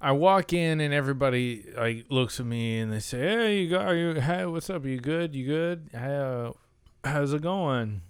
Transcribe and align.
I 0.00 0.12
walk 0.12 0.52
in 0.52 0.80
and 0.80 0.94
everybody 0.94 1.64
like 1.76 2.06
looks 2.08 2.38
at 2.38 2.46
me 2.46 2.78
and 2.78 2.92
they 2.92 3.00
say, 3.00 3.18
"Hey, 3.18 3.60
you 3.62 3.70
got 3.70 3.90
you? 3.92 4.14
Hey, 4.14 4.46
what's 4.46 4.70
up? 4.70 4.84
You 4.84 5.00
good? 5.00 5.34
You 5.34 5.46
good? 5.46 5.90
How, 5.92 6.54
uh, 7.04 7.08
how's 7.08 7.32
it 7.32 7.42
going? 7.42 8.02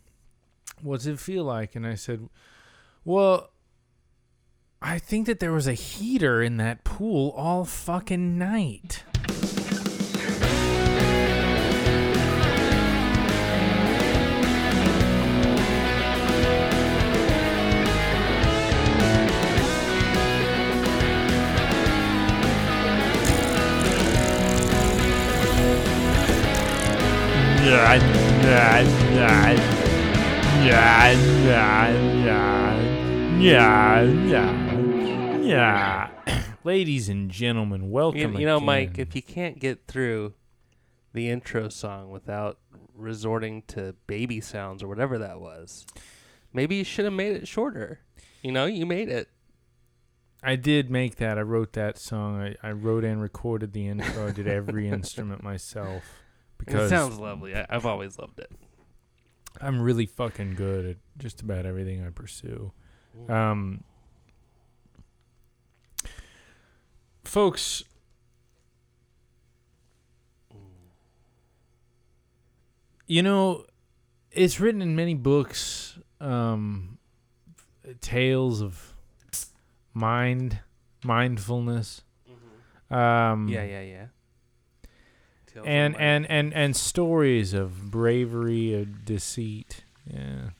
What's 0.82 1.06
it 1.06 1.18
feel 1.18 1.44
like?" 1.44 1.74
And 1.74 1.86
I 1.86 1.94
said, 1.94 2.28
"Well, 3.04 3.50
I 4.82 4.98
think 4.98 5.26
that 5.26 5.40
there 5.40 5.52
was 5.52 5.66
a 5.66 5.72
heater 5.72 6.42
in 6.42 6.58
that 6.58 6.84
pool 6.84 7.30
all 7.30 7.64
fucking 7.64 8.36
night." 8.36 9.04
Yeah. 35.46 36.10
Ladies 36.64 37.08
and 37.08 37.30
gentlemen, 37.30 37.88
welcome. 37.92 38.32
You, 38.32 38.40
you 38.40 38.46
know, 38.46 38.56
again. 38.56 38.66
Mike, 38.66 38.98
if 38.98 39.14
you 39.14 39.22
can't 39.22 39.60
get 39.60 39.86
through 39.86 40.34
the 41.12 41.30
intro 41.30 41.68
song 41.68 42.10
without 42.10 42.58
resorting 42.96 43.62
to 43.68 43.94
baby 44.08 44.40
sounds 44.40 44.82
or 44.82 44.88
whatever 44.88 45.18
that 45.18 45.40
was, 45.40 45.86
maybe 46.52 46.74
you 46.74 46.84
should 46.84 47.04
have 47.04 47.14
made 47.14 47.36
it 47.36 47.46
shorter. 47.46 48.00
You 48.42 48.50
know, 48.50 48.66
you 48.66 48.86
made 48.86 49.08
it. 49.08 49.28
I 50.42 50.56
did 50.56 50.90
make 50.90 51.14
that. 51.18 51.38
I 51.38 51.42
wrote 51.42 51.74
that 51.74 51.96
song. 51.96 52.42
I, 52.42 52.56
I 52.60 52.72
wrote 52.72 53.04
and 53.04 53.22
recorded 53.22 53.72
the 53.72 53.86
intro. 53.86 54.26
I 54.26 54.32
did 54.32 54.48
every 54.48 54.88
instrument 54.90 55.44
myself 55.44 56.02
It 56.66 56.88
sounds 56.88 57.18
lovely. 57.18 57.54
I, 57.54 57.66
I've 57.68 57.86
always 57.86 58.18
loved 58.18 58.38
it. 58.38 58.50
I'm 59.60 59.80
really 59.80 60.06
fucking 60.06 60.54
good 60.54 60.86
at 60.86 60.96
just 61.16 61.40
about 61.40 61.66
everything 61.66 62.04
I 62.06 62.10
pursue. 62.10 62.72
Um, 63.28 63.82
folks, 67.24 67.82
you 73.06 73.22
know, 73.22 73.64
it's 74.30 74.60
written 74.60 74.82
in 74.82 74.94
many 74.94 75.14
books, 75.14 75.98
um, 76.20 76.98
tales 78.00 78.60
of 78.60 78.94
mind, 79.94 80.60
mindfulness. 81.04 82.02
Um, 82.90 83.48
yeah, 83.48 83.64
yeah, 83.64 83.82
yeah. 83.82 84.06
And 85.64 85.96
and 85.96 86.26
and 86.30 86.52
and 86.54 86.76
stories 86.76 87.54
of 87.54 87.90
bravery 87.90 88.74
and 88.74 89.04
deceit 89.04 89.84
yeah. 90.06 90.50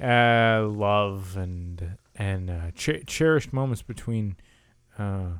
Uh 0.00 0.66
love 0.66 1.36
and 1.36 1.96
and 2.16 2.50
uh 2.50 2.70
cher- 2.74 3.02
cherished 3.06 3.52
moments 3.52 3.82
between 3.82 4.36
uh 4.98 5.38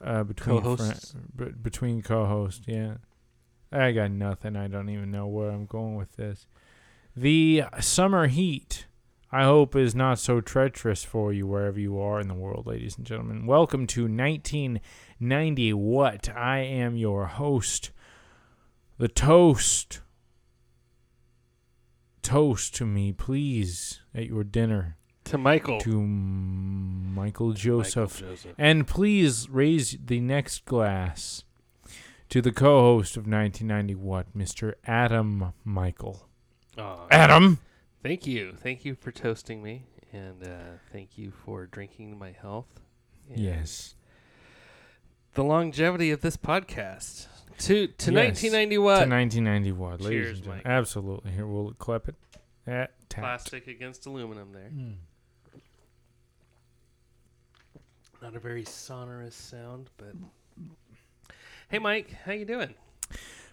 uh 0.00 0.24
between 0.24 0.60
Co-hosts. 0.60 1.14
b- 1.34 1.52
between 1.62 2.02
co-hosts 2.02 2.62
yeah. 2.66 2.94
I 3.72 3.92
got 3.92 4.10
nothing. 4.10 4.56
I 4.56 4.68
don't 4.68 4.88
even 4.88 5.10
know 5.10 5.26
where 5.26 5.50
i'm 5.50 5.66
going 5.66 5.96
with 5.96 6.16
this. 6.16 6.46
The 7.16 7.64
summer 7.80 8.26
heat 8.28 8.86
I 9.32 9.42
hope 9.42 9.74
is 9.74 9.94
not 9.94 10.18
so 10.20 10.40
treacherous 10.40 11.02
for 11.02 11.32
you 11.32 11.46
wherever 11.48 11.80
you 11.80 11.98
are 11.98 12.20
in 12.20 12.28
the 12.28 12.34
world, 12.34 12.66
ladies 12.66 12.96
and 12.96 13.04
gentlemen. 13.04 13.44
Welcome 13.44 13.86
to 13.88 14.06
1990 15.18 15.72
What? 15.72 16.28
I 16.28 16.58
am 16.58 16.96
your 16.96 17.26
host, 17.26 17.90
the 18.98 19.08
toast. 19.08 20.00
Toast 22.22 22.74
to 22.76 22.86
me, 22.86 23.12
please, 23.12 24.00
at 24.14 24.26
your 24.26 24.42
dinner 24.42 24.96
to 25.24 25.38
Michael. 25.38 25.78
to 25.80 26.02
Michael 26.02 27.46
Michael 27.48 27.52
Joseph. 27.52 28.20
Joseph. 28.20 28.54
And 28.58 28.86
please 28.86 29.48
raise 29.48 29.96
the 30.04 30.20
next 30.20 30.64
glass 30.64 31.44
to 32.28 32.40
the 32.40 32.52
co 32.52 32.80
host 32.80 33.16
of 33.16 33.26
1990 33.26 33.94
What, 33.94 34.36
Mr. 34.36 34.74
Adam 34.86 35.52
Michael. 35.64 36.28
Adam! 37.10 37.58
Thank 38.02 38.26
you. 38.26 38.52
Thank 38.52 38.84
you 38.84 38.94
for 38.94 39.10
toasting 39.10 39.62
me. 39.62 39.86
And 40.12 40.42
uh, 40.44 40.78
thank 40.92 41.18
you 41.18 41.32
for 41.44 41.66
drinking 41.66 42.18
my 42.18 42.32
health. 42.32 42.80
and 43.28 43.38
Yes. 43.38 43.95
The 45.36 45.44
longevity 45.44 46.10
of 46.10 46.20
this 46.22 46.36
podcast. 46.36 47.26
To 47.58 47.86
to 47.86 48.12
Yes. 48.12 48.42
1990 48.42 48.74
To 48.76 48.82
what? 48.82 49.08
1990 49.08 49.72
What, 49.72 50.00
ladies 50.02 50.08
Cheers, 50.08 50.28
and 50.28 50.36
gentlemen. 50.44 50.62
Mike. 50.64 50.72
Absolutely. 50.72 51.30
Here, 51.32 51.46
we'll 51.46 51.72
clap 51.74 52.08
it. 52.08 52.14
At 52.66 52.92
tap. 53.08 53.22
Plastic 53.22 53.66
against 53.68 54.04
aluminum 54.06 54.52
there. 54.52 54.70
Mm. 54.74 54.94
Not 58.20 58.34
a 58.34 58.40
very 58.40 58.64
sonorous 58.64 59.34
sound, 59.36 59.90
but 59.96 60.12
Hey 61.68 61.78
Mike, 61.78 62.12
how 62.24 62.32
you 62.32 62.44
doing? 62.44 62.74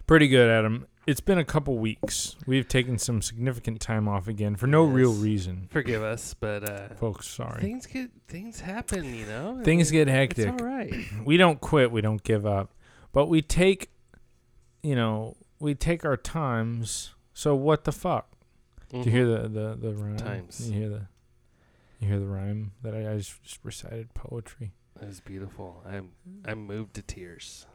Pretty 0.06 0.28
good, 0.28 0.50
Adam. 0.50 0.86
It's 1.06 1.20
been 1.20 1.38
a 1.38 1.44
couple 1.44 1.76
weeks. 1.76 2.34
We've 2.46 2.66
taken 2.66 2.98
some 2.98 3.20
significant 3.20 3.80
time 3.80 4.08
off 4.08 4.26
again 4.26 4.56
for 4.56 4.66
no 4.66 4.84
real 4.84 5.12
reason. 5.12 5.68
Forgive 5.70 6.02
us, 6.02 6.34
but 6.34 6.68
uh 6.68 6.88
Folks, 6.94 7.28
sorry. 7.28 7.60
things 7.60 7.86
get 7.86 8.10
things 8.26 8.60
happen, 8.60 9.14
you 9.14 9.26
know? 9.26 9.60
Things 9.62 9.90
get 9.90 10.08
hectic. 10.08 10.46
It's 10.48 10.62
all 10.62 10.66
right. 10.66 10.94
we 11.24 11.36
don't 11.36 11.60
quit, 11.60 11.92
we 11.92 12.00
don't 12.00 12.22
give 12.22 12.46
up, 12.46 12.72
but 13.12 13.26
we 13.26 13.42
take, 13.42 13.90
you 14.82 14.94
know, 14.94 15.36
we 15.60 15.74
take 15.74 16.04
our 16.04 16.16
times. 16.16 17.14
So 17.34 17.54
what 17.54 17.84
the 17.84 17.92
fuck? 17.92 18.30
Do 18.90 18.98
you 18.98 19.10
hear 19.10 19.26
the 19.26 19.48
the 19.48 19.76
the 19.78 19.92
rhyme? 19.94 20.16
Mm-hmm. 20.16 20.26
Times. 20.26 20.70
You 20.70 20.78
hear 20.78 20.88
the 20.88 21.06
you 22.00 22.08
hear 22.08 22.18
the 22.18 22.26
rhyme 22.26 22.72
that 22.82 22.94
I, 22.94 23.12
I 23.12 23.16
just, 23.16 23.42
just 23.42 23.58
recited 23.62 24.14
poetry. 24.14 24.72
That 24.98 25.08
was 25.08 25.20
beautiful. 25.20 25.82
I'm 25.86 26.12
I'm 26.44 26.66
moved 26.66 26.94
to 26.94 27.02
tears. 27.02 27.66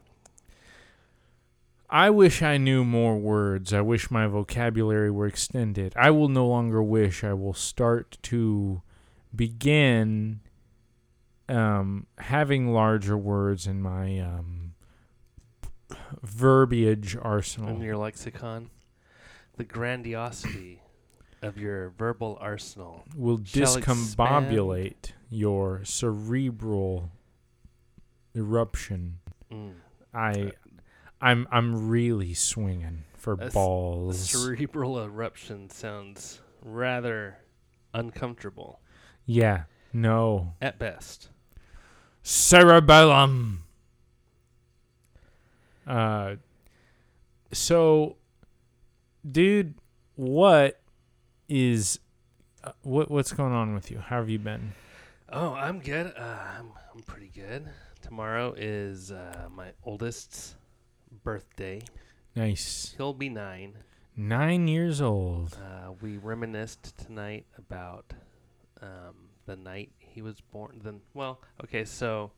I 1.90 2.10
wish 2.10 2.40
I 2.40 2.56
knew 2.56 2.84
more 2.84 3.16
words. 3.16 3.72
I 3.72 3.80
wish 3.80 4.10
my 4.10 4.26
vocabulary 4.28 5.10
were 5.10 5.26
extended. 5.26 5.92
I 5.96 6.10
will 6.10 6.28
no 6.28 6.46
longer 6.46 6.80
wish. 6.82 7.24
I 7.24 7.32
will 7.32 7.54
start 7.54 8.16
to 8.22 8.82
begin 9.34 10.40
um, 11.48 12.06
having 12.18 12.72
larger 12.72 13.18
words 13.18 13.66
in 13.66 13.82
my 13.82 14.20
um, 14.20 14.74
verbiage 16.22 17.16
arsenal. 17.20 17.70
In 17.70 17.82
your 17.82 17.96
lexicon, 17.96 18.70
the 19.56 19.64
grandiosity 19.64 20.82
of 21.42 21.58
your 21.58 21.90
verbal 21.90 22.38
arsenal. 22.40 23.04
will 23.16 23.38
discombobulate 23.38 25.12
your 25.28 25.84
cerebral 25.84 27.10
eruption. 28.36 29.18
Mm. 29.52 29.72
I, 30.14 30.52
I'm, 31.20 31.46
I'm 31.50 31.88
really 31.88 32.34
swinging 32.34 33.04
for 33.14 33.36
balls. 33.36 34.30
Cerebral 34.30 35.02
eruption 35.02 35.68
sounds 35.70 36.40
rather 36.62 37.36
uncomfortable 37.92 38.80
yeah, 39.26 39.64
no. 39.92 40.54
at 40.60 40.78
best. 40.78 41.28
cerebellum. 42.22 43.64
Uh, 45.86 46.36
so, 47.52 48.16
dude, 49.28 49.74
what 50.16 50.80
is 51.48 51.98
uh, 52.62 52.72
what 52.82 53.10
what's 53.10 53.32
going 53.32 53.52
on 53.52 53.74
with 53.74 53.90
you? 53.90 53.98
How 53.98 54.16
have 54.16 54.28
you 54.28 54.38
been? 54.38 54.72
Oh, 55.30 55.54
I'm 55.54 55.80
good. 55.80 56.12
Uh, 56.16 56.38
I'm 56.58 56.72
I'm 56.94 57.02
pretty 57.02 57.30
good. 57.34 57.68
Tomorrow 58.02 58.54
is 58.56 59.10
uh, 59.10 59.48
my 59.54 59.72
oldest's 59.84 60.54
birthday. 61.24 61.80
Nice. 62.36 62.94
He'll 62.96 63.12
be 63.14 63.28
nine. 63.28 63.74
Nine 64.16 64.68
years 64.68 65.00
old. 65.00 65.56
Uh, 65.62 65.92
we 66.00 66.16
reminisced 66.18 66.96
tonight 66.98 67.46
about 67.58 68.12
um, 68.82 69.14
the 69.46 69.56
night 69.56 69.90
he 69.98 70.20
was 70.22 70.40
born. 70.40 70.80
Then, 70.82 71.00
well, 71.14 71.40
okay, 71.64 71.84
so 71.84 72.32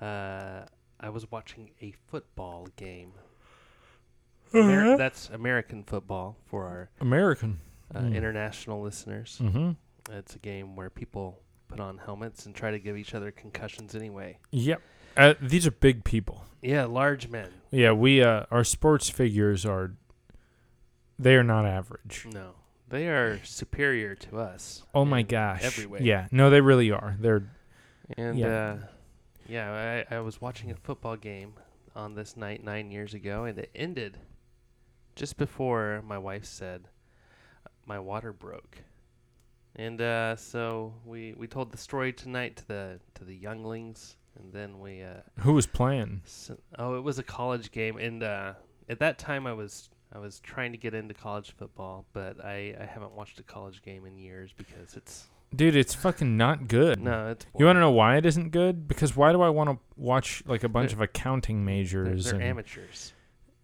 uh, 0.00 0.62
I 1.00 1.08
was 1.10 1.30
watching 1.30 1.70
a 1.82 1.92
football 2.08 2.68
game. 2.76 3.12
Amer- 4.54 4.96
that's 4.96 5.28
American 5.30 5.82
football 5.82 6.36
for 6.46 6.64
our 6.66 6.90
American. 7.00 7.58
uh, 7.94 8.00
Mm. 8.00 8.14
international 8.16 8.82
listeners. 8.82 9.38
Mm-hmm. 9.42 9.72
It's 10.12 10.34
a 10.34 10.38
game 10.38 10.76
where 10.76 10.90
people 10.90 11.40
put 11.68 11.78
on 11.80 11.98
helmets 11.98 12.46
and 12.46 12.54
try 12.54 12.70
to 12.70 12.78
give 12.78 12.96
each 12.96 13.14
other 13.14 13.30
concussions 13.30 13.94
anyway. 13.94 14.38
Yep. 14.52 14.80
Uh, 15.16 15.34
these 15.40 15.66
are 15.66 15.70
big 15.70 16.04
people. 16.04 16.44
Yeah, 16.62 16.84
large 16.84 17.28
men. 17.28 17.50
Yeah, 17.70 17.92
we 17.92 18.22
uh, 18.22 18.44
our 18.50 18.64
sports 18.64 19.08
figures 19.08 19.64
are 19.66 19.94
they 21.18 21.34
are 21.36 21.42
not 21.44 21.64
average. 21.66 22.26
No, 22.32 22.52
They 22.88 23.08
are 23.08 23.40
superior 23.44 24.14
to 24.16 24.38
us. 24.38 24.82
Oh 24.94 25.04
my 25.04 25.22
gosh. 25.22 25.64
every 25.64 25.86
way. 25.86 26.00
Yeah. 26.02 26.28
No, 26.30 26.50
they 26.50 26.60
really 26.60 26.90
are. 26.90 27.16
They're 27.18 27.44
And 28.16 28.38
Yeah. 28.38 28.46
uh, 28.48 28.78
yeah, 29.48 30.04
I, 30.10 30.16
I 30.16 30.20
was 30.20 30.40
watching 30.40 30.70
a 30.70 30.74
football 30.76 31.16
game 31.16 31.54
on 31.94 32.14
this 32.14 32.36
night 32.36 32.62
nine 32.64 32.90
years 32.90 33.14
ago, 33.14 33.44
and 33.44 33.58
it 33.58 33.70
ended 33.74 34.18
just 35.14 35.36
before 35.36 36.02
my 36.06 36.18
wife 36.18 36.44
said 36.44 36.88
my 37.86 37.98
water 37.98 38.32
broke. 38.32 38.78
And 39.76 40.00
uh, 40.00 40.36
so 40.36 40.94
we, 41.04 41.34
we 41.34 41.46
told 41.46 41.70
the 41.70 41.78
story 41.78 42.12
tonight 42.12 42.56
to 42.56 42.68
the 42.68 43.00
to 43.14 43.24
the 43.24 43.34
younglings, 43.36 44.16
and 44.38 44.52
then 44.52 44.80
we 44.80 45.02
uh, 45.02 45.20
who 45.40 45.52
was 45.52 45.66
playing? 45.66 46.22
s 46.24 46.50
oh 46.78 46.96
it 46.96 47.02
was 47.02 47.18
a 47.18 47.22
college 47.22 47.70
game, 47.72 47.96
and 47.98 48.22
uh, 48.22 48.54
at 48.88 48.98
that 49.00 49.18
time 49.18 49.46
I 49.46 49.52
was 49.52 49.88
I 50.12 50.18
was 50.18 50.40
trying 50.40 50.72
to 50.72 50.78
get 50.78 50.94
into 50.94 51.14
college 51.14 51.54
football, 51.58 52.06
but 52.12 52.42
I, 52.44 52.74
I 52.80 52.84
haven't 52.84 53.12
watched 53.12 53.38
a 53.40 53.42
college 53.42 53.82
game 53.82 54.06
in 54.06 54.16
years 54.18 54.52
because 54.56 54.94
it's 54.96 55.26
Dude, 55.54 55.76
it's 55.76 55.94
fucking 55.94 56.36
not 56.36 56.66
good. 56.68 57.00
no 57.00 57.28
it's 57.30 57.46
You 57.58 57.66
want 57.66 57.76
to 57.76 57.80
know 57.80 57.90
why 57.92 58.16
it 58.16 58.26
isn't 58.26 58.50
good? 58.50 58.88
Because 58.88 59.16
why 59.16 59.32
do 59.32 59.42
I 59.42 59.48
want 59.48 59.70
to 59.70 59.78
watch 59.96 60.42
like 60.46 60.64
a 60.64 60.68
bunch 60.68 60.90
They're- 60.90 60.98
of 60.98 61.02
accounting 61.02 61.58
They're, 61.64 61.74
majors 61.76 62.24
they're 62.26 62.34
and 62.34 62.42
amateurs. 62.42 63.12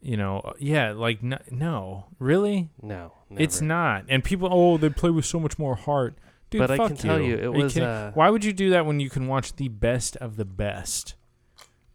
you 0.00 0.16
know, 0.16 0.40
uh, 0.40 0.52
yeah, 0.58 0.92
like 0.92 1.18
n- 1.22 1.40
no, 1.50 2.06
really? 2.18 2.70
No, 2.80 3.12
It's 3.30 3.60
not. 3.60 4.04
And 4.08 4.22
people, 4.22 4.48
oh, 4.50 4.76
they 4.78 4.90
play 4.90 5.10
with 5.10 5.24
so 5.24 5.38
much 5.40 5.58
more 5.58 5.74
heart. 5.74 6.14
Dude, 6.52 6.58
but 6.60 6.70
I 6.70 6.76
can 6.76 6.96
tell 6.96 7.20
you, 7.20 7.34
it 7.34 7.42
you 7.42 7.50
was. 7.50 7.74
kidding? 7.74 7.88
uh, 7.88 8.12
Why 8.12 8.30
would 8.30 8.44
you 8.44 8.52
do 8.52 8.70
that 8.70 8.86
when 8.86 9.00
you 9.00 9.10
can 9.10 9.26
watch 9.26 9.56
the 9.56 9.68
best 9.68 10.16
of 10.18 10.36
the 10.36 10.44
best? 10.44 11.14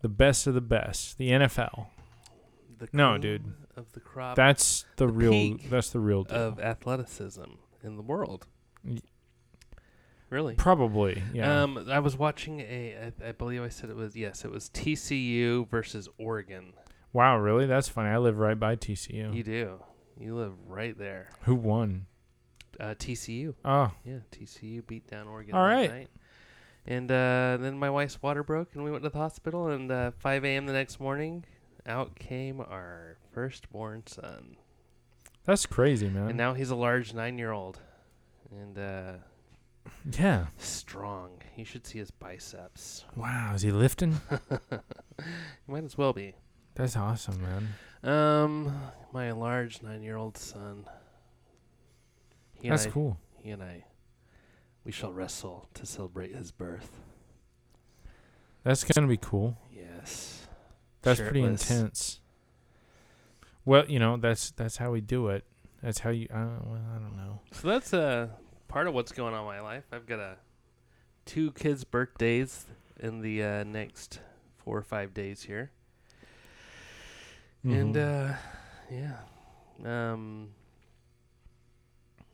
The 0.02 0.10
best 0.10 0.46
of 0.48 0.54
the 0.54 0.62
best, 0.62 1.18
the 1.18 1.30
NFL. 1.30 1.88
the 2.78 2.88
No, 2.94 3.18
dude. 3.18 3.54
Of 3.76 3.92
the 3.94 4.00
crop 4.00 4.36
That's 4.36 4.86
the, 4.98 5.06
the 5.08 5.14
real. 5.14 5.58
That's 5.70 5.90
the 5.92 6.00
real 6.00 6.24
deal. 6.24 6.36
of 6.38 6.60
athleticism 6.60 7.44
in 7.84 7.96
the 7.96 8.02
world. 8.04 8.46
Y- 8.84 8.98
Really? 10.30 10.56
Probably, 10.56 11.24
yeah. 11.34 11.64
Um, 11.64 11.88
I 11.90 12.00
was 12.00 12.18
watching 12.18 12.60
a. 12.60 13.14
I, 13.24 13.30
I 13.30 13.32
believe 13.32 13.64
I 13.64 13.70
said 13.70 13.90
it 13.90 13.96
was 13.96 14.14
yes. 14.14 14.44
It 14.44 14.52
was 14.52 14.70
TCU 14.72 15.70
versus 15.70 16.10
Oregon. 16.18 16.74
wow, 17.14 17.38
really? 17.38 17.66
That's 17.66 17.88
funny. 17.88 18.10
I 18.10 18.18
live 18.18 18.38
right 18.38 18.60
by 18.60 18.76
TCU. 18.76 19.34
You 19.34 19.44
do. 19.44 19.80
You 20.20 20.36
live 20.36 20.52
right 20.68 20.98
there. 20.98 21.30
Who 21.44 21.56
won? 21.56 22.08
Uh, 22.80 22.94
TCU. 22.94 23.54
Oh, 23.66 23.92
Yeah, 24.06 24.20
TCU 24.32 24.86
beat 24.86 25.08
down 25.08 25.28
Oregon. 25.28 25.56
All 25.56 25.66
right. 25.66 25.90
Night. 25.90 26.10
And 26.86 27.12
uh, 27.12 27.58
then 27.60 27.78
my 27.78 27.90
wife's 27.90 28.22
water 28.22 28.44
broke, 28.44 28.76
and 28.76 28.84
we 28.84 28.92
went 28.92 29.04
to 29.04 29.10
the 29.10 29.18
hospital. 29.18 29.68
And 29.70 29.92
uh, 29.92 30.12
5 30.20 30.46
a.m. 30.46 30.66
the 30.66 30.74
next 30.74 31.00
morning, 31.00 31.44
out 31.86 32.16
came 32.16 32.62
our 32.62 33.18
firstborn 33.34 34.04
son. 34.08 34.58
that's 35.46 35.66
crazy, 35.66 36.10
man. 36.10 36.30
And 36.30 36.38
now 36.38 36.54
he's 36.54 36.70
a 36.70 36.76
large 36.76 37.14
nine-year-old, 37.14 37.80
and 38.52 38.78
uh, 38.78 39.14
yeah. 40.18 40.46
strong. 40.58 41.32
You 41.56 41.66
should 41.66 41.86
see 41.86 42.00
his 42.00 42.12
biceps. 42.12 43.04
Wow, 43.16 43.54
is 43.56 43.62
he 43.64 43.72
lifting? 43.72 44.22
He 45.20 45.72
might 45.72 45.84
as 45.84 45.98
well 45.98 46.14
be. 46.14 46.36
That's 46.76 46.96
awesome, 46.96 47.42
man. 47.42 47.74
Um, 48.04 48.72
my 49.12 49.32
large 49.32 49.82
nine-year-old 49.82 50.38
son. 50.38 50.86
He 52.62 52.70
That's 52.70 52.88
I, 52.88 52.90
cool. 52.90 53.18
He 53.42 53.52
and 53.52 53.64
I, 53.64 53.86
we 54.84 54.92
shall 54.92 55.14
wrestle 55.14 55.68
to 55.76 55.86
celebrate 55.86 56.36
his 56.36 56.52
birth. 56.52 56.92
That's 58.64 58.84
gonna 58.84 59.08
be 59.08 59.18
cool. 59.18 59.58
Yes. 59.74 60.48
That's 61.02 61.20
pretty 61.20 61.42
intense. 61.44 62.20
Well, 63.64 63.86
you 63.88 64.00
know, 64.00 64.18
that's 64.18 64.52
that's 64.52 64.78
how 64.78 64.92
we 64.92 65.02
do 65.02 65.28
it. 65.30 65.44
That's 65.82 66.00
how 66.00 66.10
you. 66.10 66.28
I 66.34 66.40
don't, 66.40 66.68
well, 66.68 66.82
I 66.96 67.00
don't 67.00 67.16
know. 67.16 67.40
So 67.52 67.68
that's 67.68 67.94
uh 67.94 68.30
part 68.68 68.88
of 68.88 68.94
what's 68.94 69.12
going 69.12 69.34
on 69.34 69.42
in 69.42 69.46
my 69.46 69.62
life. 69.62 69.84
I've 69.92 70.06
got 70.06 70.20
a 70.20 70.38
two 71.26 71.52
kids' 71.52 71.84
birthdays 71.84 72.66
in 73.00 73.22
the 73.22 73.44
uh, 73.44 73.64
next 73.64 74.20
four 74.58 74.78
or 74.78 74.82
five 74.84 75.14
days 75.14 75.44
here, 75.44 75.72
and 77.64 77.96
Mhm. 77.96 78.32
uh, 78.32 78.36
yeah. 78.92 79.18
Um, 79.86 80.50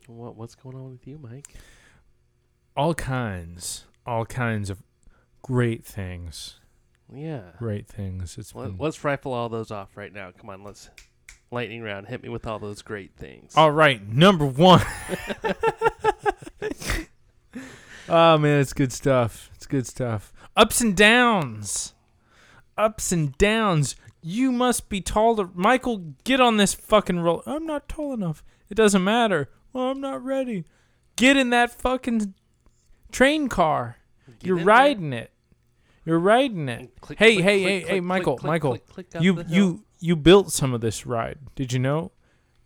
what 0.08 0.36
what's 0.36 0.54
going 0.54 0.76
on 0.76 0.90
with 0.90 1.06
you, 1.06 1.18
Mike? 1.18 1.54
all 2.76 2.94
kinds, 2.94 3.84
all 4.04 4.24
kinds 4.26 4.68
of 4.70 4.82
great 5.42 5.84
things. 5.84 6.58
Yeah. 7.12 7.50
Great 7.58 7.86
things. 7.86 8.36
It's 8.38 8.54
Let, 8.54 8.68
been- 8.68 8.78
let's 8.78 9.04
rifle 9.04 9.32
all 9.32 9.48
those 9.48 9.70
off 9.70 9.96
right 9.96 10.12
now. 10.12 10.32
Come 10.36 10.50
on, 10.50 10.64
let's 10.64 10.90
lightning 11.50 11.82
round. 11.82 12.08
Hit 12.08 12.22
me 12.22 12.28
with 12.28 12.46
all 12.46 12.58
those 12.58 12.82
great 12.82 13.14
things. 13.16 13.52
All 13.56 13.70
right, 13.70 14.06
number 14.08 14.46
one. 14.46 14.82
oh 18.08 18.38
man, 18.38 18.60
it's 18.60 18.72
good 18.72 18.92
stuff. 18.92 19.50
It's 19.54 19.66
good 19.66 19.86
stuff. 19.86 20.32
Ups 20.56 20.80
and 20.80 20.96
downs. 20.96 21.94
Ups 22.76 23.12
and 23.12 23.36
downs. 23.38 23.94
You 24.20 24.50
must 24.50 24.88
be 24.88 25.00
taller. 25.00 25.50
Michael, 25.54 26.14
get 26.24 26.40
on 26.40 26.56
this 26.56 26.74
fucking 26.74 27.20
roll. 27.20 27.42
I'm 27.46 27.66
not 27.66 27.88
tall 27.88 28.14
enough. 28.14 28.42
It 28.70 28.74
doesn't 28.74 29.04
matter. 29.04 29.50
Well, 29.74 29.90
I'm 29.90 30.00
not 30.00 30.24
ready. 30.24 30.64
Get 31.16 31.36
in 31.36 31.50
that 31.50 31.70
fucking 31.72 32.32
train 33.12 33.48
car. 33.48 33.98
Get 34.38 34.46
You're 34.46 34.58
in 34.58 34.64
there 34.64 34.66
riding 34.74 35.12
it. 35.12 35.30
You're 36.06 36.18
riding 36.18 36.68
it. 36.68 36.92
click, 37.00 37.18
Hey, 37.18 37.34
click, 37.34 37.44
hey, 37.44 37.60
click, 37.60 37.72
hey, 37.72 37.80
click, 37.80 37.82
hey, 37.82 37.88
click, 37.90 38.02
Michael, 38.04 38.36
click, 38.36 38.48
Michael, 38.48 38.70
click, 38.70 38.88
click 38.88 39.16
up 39.16 39.22
You 39.22 39.32
the 39.34 39.44
hill. 39.44 39.54
you 39.54 39.84
you 40.00 40.16
built 40.16 40.52
some 40.52 40.72
of 40.72 40.80
this 40.80 41.04
ride. 41.06 41.38
Did 41.56 41.72
you 41.72 41.78
know? 41.78 42.12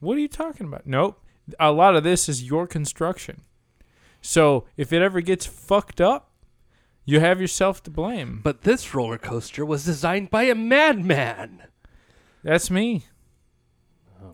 What 0.01 0.17
are 0.17 0.21
you 0.21 0.29
talking 0.29 0.67
about? 0.67 0.87
Nope. 0.87 1.21
A 1.59 1.73
lot 1.73 1.97
of 1.97 2.05
this 2.05 2.29
is 2.29 2.43
your 2.45 2.67
construction. 2.67 3.43
So 4.21 4.67
if 4.77 4.93
it 4.93 5.01
ever 5.03 5.21
gets 5.21 5.47
fucked 5.47 6.01
up, 6.01 6.31
you 7.05 7.21
have 7.21 7.41
yourself 7.41 7.83
to 7.85 7.91
blame. 7.91 8.41
But 8.43 8.63
this 8.63 8.93
roller 8.95 9.19
coaster 9.19 9.65
was 9.65 9.85
designed 9.85 10.31
by 10.31 10.43
a 10.45 10.55
madman. 10.55 11.63
That's 12.43 12.71
me. 12.71 13.07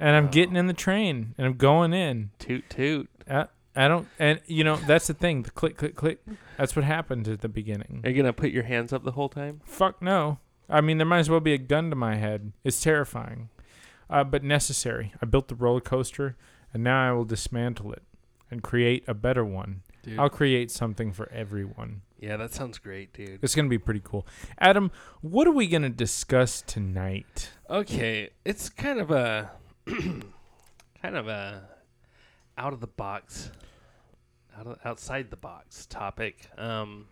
And 0.01 0.17
I'm 0.17 0.29
getting 0.29 0.57
in 0.57 0.67
the 0.67 0.73
train 0.75 1.35
and 1.39 1.47
I'm 1.47 1.55
going 1.55 1.93
in. 1.93 2.31
toot 2.39 2.69
toot. 2.69 3.09
I, 3.31 3.47
I 3.77 3.89
don't 3.89 4.07
and 4.19 4.41
you 4.47 4.65
know, 4.65 4.77
that's 4.77 5.07
the 5.07 5.15
thing. 5.15 5.43
The 5.43 5.51
click 5.51 5.77
click 5.77 5.95
click. 5.95 6.21
That's 6.57 6.77
what 6.77 6.85
happened 6.85 7.27
at 7.29 7.41
the 7.41 7.49
beginning. 7.49 8.01
Are 8.05 8.11
you 8.11 8.17
gonna 8.17 8.33
put 8.33 8.51
your 8.51 8.65
hands 8.65 8.93
up 8.93 9.05
the 9.05 9.13
whole 9.13 9.29
time? 9.29 9.61
Fuck 9.65 10.03
no. 10.03 10.39
I 10.69 10.81
mean, 10.81 10.99
there 10.99 11.07
might 11.07 11.19
as 11.21 11.31
well 11.31 11.41
be 11.41 11.53
a 11.55 11.59
gun 11.59 11.91
to 11.91 11.97
my 11.97 12.17
head. 12.17 12.53
It's 12.65 12.81
terrifying, 12.81 13.51
uh, 14.09 14.25
but 14.25 14.43
necessary. 14.43 15.13
I 15.21 15.27
built 15.27 15.49
the 15.49 15.55
roller 15.55 15.81
coaster, 15.81 16.37
and 16.73 16.83
now 16.83 17.09
I 17.09 17.13
will 17.13 17.27
dismantle 17.27 17.93
it 17.93 18.03
and 18.51 18.63
create 18.63 19.05
a 19.07 19.13
better 19.15 19.45
one. 19.45 19.83
Dude. 20.03 20.19
I'll 20.19 20.31
create 20.31 20.71
something 20.71 21.13
for 21.13 21.31
everyone. 21.33 22.03
yeah, 22.19 22.37
that 22.39 22.53
sounds 22.55 22.79
great, 22.79 23.13
dude. 23.13 23.41
It's 23.43 23.55
gonna 23.55 23.69
be 23.69 23.79
pretty 23.79 24.01
cool. 24.05 24.27
Adam, 24.59 24.91
what 25.21 25.47
are 25.47 25.53
we 25.53 25.67
gonna 25.67 25.91
discuss 25.91 26.63
tonight? 26.63 27.51
Okay, 27.69 28.31
it's 28.45 28.69
kind 28.71 29.01
of 29.01 29.11
a 29.11 29.51
kind 29.87 31.17
of 31.17 31.29
a 31.29 31.69
out 32.57 32.73
of 32.73 32.81
the 32.81 32.87
box, 32.87 33.51
out 34.59 34.67
of, 34.67 34.79
outside 34.85 35.31
the 35.31 35.37
box 35.37 35.87
topic. 35.87 36.49
Um, 36.57 37.07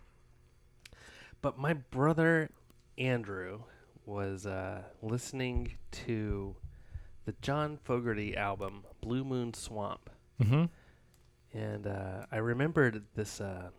but 1.41 1.57
my 1.57 1.73
brother 1.73 2.49
Andrew 2.97 3.61
was 4.05 4.45
uh, 4.45 4.81
listening 5.01 5.73
to 5.91 6.55
the 7.25 7.33
John 7.41 7.77
Fogerty 7.83 8.35
album 8.35 8.83
Blue 9.01 9.23
Moon 9.23 9.53
Swamp, 9.53 10.09
Mm-hmm. 10.41 10.65
and 11.57 11.87
uh, 11.87 12.25
I 12.31 12.37
remembered 12.37 13.03
this 13.15 13.39
uh, 13.39 13.69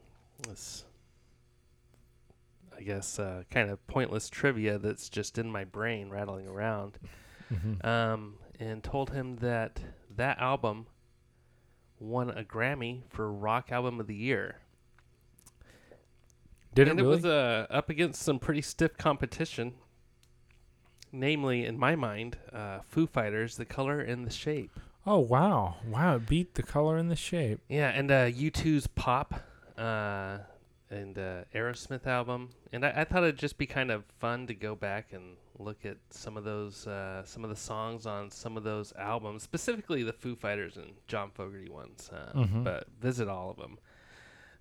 this 0.48 0.84
I 2.76 2.82
guess 2.82 3.18
uh, 3.18 3.42
kind 3.50 3.70
of 3.70 3.84
pointless 3.86 4.28
trivia 4.28 4.78
that's 4.78 5.08
just 5.08 5.36
in 5.38 5.50
my 5.50 5.64
brain 5.64 6.08
rattling 6.10 6.46
around 6.48 6.98
Mm-hmm. 7.52 7.86
um, 7.86 8.34
and 8.58 8.82
told 8.82 9.10
him 9.10 9.36
that 9.36 9.80
that 10.14 10.38
album 10.38 10.86
won 11.98 12.30
a 12.30 12.44
Grammy 12.44 13.02
for 13.08 13.32
Rock 13.32 13.70
Album 13.72 14.00
of 14.00 14.06
the 14.06 14.14
Year. 14.14 14.56
Did 16.74 16.88
and 16.88 16.98
it 16.98 17.02
it 17.02 17.06
really? 17.06 17.16
was 17.16 17.24
uh, 17.24 17.66
up 17.70 17.88
against 17.88 18.22
some 18.22 18.38
pretty 18.38 18.62
stiff 18.62 18.96
competition. 18.96 19.74
Namely, 21.12 21.64
in 21.64 21.78
my 21.78 21.94
mind, 21.94 22.38
uh, 22.52 22.80
Foo 22.80 23.06
Fighters, 23.06 23.56
The 23.56 23.64
Color 23.64 24.00
and 24.00 24.26
the 24.26 24.30
Shape. 24.32 24.72
oh 25.06 25.20
wow, 25.20 25.76
wow! 25.86 26.16
It 26.16 26.26
beat 26.26 26.54
the 26.54 26.62
color 26.64 26.96
and 26.96 27.08
the 27.10 27.14
shape. 27.16 27.60
Yeah, 27.68 27.88
and 27.90 28.10
uh, 28.10 28.26
U2's 28.30 28.88
Pop 28.88 29.34
uh, 29.78 30.38
and 30.90 31.16
uh, 31.16 31.44
Aerosmith 31.54 32.06
album. 32.08 32.50
And 32.72 32.84
I, 32.84 32.92
I 32.96 33.04
thought 33.04 33.22
it'd 33.22 33.38
just 33.38 33.58
be 33.58 33.66
kind 33.66 33.92
of 33.92 34.04
fun 34.18 34.48
to 34.48 34.54
go 34.54 34.74
back 34.74 35.12
and 35.12 35.36
look 35.58 35.84
at 35.84 35.96
some 36.10 36.36
of 36.36 36.44
those, 36.44 36.86
uh, 36.86 37.24
some 37.24 37.44
of 37.44 37.50
the 37.50 37.56
songs 37.56 38.06
on 38.06 38.30
some 38.30 38.56
of 38.56 38.64
those 38.64 38.92
albums, 38.98 39.42
specifically 39.42 40.02
the 40.02 40.12
Foo 40.12 40.34
Fighters 40.34 40.76
and 40.76 40.92
John 41.06 41.30
Fogerty 41.30 41.68
ones, 41.70 42.10
uh, 42.12 42.32
Mhm. 42.34 42.64
but 42.64 42.88
visit 43.00 43.28
all 43.28 43.50
of 43.50 43.56
them. 43.56 43.78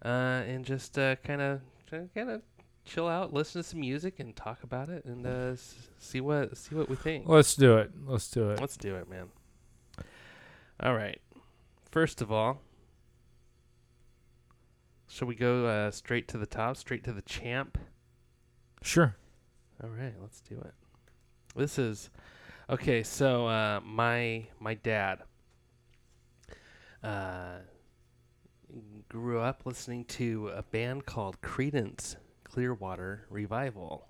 Uh, 0.03 0.43
and 0.47 0.65
just 0.65 0.93
kind 0.95 1.41
of, 1.41 1.61
kind 1.89 2.29
of 2.29 2.41
chill 2.85 3.07
out, 3.07 3.33
listen 3.33 3.61
to 3.61 3.67
some 3.67 3.79
music, 3.79 4.19
and 4.19 4.35
talk 4.35 4.61
about 4.63 4.89
it, 4.89 5.05
and 5.05 5.25
uh, 5.25 5.51
s- 5.53 5.89
see 5.97 6.19
what 6.21 6.57
see 6.57 6.75
what 6.75 6.89
we 6.89 6.95
think. 6.97 7.27
Let's 7.27 7.55
do 7.55 7.77
it. 7.77 7.91
Let's 8.05 8.29
do 8.29 8.49
it. 8.51 8.59
Let's 8.59 8.75
do 8.77 8.95
it, 8.97 9.09
man. 9.09 9.29
All 10.79 10.93
right. 10.93 11.19
first 11.89 12.21
of 12.21 12.31
all, 12.31 12.59
shall 15.07 15.27
we 15.27 15.35
go 15.35 15.65
uh, 15.67 15.91
straight 15.91 16.27
to 16.29 16.37
the 16.37 16.45
top, 16.45 16.75
straight 16.77 17.03
to 17.05 17.13
the 17.13 17.21
champ? 17.21 17.77
Sure. 18.81 19.15
All 19.83 19.89
right, 19.89 20.13
let's 20.21 20.41
do 20.41 20.55
it. 20.59 20.73
This 21.55 21.77
is 21.77 22.09
okay. 22.69 23.03
So 23.03 23.47
uh, 23.47 23.79
my 23.83 24.47
my 24.59 24.73
dad 24.73 25.19
uh, 27.03 27.57
grew 29.09 29.39
up 29.39 29.65
listening 29.65 30.05
to 30.05 30.49
a 30.55 30.63
band 30.63 31.05
called 31.05 31.41
Creedence 31.41 32.15
Clearwater 32.43 33.25
Revival, 33.29 34.07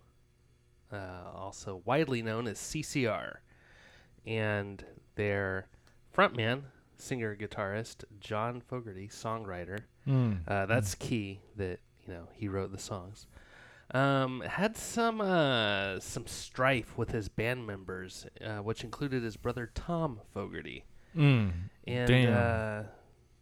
uh, 0.91 1.29
also 1.35 1.81
widely 1.85 2.21
known 2.21 2.47
as 2.47 2.57
CCR, 2.59 3.37
and 4.25 4.85
their 5.15 5.67
frontman, 6.15 6.61
singer 6.95 7.35
guitarist 7.35 8.05
John 8.21 8.61
Fogerty, 8.61 9.09
songwriter. 9.09 9.79
Mm. 10.07 10.39
Uh, 10.47 10.65
that's 10.65 10.95
key 10.95 11.41
that 11.57 11.79
you 12.05 12.13
know 12.13 12.29
he 12.33 12.47
wrote 12.47 12.71
the 12.71 12.79
songs. 12.79 13.27
Um, 13.93 14.41
had 14.41 14.75
some 14.75 15.21
uh, 15.21 15.99
some 15.99 16.25
strife 16.25 16.97
with 16.97 17.11
his 17.11 17.29
band 17.29 17.67
members, 17.67 18.25
uh, 18.43 18.57
which 18.57 18.83
included 18.83 19.21
his 19.23 19.37
brother 19.37 19.69
Tom 19.73 20.19
Fogerty, 20.33 20.83
Mm. 21.15 21.51
and. 21.87 22.27
Uh, 22.29 22.83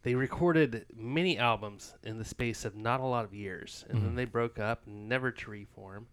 they 0.03 0.15
recorded 0.15 0.87
many 0.95 1.37
albums 1.37 1.93
in 2.01 2.17
the 2.17 2.25
space 2.25 2.65
of 2.65 2.75
not 2.75 3.01
a 3.01 3.05
lot 3.05 3.23
of 3.23 3.35
years, 3.35 3.85
and 3.87 4.01
then 4.01 4.13
Mhm. 4.13 4.15
they 4.15 4.25
broke 4.25 4.57
up, 4.57 4.87
never 4.87 5.29
to 5.31 5.51
reform. 5.51 6.07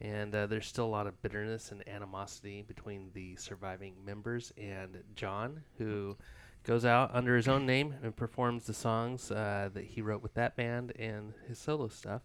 And 0.00 0.32
uh, 0.32 0.46
there's 0.46 0.68
still 0.68 0.84
a 0.84 0.94
lot 0.94 1.08
of 1.08 1.20
bitterness 1.22 1.72
and 1.72 1.82
animosity 1.88 2.62
between 2.62 3.10
the 3.14 3.34
surviving 3.34 4.04
members 4.04 4.52
and 4.56 5.02
John, 5.16 5.64
who 5.76 6.16
goes 6.62 6.84
out 6.84 7.12
under 7.12 7.34
his 7.34 7.48
own 7.48 7.66
name 7.66 7.96
and 8.00 8.14
performs 8.14 8.66
the 8.66 8.74
songs 8.74 9.32
uh, 9.32 9.70
that 9.74 9.82
he 9.86 10.00
wrote 10.00 10.22
with 10.22 10.34
that 10.34 10.54
band 10.54 10.92
and 10.96 11.34
his 11.48 11.58
solo 11.58 11.88
stuff. 11.88 12.22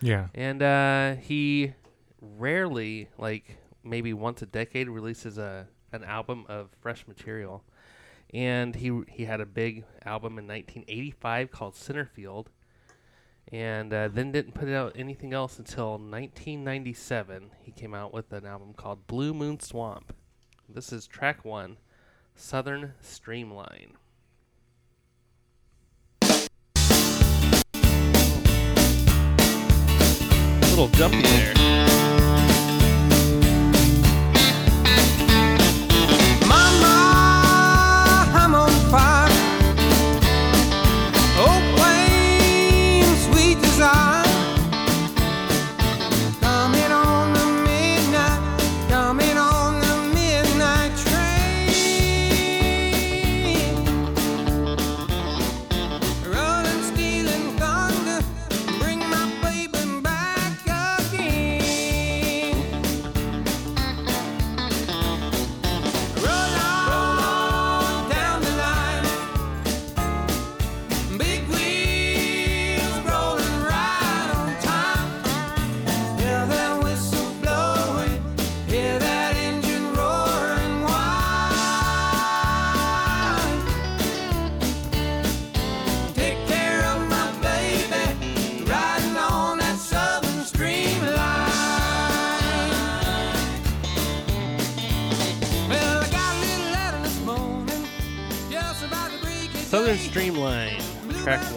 Yeah. 0.00 0.28
And 0.34 0.62
uh, 0.62 1.14
he 1.16 1.72
rarely, 2.20 3.08
like 3.18 3.58
maybe 3.82 4.12
once 4.12 4.42
a 4.42 4.46
decade, 4.46 4.88
releases 4.88 5.38
a 5.38 5.66
an 5.92 6.04
album 6.04 6.44
of 6.48 6.70
fresh 6.80 7.06
material. 7.06 7.62
And 8.32 8.74
he 8.74 9.02
he 9.08 9.24
had 9.24 9.40
a 9.40 9.46
big 9.46 9.84
album 10.04 10.38
in 10.38 10.46
1985 10.46 11.50
called 11.50 11.74
Centerfield, 11.74 12.46
and 13.52 13.92
uh, 13.92 14.08
then 14.08 14.32
didn't 14.32 14.54
put 14.54 14.68
out 14.68 14.92
anything 14.96 15.32
else 15.32 15.58
until 15.58 15.92
1997. 15.92 17.50
He 17.62 17.70
came 17.70 17.94
out 17.94 18.12
with 18.12 18.32
an 18.32 18.44
album 18.44 18.74
called 18.74 19.06
Blue 19.06 19.32
Moon 19.32 19.60
Swamp. 19.60 20.12
This 20.68 20.92
is 20.92 21.06
track 21.06 21.44
one, 21.44 21.76
Southern 22.34 22.94
Streamline. 23.00 23.92
Little 30.74 30.88
jumpy 30.88 31.22
there. 31.22 32.23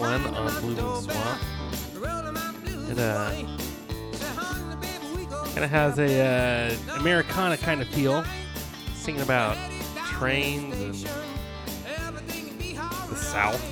One 0.08 0.34
on 0.34 0.60
Blue 0.60 0.74
Moon 0.74 1.02
Swamp. 1.02 1.42
It 2.90 2.98
uh, 2.98 3.30
kind 5.52 5.64
of 5.64 5.70
has 5.70 5.98
a 5.98 6.20
uh, 6.24 6.98
Americana 6.98 7.56
kind 7.58 7.82
of 7.82 7.88
feel, 7.88 8.24
singing 8.94 9.20
about 9.20 9.56
trains 10.06 10.74
and 10.80 10.94
the 13.10 13.16
South. 13.16 13.62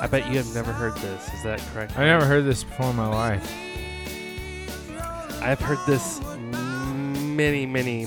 I 0.00 0.06
bet 0.06 0.28
you 0.28 0.36
have 0.38 0.54
never 0.54 0.72
heard 0.72 0.94
this. 0.96 1.32
Is 1.34 1.42
that 1.44 1.60
correct? 1.72 1.98
I 1.98 2.04
never 2.04 2.24
heard 2.24 2.44
this 2.44 2.64
before 2.64 2.90
in 2.90 2.96
my 2.96 3.06
life. 3.08 3.52
I've 5.40 5.60
heard 5.60 5.78
this 5.86 6.20
many, 6.50 7.66
many, 7.66 8.06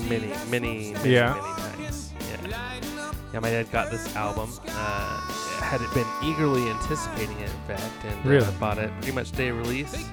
many, 0.50 0.92
many, 0.92 0.92
Yeah. 1.10 1.32
many 1.34 1.86
times. 1.86 2.12
Yeah. 2.44 3.12
Yeah, 3.32 3.40
my 3.40 3.48
dad 3.50 3.70
got 3.72 3.90
this 3.90 4.14
album. 4.14 4.50
Uh, 4.68 5.31
had 5.72 5.80
it 5.80 5.90
been 5.94 6.06
eagerly 6.22 6.68
anticipating 6.68 7.40
it, 7.40 7.48
in 7.48 7.76
fact, 7.76 8.04
and 8.04 8.26
Really? 8.26 8.44
uh, 8.44 8.50
bought 8.60 8.76
it 8.76 8.90
pretty 9.00 9.12
much 9.12 9.32
day 9.32 9.48
of 9.48 9.56
release. 9.56 10.06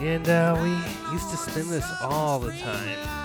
And 0.00 0.28
uh, 0.28 0.56
we 0.62 0.70
used 1.12 1.28
to 1.30 1.36
spin 1.36 1.68
this 1.68 1.84
all 2.00 2.38
the 2.38 2.52
time. 2.58 3.21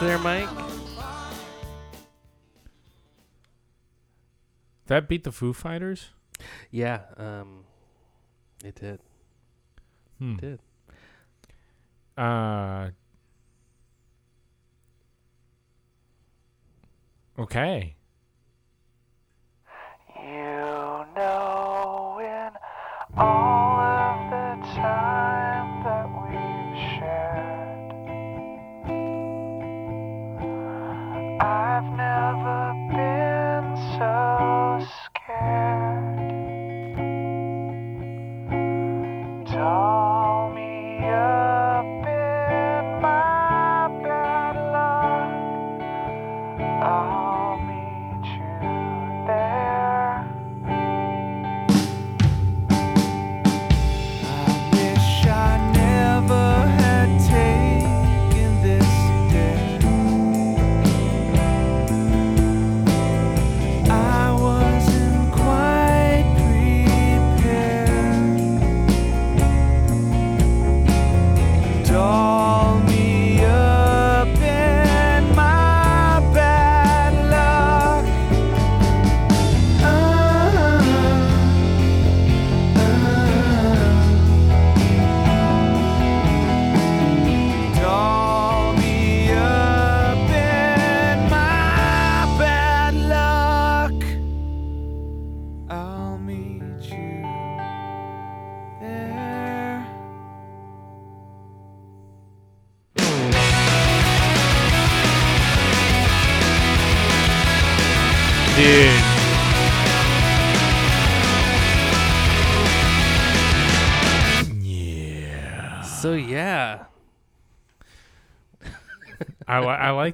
There, 0.00 0.18
Mike? 0.18 0.48
That 4.86 5.08
beat 5.08 5.24
the 5.24 5.30
Foo 5.30 5.52
Fighters? 5.52 6.08
Yeah, 6.70 7.02
um, 7.18 7.64
it 8.64 8.76
did. 8.76 9.00
Hmm. 10.18 10.34
It 10.36 10.40
did. 10.40 10.60
Uh. 12.16 12.90
Okay. 17.38 17.94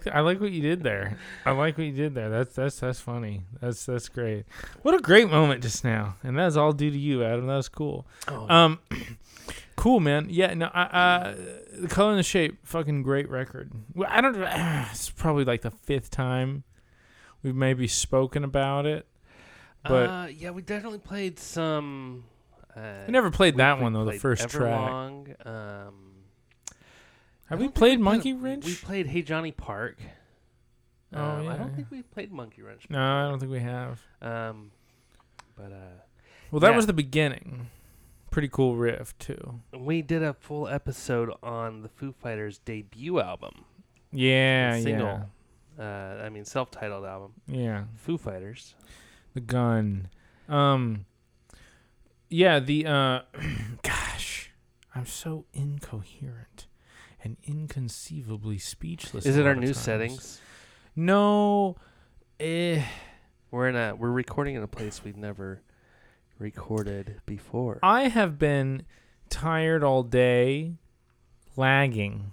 Like 0.05 0.15
I 0.15 0.21
like 0.21 0.41
what 0.41 0.53
you 0.53 0.63
did 0.63 0.83
there. 0.83 1.19
I 1.45 1.53
like 1.53 1.77
what 1.79 1.87
you 1.87 1.93
did 1.93 2.15
there. 2.15 2.29
That's 2.31 2.55
that's 2.55 2.81
that's 2.81 3.01
funny. 3.01 3.43
That's 3.61 3.85
that's 3.87 4.09
great. 4.09 4.45
What 4.83 4.95
a 4.95 4.99
great 5.01 5.31
moment 5.31 5.63
just 5.63 5.85
now, 5.85 6.17
and 6.23 6.39
that's 6.39 6.57
all 6.57 6.73
due 6.73 6.91
to 6.91 6.99
you, 6.99 7.23
Adam. 7.25 7.47
That 7.47 7.57
was 7.57 7.69
cool. 7.69 8.07
oh, 8.29 8.49
Um, 8.49 8.79
cool, 9.77 10.01
man. 10.01 10.29
Yeah, 10.31 10.55
no, 10.55 10.71
I, 10.73 10.83
uh, 10.83 11.35
the 11.79 11.89
color 11.89 12.11
and 12.11 12.19
the 12.19 12.23
shape, 12.23 12.59
fucking 12.65 13.03
great 13.03 13.29
record. 13.29 13.73
Well, 13.95 14.09
I 14.11 14.21
don't. 14.21 14.37
It's 14.91 15.11
probably 15.11 15.45
like 15.45 15.63
the 15.63 15.71
fifth 15.71 16.11
time 16.11 16.65
we've 17.43 17.55
maybe 17.55 17.87
spoken 17.89 18.45
about 18.45 18.87
it. 18.87 19.07
but- 19.83 20.09
uh, 20.11 20.27
yeah, 20.27 20.51
we 20.51 20.63
definitely 20.63 20.99
played 20.99 21.39
some. 21.39 22.25
Uh, 22.77 23.05
We 23.07 23.13
never 23.13 23.31
played 23.31 23.57
that 23.57 23.81
one 23.81 23.93
though. 23.93 24.05
The 24.05 24.19
first 24.19 24.49
track. 24.49 25.11
Um, 25.47 26.06
Have 27.49 27.61
we 27.61 27.69
played 27.69 28.01
Monkey 28.01 28.33
Wrench? 28.33 28.65
We 28.65 28.75
played 28.75 29.07
Hey 29.07 29.23
Johnny 29.23 29.53
Park. 29.53 29.99
Oh, 31.13 31.23
Um, 31.23 31.49
I 31.49 31.57
don't 31.57 31.75
think 31.75 31.91
we 31.91 32.03
played 32.03 32.33
Monkey 32.33 32.63
Wrench. 32.63 32.87
No, 32.91 33.01
I 33.01 33.29
don't 33.29 33.39
think 33.39 33.53
we 33.53 33.61
have. 33.61 34.01
Um, 34.21 34.73
but 35.57 35.73
uh, 35.73 36.03
Well, 36.51 36.61
that 36.61 36.71
Yeah. 36.71 36.77
was 36.77 36.87
the 36.87 36.93
beginning. 36.93 37.69
Pretty 38.31 38.49
cool 38.49 38.77
riff 38.77 39.17
too. 39.19 39.61
we 39.73 40.03
did 40.03 40.23
a 40.23 40.35
full 40.35 40.69
episode 40.69 41.33
on 41.43 41.83
the 41.83 41.89
Foo 41.89 42.13
Fighters' 42.13 42.59
debut 42.59 43.21
album. 43.21 43.65
Yeah, 44.13 44.75
yeah, 44.77 44.83
single. 44.83 45.31
Uh, 45.79 45.83
I 45.83 46.29
mean, 46.29 46.45
self-titled 46.45 47.05
album, 47.05 47.35
yeah. 47.47 47.85
Foo 47.97 48.19
Fighters. 48.19 48.75
The 49.35 49.41
gun. 49.41 50.09
Um. 50.49 51.07
Yeah. 52.29 52.59
The 52.61 52.87
uh. 52.87 53.21
gosh, 53.83 54.51
I'm 54.95 55.07
so 55.07 55.45
incoherent 55.53 56.67
and 57.23 57.37
inconceivably 57.45 58.59
speechless. 58.59 59.27
Is 59.27 59.37
it 59.37 59.47
our 59.47 59.55
new 59.55 59.69
times. 59.69 59.81
settings? 59.81 60.41
No. 60.95 61.77
Eh. 62.39 62.83
We're 63.51 63.69
in 63.69 63.77
a 63.77 63.95
we're 63.95 64.11
recording 64.11 64.57
in 64.57 64.63
a 64.63 64.69
place 64.69 65.03
we've 65.05 65.17
never 65.17 65.63
recorded 66.39 67.21
before. 67.27 67.79
I 67.83 68.09
have 68.09 68.39
been 68.39 68.83
tired 69.31 69.83
all 69.83 70.03
day, 70.03 70.75
lagging, 71.57 72.33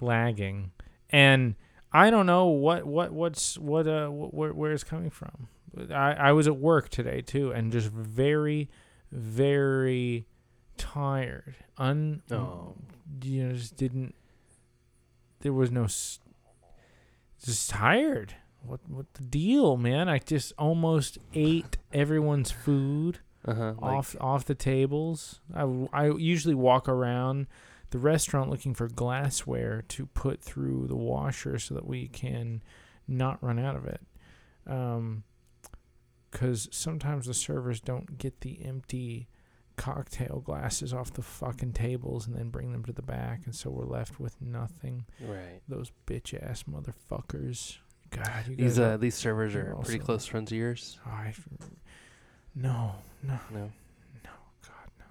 lagging, 0.00 0.72
and 1.08 1.54
I 1.92 2.10
don't 2.10 2.26
know 2.26 2.46
what 2.46 2.84
what 2.84 3.12
what's 3.12 3.58
what 3.58 3.86
uh 3.86 4.06
wh- 4.08 4.32
where 4.32 4.52
where 4.52 4.72
it's 4.72 4.84
coming 4.84 5.10
from. 5.10 5.48
I 5.90 6.12
I 6.12 6.32
was 6.32 6.46
at 6.46 6.56
work 6.56 6.88
today 6.88 7.20
too, 7.22 7.52
and 7.52 7.72
just 7.72 7.88
very, 7.88 8.68
very 9.10 10.26
tired. 10.76 11.56
Un. 11.78 12.22
Oh. 12.30 12.74
You 13.22 13.48
know, 13.48 13.54
just 13.54 13.76
didn't. 13.76 14.14
There 15.40 15.52
was 15.52 15.70
no. 15.70 15.86
Just 17.44 17.70
tired. 17.70 18.34
What 18.62 18.80
what 18.88 19.12
the 19.14 19.22
deal, 19.24 19.76
man? 19.76 20.08
I 20.08 20.18
just 20.18 20.52
almost 20.58 21.18
ate 21.34 21.78
everyone's 21.92 22.50
food 22.50 23.20
Uh-huh. 23.46 23.74
like- 23.80 23.82
off 23.82 24.16
off 24.20 24.44
the 24.44 24.54
tables. 24.54 25.40
I 25.54 25.62
I 25.92 26.10
usually 26.10 26.54
walk 26.54 26.88
around 26.88 27.46
the 27.90 27.98
restaurant 27.98 28.50
looking 28.50 28.74
for 28.74 28.86
glassware 28.88 29.82
to 29.88 30.06
put 30.06 30.42
through 30.42 30.86
the 30.88 30.96
washer 30.96 31.58
so 31.58 31.74
that 31.74 31.86
we 31.86 32.06
can 32.08 32.62
not 33.08 33.42
run 33.42 33.58
out 33.58 33.74
of 33.76 33.86
it. 33.86 34.00
Um, 34.66 35.24
because 36.30 36.68
sometimes 36.70 37.26
the 37.26 37.34
servers 37.34 37.80
don't 37.80 38.16
get 38.18 38.42
the 38.42 38.62
empty 38.64 39.26
cocktail 39.80 40.40
glasses 40.44 40.92
off 40.92 41.10
the 41.12 41.22
fucking 41.22 41.72
tables 41.72 42.26
and 42.26 42.36
then 42.36 42.50
bring 42.50 42.70
them 42.72 42.84
to 42.84 42.92
the 42.92 43.00
back, 43.02 43.40
and 43.46 43.54
so 43.54 43.70
we're 43.70 43.86
left 43.86 44.20
with 44.20 44.40
nothing. 44.40 45.06
right. 45.20 45.60
Those 45.66 45.90
bitch 46.06 46.34
ass 46.42 46.64
motherfuckers. 46.64 47.78
God, 48.10 48.46
you 48.48 48.56
These 48.56 48.72
guys 48.76 48.78
uh 48.78 48.82
are- 48.94 48.98
these 48.98 49.14
servers 49.14 49.54
are 49.54 49.74
pretty 49.82 49.98
close 50.00 50.26
friends 50.26 50.52
of 50.52 50.58
yours. 50.58 50.98
I, 51.06 51.32
no, 52.54 52.96
no. 53.22 53.38
No. 53.52 53.70
No, 54.24 54.30
God, 54.62 54.90
no. 54.98 55.04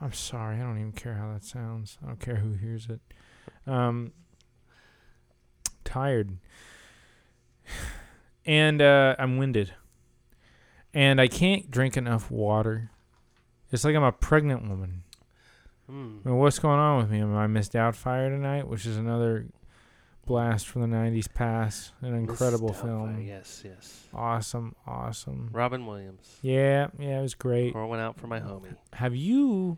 I'm 0.00 0.12
sorry. 0.12 0.56
I 0.56 0.60
don't 0.60 0.78
even 0.78 0.92
care 0.92 1.14
how 1.14 1.32
that 1.32 1.44
sounds. 1.44 1.98
I 2.04 2.08
don't 2.08 2.20
care 2.20 2.36
who 2.36 2.52
hears 2.52 2.88
it. 2.88 3.00
Um, 3.66 4.12
tired. 5.84 6.36
And 8.46 8.82
uh, 8.82 9.16
I'm 9.18 9.38
winded. 9.38 9.72
And 10.92 11.18
I 11.18 11.28
can't 11.28 11.70
drink 11.70 11.96
enough 11.96 12.30
water. 12.30 12.90
It's 13.70 13.84
like 13.84 13.94
I'm 13.96 14.02
a 14.02 14.12
pregnant 14.12 14.68
woman. 14.68 15.02
Hmm. 15.88 16.18
I 16.24 16.28
mean, 16.28 16.38
what's 16.38 16.58
going 16.58 16.78
on 16.78 16.98
with 16.98 17.10
me? 17.10 17.20
Am 17.20 17.36
I 17.36 17.46
Mrs. 17.46 17.70
Doubtfire 17.72 18.28
tonight? 18.30 18.68
Which 18.68 18.86
is 18.86 18.96
another 18.96 19.46
blast 20.26 20.66
from 20.66 20.82
the 20.82 20.96
90s 20.96 21.32
pass. 21.32 21.92
An 22.00 22.14
incredible 22.14 22.68
Missed 22.68 22.82
film. 22.82 23.20
Yes, 23.22 23.62
yes. 23.64 24.04
Awesome, 24.14 24.74
awesome. 24.86 25.50
Robin 25.52 25.84
Williams. 25.86 26.38
Yeah, 26.42 26.88
yeah, 26.98 27.18
it 27.18 27.22
was 27.22 27.34
great. 27.34 27.72
Pour 27.74 27.86
one 27.86 28.00
out 28.00 28.18
for 28.18 28.26
my 28.26 28.40
homie. 28.40 28.76
Have 28.94 29.14
you 29.14 29.76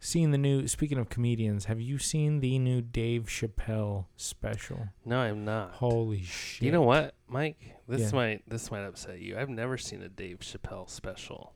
seen 0.00 0.30
the 0.30 0.38
new? 0.38 0.66
Speaking 0.68 0.96
of 0.98 1.08
comedians, 1.10 1.66
have 1.66 1.80
you 1.80 1.98
seen 1.98 2.40
the 2.40 2.58
new 2.58 2.80
Dave 2.80 3.24
Chappelle 3.26 4.06
special? 4.16 4.88
No, 5.04 5.18
I'm 5.18 5.44
not. 5.44 5.72
Holy 5.72 6.22
shit! 6.22 6.62
You 6.64 6.72
know 6.72 6.82
what, 6.82 7.14
Mike? 7.28 7.58
This 7.88 8.12
Yeah. 8.12 8.16
might 8.16 8.48
this 8.48 8.70
might 8.70 8.84
upset 8.84 9.18
you. 9.20 9.36
I've 9.36 9.50
never 9.50 9.76
seen 9.76 10.00
a 10.02 10.08
Dave 10.08 10.38
Chappelle 10.40 10.88
special. 10.88 11.52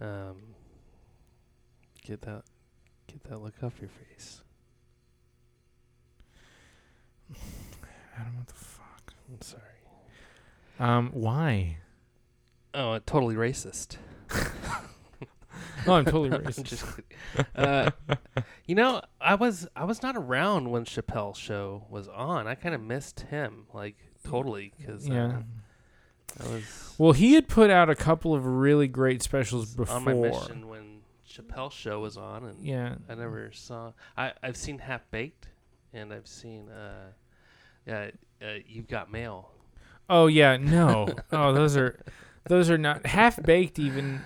Um, 0.00 0.36
get 2.04 2.20
that, 2.22 2.44
get 3.06 3.22
that 3.24 3.40
look 3.40 3.62
off 3.62 3.74
your 3.80 3.90
face. 3.90 4.42
Adam, 8.16 8.36
what 8.36 8.46
the 8.46 8.54
fuck? 8.54 9.12
I'm 9.30 9.42
sorry. 9.42 9.62
Um, 10.80 11.10
why? 11.12 11.78
Oh, 12.74 12.92
uh, 12.92 13.00
totally 13.04 13.34
racist. 13.34 13.96
Oh, 15.86 15.94
I'm 15.94 16.04
totally 16.04 16.30
I'm 16.32 16.42
racist. 16.42 16.64
just 16.64 16.84
kidding. 16.86 17.46
Uh, 17.54 17.90
you 18.66 18.74
know, 18.74 19.02
I 19.20 19.34
was 19.34 19.66
I 19.74 19.84
was 19.84 20.02
not 20.02 20.16
around 20.16 20.70
when 20.70 20.84
Chappelle's 20.84 21.38
show 21.38 21.84
was 21.90 22.08
on. 22.08 22.46
I 22.46 22.54
kind 22.54 22.74
of 22.74 22.80
missed 22.80 23.20
him, 23.20 23.66
like 23.72 23.96
totally, 24.24 24.72
because 24.76 25.08
yeah. 25.08 25.26
I 25.26 25.42
was 26.44 26.94
Well, 26.98 27.12
he 27.12 27.34
had 27.34 27.48
put 27.48 27.70
out 27.70 27.88
a 27.90 27.94
couple 27.94 28.34
of 28.34 28.44
really 28.44 28.88
great 28.88 29.22
specials 29.22 29.74
before. 29.74 29.96
on 29.96 30.04
my 30.04 30.14
mission 30.14 30.68
when 30.68 31.00
Chappelle's 31.28 31.72
show 31.74 32.00
was 32.00 32.16
on, 32.16 32.44
and 32.44 32.64
Yeah. 32.64 32.96
I 33.08 33.14
never 33.14 33.50
saw. 33.52 33.92
I 34.16 34.32
I've 34.42 34.56
seen 34.56 34.78
Half 34.78 35.10
Baked, 35.10 35.48
and 35.92 36.12
I've 36.12 36.26
seen 36.26 36.68
uh, 36.68 37.12
yeah, 37.86 38.10
uh, 38.42 38.46
You've 38.66 38.88
Got 38.88 39.10
Mail. 39.10 39.50
Oh 40.10 40.26
yeah, 40.26 40.56
no. 40.56 41.08
oh, 41.32 41.52
those 41.52 41.76
are 41.76 42.00
those 42.44 42.70
are 42.70 42.78
not 42.78 43.06
half 43.06 43.42
baked. 43.42 43.78
Even 43.78 44.22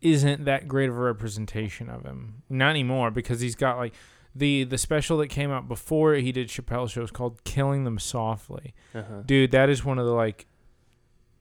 isn't 0.00 0.44
that 0.44 0.68
great 0.68 0.88
of 0.90 0.96
a 0.96 1.00
representation 1.00 1.88
of 1.88 2.04
him. 2.04 2.42
Not 2.50 2.70
anymore 2.70 3.10
because 3.10 3.40
he's 3.40 3.54
got 3.54 3.78
like 3.78 3.94
the 4.34 4.64
the 4.64 4.78
special 4.78 5.16
that 5.18 5.28
came 5.28 5.50
out 5.50 5.66
before 5.66 6.14
he 6.14 6.30
did 6.32 6.48
Chappelle 6.48 6.90
shows 6.90 7.10
called 7.10 7.42
"Killing 7.44 7.84
Them 7.84 7.98
Softly." 7.98 8.74
Uh-huh. 8.94 9.22
Dude, 9.24 9.50
that 9.52 9.68
is 9.68 9.84
one 9.84 9.98
of 9.98 10.06
the 10.06 10.12
like. 10.12 10.46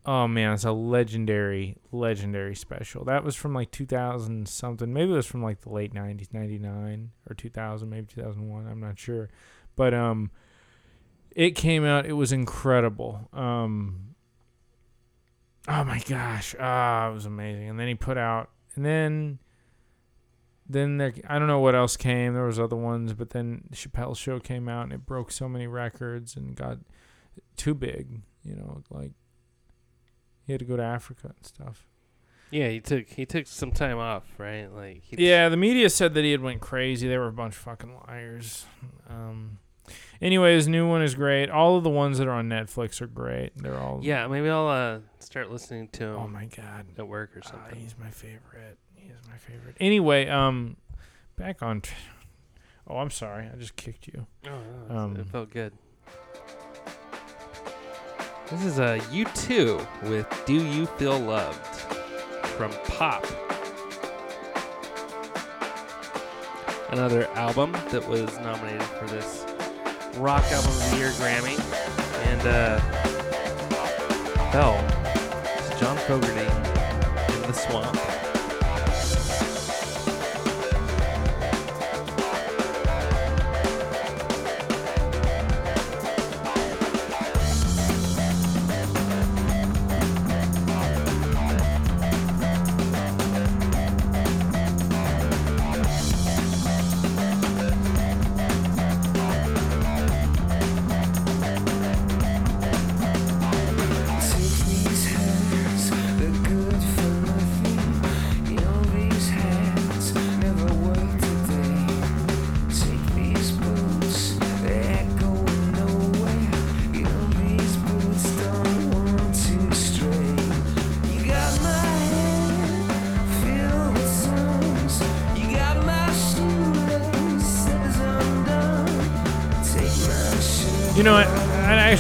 Oh 0.06 0.28
man, 0.28 0.54
it's 0.54 0.66
a 0.66 0.72
legendary, 0.72 1.78
legendary 1.92 2.56
special. 2.56 3.06
That 3.06 3.24
was 3.24 3.36
from 3.36 3.54
like 3.54 3.72
2000 3.72 4.48
something. 4.50 4.92
Maybe 4.92 5.12
it 5.12 5.16
was 5.16 5.26
from 5.26 5.42
like 5.42 5.62
the 5.62 5.70
late 5.70 5.94
90s, 5.94 6.34
99 6.34 7.12
or 7.30 7.34
2000, 7.34 7.90
maybe 7.90 8.08
2001. 8.08 8.68
I'm 8.68 8.82
not 8.82 9.00
sure, 9.00 9.30
but 9.78 9.94
um, 9.94 10.30
it 11.32 11.52
came 11.52 11.86
out. 11.86 12.06
It 12.06 12.14
was 12.14 12.32
incredible. 12.32 13.30
Um. 13.32 14.16
Oh 15.70 15.86
my 15.86 16.00
gosh, 16.00 16.54
ah, 16.60 17.10
it 17.10 17.14
was 17.14 17.26
amazing. 17.26 17.70
And 17.70 17.80
then 17.80 17.88
he 17.88 17.96
put 17.96 18.18
out, 18.18 18.50
and 18.76 18.86
then, 18.86 19.40
then 20.68 20.98
there, 20.98 21.14
I 21.26 21.40
don't 21.40 21.48
know 21.48 21.62
what 21.62 21.74
else 21.74 21.96
came. 21.96 22.34
There 22.34 22.44
was 22.44 22.60
other 22.60 22.76
ones, 22.76 23.14
but 23.14 23.30
then 23.30 23.70
Chappelle's 23.72 24.18
show 24.18 24.42
came 24.42 24.68
out, 24.68 24.84
and 24.84 24.92
it 24.92 25.06
broke 25.06 25.32
so 25.32 25.48
many 25.48 25.68
records 25.68 26.36
and 26.36 26.54
got 26.54 26.80
too 27.56 27.74
big. 27.74 28.24
You 28.44 28.56
know, 28.56 28.84
like 28.90 29.14
he 30.46 30.54
had 30.54 30.60
to 30.60 30.66
go 30.66 30.76
to 30.78 30.84
Africa 30.84 31.34
and 31.36 31.46
stuff. 31.46 31.86
Yeah, 32.52 32.70
he 32.70 32.80
took 32.82 33.10
he 33.10 33.26
took 33.26 33.48
some 33.48 33.72
time 33.72 33.98
off, 33.98 34.24
right? 34.38 34.68
Like 34.72 35.02
he 35.04 35.28
Yeah, 35.28 35.50
the 35.50 35.58
media 35.58 35.90
said 35.90 36.14
that 36.14 36.24
he 36.24 36.32
had 36.32 36.42
went 36.42 36.62
crazy. 36.62 37.08
They 37.08 37.18
were 37.18 37.28
a 37.28 37.32
bunch 37.34 37.56
of 37.56 37.62
fucking 37.62 37.96
liars. 38.08 38.66
Um, 39.10 39.58
anyway, 40.22 40.54
his 40.54 40.68
new 40.68 40.88
one 40.88 41.02
is 41.02 41.16
great. 41.16 41.50
All 41.50 41.78
of 41.78 41.84
the 41.84 41.90
ones 41.90 42.20
that 42.20 42.28
are 42.28 42.32
on 42.34 42.50
Netflix 42.50 43.02
are 43.02 43.08
great. 43.08 43.52
They're 43.58 43.80
all 43.80 44.00
Yeah, 44.04 44.28
maybe 44.28 44.50
I'll 44.50 44.68
uh, 44.68 45.00
start 45.20 45.50
listening 45.50 45.88
to 45.94 46.04
him 46.06 46.16
Oh 46.16 46.28
my 46.28 46.46
god, 46.46 46.86
at 46.96 47.08
work 47.08 47.36
or 47.36 47.42
Ah, 47.46 47.50
something. 47.50 47.80
he's 47.80 47.96
my 47.98 48.12
favorite. 48.12 48.78
He 48.94 49.10
is 49.10 49.18
my 49.28 49.38
favorite. 49.38 49.76
Anyway, 49.80 50.28
um, 50.28 50.78
back 51.38 51.64
on. 51.64 51.82
T- 51.82 51.92
oh, 52.88 52.98
I'm 52.98 53.10
sorry. 53.10 53.50
I 53.52 53.58
just 53.58 53.76
kicked 53.76 54.08
you. 54.08 54.28
oh, 54.46 54.50
no, 54.90 54.96
um, 54.96 55.16
it 55.18 55.26
felt 55.26 55.50
good. 55.50 55.74
This 58.50 58.66
is 58.66 58.80
a 58.80 58.96
uh, 58.96 59.00
U2 59.00 60.10
with 60.10 60.44
"Do 60.46 60.54
You 60.54 60.86
Feel 60.86 61.20
Loved" 61.20 61.66
from 62.58 62.72
Pop. 62.88 63.26
another 66.94 67.28
album 67.34 67.72
that 67.90 68.08
was 68.08 68.38
nominated 68.40 68.84
for 68.84 69.08
this 69.08 69.46
Rock 70.18 70.44
Album 70.52 70.70
of 70.70 70.92
the 70.92 70.98
Year 70.98 71.10
Grammy. 71.14 71.58
And 72.28 72.42
uh, 72.42 72.80
Bell, 74.52 74.78
John 75.80 75.98
Fogerty 75.98 76.42
in 77.36 77.42
the 77.42 77.54
Swamp. 77.54 78.13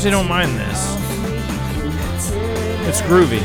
Actually 0.05 0.19
don't 0.19 0.27
mind 0.27 0.51
this. 0.57 0.97
It's 2.89 3.01
groovy. 3.03 3.39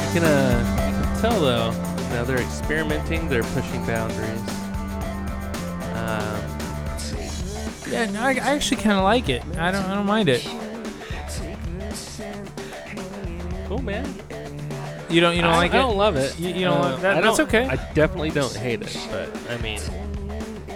You 0.00 0.20
can 0.20 0.24
uh, 0.24 1.20
tell 1.20 1.38
though, 1.38 1.72
now 2.08 2.24
they're 2.24 2.40
experimenting, 2.40 3.28
they're 3.28 3.42
pushing 3.42 3.84
boundaries. 3.84 4.53
Yeah, 7.94 8.10
no, 8.10 8.20
I, 8.22 8.30
I 8.32 8.54
actually 8.54 8.78
kind 8.82 8.96
of 8.98 9.04
like 9.04 9.28
it. 9.28 9.42
I 9.56 9.70
don't, 9.70 9.84
I 9.84 9.94
don't 9.94 10.06
mind 10.06 10.28
it. 10.28 10.42
cool, 13.68 13.82
man. 13.82 14.04
You 15.08 15.20
don't, 15.20 15.36
you 15.36 15.42
don't 15.42 15.52
I, 15.54 15.56
like 15.56 15.72
I 15.74 15.78
it? 15.78 15.82
don't 15.82 15.96
love 15.96 16.16
it. 16.16 16.38
You- 16.38 16.48
you 16.54 16.64
don't 16.64 16.78
Uh, 16.78 16.90
like- 16.92 17.00
that- 17.02 17.16
I 17.18 17.20
that's 17.20 17.36
don't- 17.36 17.48
okay. 17.48 17.66
I 17.66 17.76
definitely 17.94 18.30
don't 18.30 18.54
hate 18.54 18.82
it, 18.82 18.98
but 19.10 19.30
I 19.50 19.56
mean, 19.58 19.80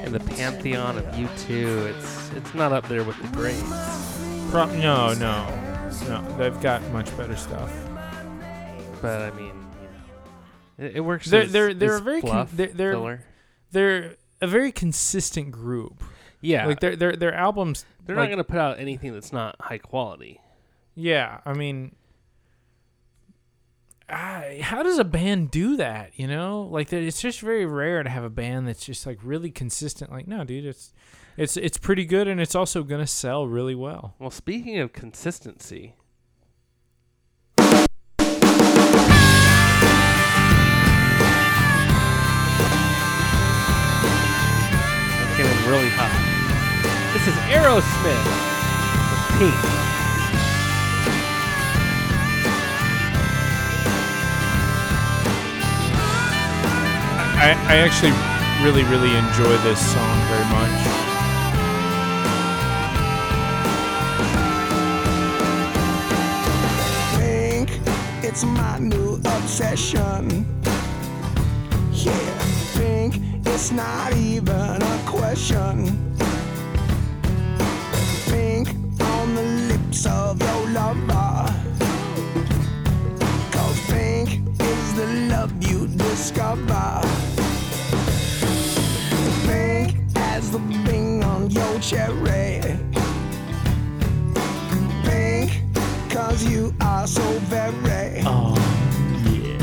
in 0.04 0.12
the 0.12 0.20
pantheon 0.20 0.96
of 0.98 1.04
U2, 1.06 1.86
it's 1.88 2.30
it's 2.36 2.54
not 2.54 2.72
up 2.72 2.86
there 2.88 3.02
with 3.02 3.20
the 3.20 3.28
greats. 3.36 3.62
Pro- 4.50 4.66
no, 4.66 5.12
no, 5.14 5.44
no. 6.08 6.36
They've 6.38 6.58
got 6.60 6.82
much 6.92 7.14
better 7.16 7.36
stuff. 7.36 7.72
But 9.02 9.22
I 9.22 9.30
mean, 9.32 9.46
you 9.46 9.88
know, 10.84 10.86
it, 10.88 10.96
it 10.96 11.00
works. 11.00 11.26
They're- 11.26 11.42
as, 11.42 11.52
they're- 11.52 11.74
they're 11.74 11.96
as 11.96 12.00
very 12.00 12.20
con- 12.20 12.30
fluff 12.30 12.50
they're- 12.52 12.68
they're- 12.72 12.92
filler. 12.92 13.24
They're 13.72 14.14
a 14.40 14.46
very 14.46 14.70
consistent 14.72 15.50
group. 15.50 16.02
Yeah, 16.40 16.66
Like 16.66 16.80
their 16.80 16.94
their 16.96 17.16
their 17.16 17.34
albums. 17.34 17.84
they're 18.06 18.14
like- 18.16 18.24
not 18.30 18.34
going 18.36 18.44
to 18.44 18.50
put 18.52 18.58
out 18.60 18.78
anything 18.78 19.12
that's 19.12 19.32
not 19.32 19.56
high 19.60 19.78
quality. 19.78 20.40
Yeah, 20.94 21.40
I 21.44 21.52
mean, 21.52 21.94
I, 24.08 24.60
how 24.62 24.82
does 24.82 24.98
a 24.98 25.04
band 25.04 25.50
do 25.50 25.76
that? 25.76 26.12
You 26.16 26.26
know, 26.26 26.62
like 26.70 26.88
that. 26.90 27.02
It's 27.02 27.20
just 27.20 27.40
very 27.40 27.66
rare 27.66 28.02
to 28.02 28.08
have 28.10 28.24
a 28.24 28.30
band 28.30 28.66
that's 28.68 28.84
just 28.84 29.06
like 29.06 29.18
really 29.22 29.50
consistent. 29.50 30.10
Like, 30.10 30.26
no, 30.28 30.44
dude, 30.44 30.64
it's 30.64 30.92
it's 31.36 31.56
it's 31.56 31.76
pretty 31.78 32.04
good, 32.04 32.26
and 32.28 32.40
it's 32.40 32.54
also 32.54 32.82
gonna 32.82 33.06
sell 33.06 33.46
really 33.46 33.74
well. 33.74 34.14
Well, 34.18 34.30
speaking 34.30 34.78
of 34.78 34.92
consistency, 34.92 35.94
It 44.00 45.36
came 45.36 45.46
in 45.46 45.70
really 45.70 45.88
hot. 45.90 46.17
This 47.14 47.26
is 47.26 47.34
Aerosmith 47.48 48.26
with 49.10 49.22
Pink. 49.38 49.54
I 57.40 57.56
I 57.66 57.76
actually 57.78 58.12
really 58.62 58.84
really 58.84 59.16
enjoy 59.16 59.56
this 59.64 59.80
song 59.80 60.18
very 60.28 60.44
much. 60.52 60.78
Pink, 67.16 67.70
it's 68.22 68.44
my 68.44 68.78
new 68.78 69.14
obsession. 69.14 70.46
Yeah, 71.90 72.44
pink, 72.76 73.22
it's 73.46 73.72
not 73.72 74.12
even 74.14 74.82
a 74.82 75.02
question. 75.06 76.17
The 80.02 80.10
of 80.10 80.40
your 80.40 80.70
lover. 80.70 81.54
Cause 83.50 83.80
pink 83.86 84.40
is 84.60 84.94
the 84.94 85.06
love 85.30 85.52
you 85.62 85.86
discover. 85.88 87.00
Pink 89.46 89.96
as 90.16 90.50
the 90.50 90.58
bing 90.84 91.22
on 91.24 91.50
your 91.50 91.80
cherry 91.80 92.60
pink 95.04 95.62
Cause 96.10 96.44
you 96.44 96.74
are 96.80 97.06
so 97.06 97.22
very 97.50 98.22
Oh 98.24 98.54
yeah. 99.24 99.58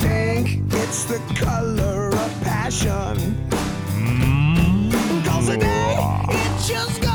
pink 0.00 0.62
It's 0.74 1.04
the 1.04 1.18
color 1.34 2.08
of 2.08 2.42
passion 2.42 3.16
Cause 5.24 5.46
today 5.46 5.96
it 6.28 6.66
just 6.66 7.00
goes 7.00 7.13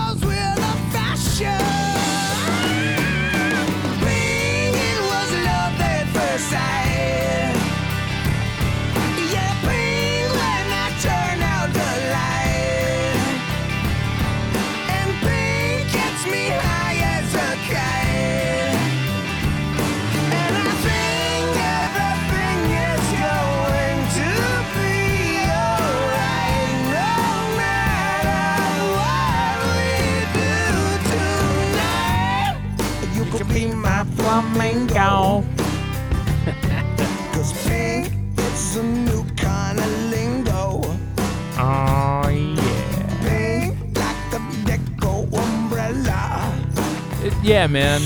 tell 47.41 47.69
her 47.69 47.99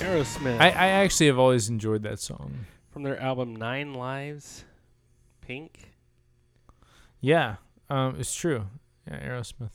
Aerosmith 0.00 0.60
I, 0.60 0.70
I 0.70 0.88
actually 0.88 1.26
have 1.28 1.38
always 1.38 1.68
enjoyed 1.68 2.02
that 2.02 2.18
song. 2.18 2.66
from 2.90 3.04
their 3.04 3.20
album 3.20 3.54
Nine 3.54 3.94
Lives. 3.94 4.64
Pink. 5.40 5.92
Yeah, 7.20 7.56
um, 7.88 8.16
it's 8.18 8.34
true. 8.34 8.66
Yeah, 9.06 9.20
Aerosmith. 9.20 9.70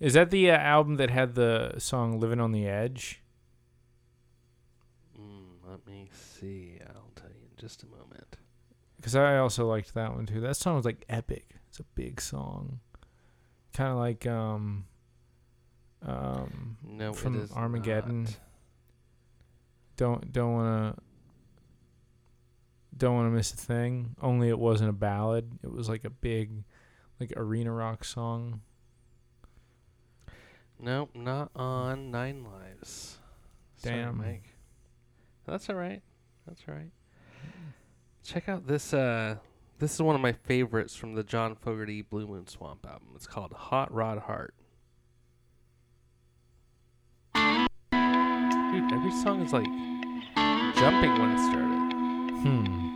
Is 0.00 0.14
that 0.14 0.30
the 0.30 0.50
uh, 0.50 0.56
album 0.56 0.96
that 0.96 1.10
had 1.10 1.36
the 1.36 1.74
song 1.78 2.18
"Living 2.18 2.40
on 2.40 2.50
the 2.50 2.66
Edge"? 2.66 3.20
Mm, 5.18 5.70
let 5.70 5.86
me 5.86 6.08
see. 6.12 6.78
I'll 6.88 7.12
tell 7.14 7.30
you 7.30 7.46
in 7.50 7.56
just 7.56 7.84
a 7.84 7.86
moment. 7.86 8.36
Because 8.96 9.14
I 9.14 9.38
also 9.38 9.66
liked 9.66 9.94
that 9.94 10.12
one 10.14 10.26
too. 10.26 10.40
That 10.40 10.56
song 10.56 10.76
was 10.76 10.84
like 10.84 11.04
epic. 11.08 11.50
It's 11.68 11.78
a 11.78 11.84
big 11.94 12.20
song, 12.20 12.80
kind 13.72 13.90
of 13.92 13.98
like 13.98 14.26
um, 14.26 14.84
Um, 16.04 16.76
No, 16.84 17.12
from 17.12 17.36
it 17.36 17.44
is 17.44 17.52
Armageddon. 17.52 18.24
not. 18.24 18.38
don't 19.96 20.32
don't 20.32 20.52
want 20.54 20.96
to 20.96 21.02
don't 22.96 23.14
want 23.14 23.26
to 23.26 23.30
miss 23.30 23.52
a 23.52 23.56
thing. 23.56 24.14
Only 24.20 24.48
it 24.48 24.58
wasn't 24.58 24.90
a 24.90 24.92
ballad. 24.94 25.50
It 25.62 25.70
was 25.72 25.88
like 25.88 26.04
a 26.04 26.10
big, 26.10 26.64
like 27.18 27.32
arena 27.36 27.72
rock 27.72 28.04
song. 28.04 28.60
Nope, 30.78 31.10
not 31.14 31.50
on 31.56 32.10
Nine 32.10 32.44
Lives. 32.44 33.18
Sorry, 33.76 33.96
Damn. 33.96 34.18
Mike. 34.18 34.54
That's 35.46 35.68
all 35.70 35.76
right. 35.76 36.02
That's 36.46 36.62
all 36.68 36.74
right. 36.74 36.90
Check 38.24 38.48
out 38.48 38.66
this. 38.66 38.92
Uh, 38.92 39.36
this 39.82 39.94
is 39.94 40.00
one 40.00 40.14
of 40.14 40.20
my 40.20 40.30
favorites 40.30 40.94
from 40.94 41.16
the 41.16 41.24
John 41.24 41.56
Fogerty 41.56 42.02
Blue 42.02 42.28
Moon 42.28 42.46
Swamp 42.46 42.86
album. 42.86 43.08
It's 43.16 43.26
called 43.26 43.52
Hot 43.52 43.92
Rod 43.92 44.18
Heart. 44.18 44.54
Dude, 47.34 48.92
every 48.92 49.10
song 49.10 49.42
is 49.42 49.52
like 49.52 49.66
jumping 50.76 51.18
when 51.18 51.32
it 51.32 51.50
started. 51.50 51.92
Hmm. 52.42 52.91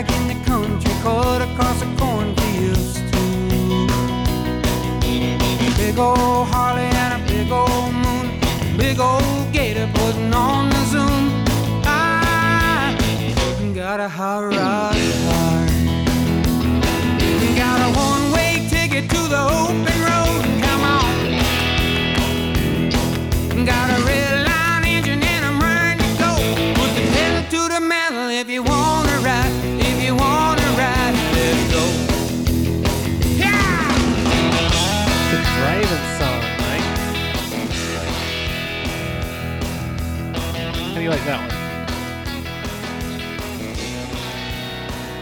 Back 0.00 0.16
in 0.16 0.28
the 0.28 0.44
country, 0.46 0.94
cut 1.02 1.42
across 1.42 1.80
the 1.80 1.86
cornfields 1.98 2.94
too. 3.12 3.86
Big 5.76 5.98
old 5.98 6.39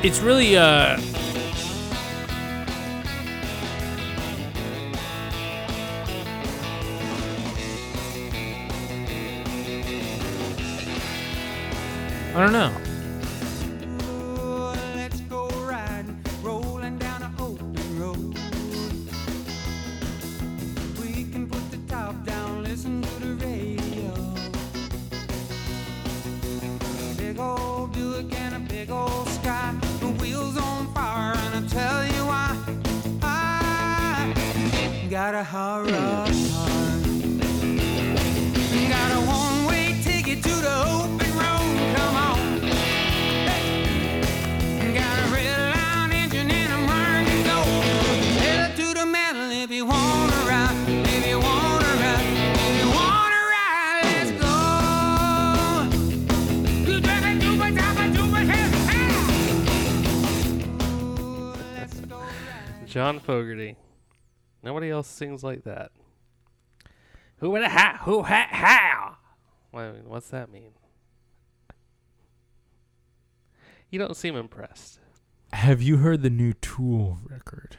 It's 0.08 0.20
really 0.20 0.56
uh. 0.56 0.98
I 12.34 12.40
don't 12.40 12.52
know. 12.52 12.77
John 62.88 63.20
Fogerty. 63.20 63.76
Nobody 64.62 64.90
else 64.90 65.06
sings 65.08 65.44
like 65.44 65.64
that. 65.64 65.92
Who 67.38 67.50
would 67.50 67.64
ha 67.64 68.00
who 68.04 68.22
ha 68.22 68.46
how? 68.50 69.16
Well, 69.72 69.90
I 69.90 69.92
mean, 69.92 70.08
what's 70.08 70.30
that 70.30 70.50
mean? 70.50 70.70
You 73.90 73.98
don't 73.98 74.16
seem 74.16 74.36
impressed. 74.36 74.98
Have 75.52 75.80
you 75.80 75.98
heard 75.98 76.22
the 76.22 76.30
new 76.30 76.52
Tool 76.52 77.18
record? 77.24 77.76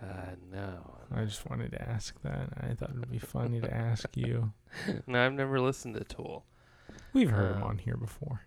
Uh, 0.00 0.34
no. 0.50 0.96
I 1.14 1.24
just 1.24 1.48
wanted 1.48 1.72
to 1.72 1.82
ask 1.88 2.20
that. 2.22 2.48
I 2.60 2.74
thought 2.74 2.90
it'd 2.90 3.10
be 3.10 3.18
funny 3.18 3.60
to 3.60 3.72
ask 3.72 4.08
you. 4.16 4.52
No, 5.06 5.24
I've 5.24 5.32
never 5.34 5.60
listened 5.60 5.94
to 5.94 6.04
Tool. 6.04 6.44
We've 7.12 7.30
heard 7.30 7.56
him 7.56 7.62
Um, 7.62 7.68
on 7.68 7.78
here 7.78 7.96
before. 7.96 8.42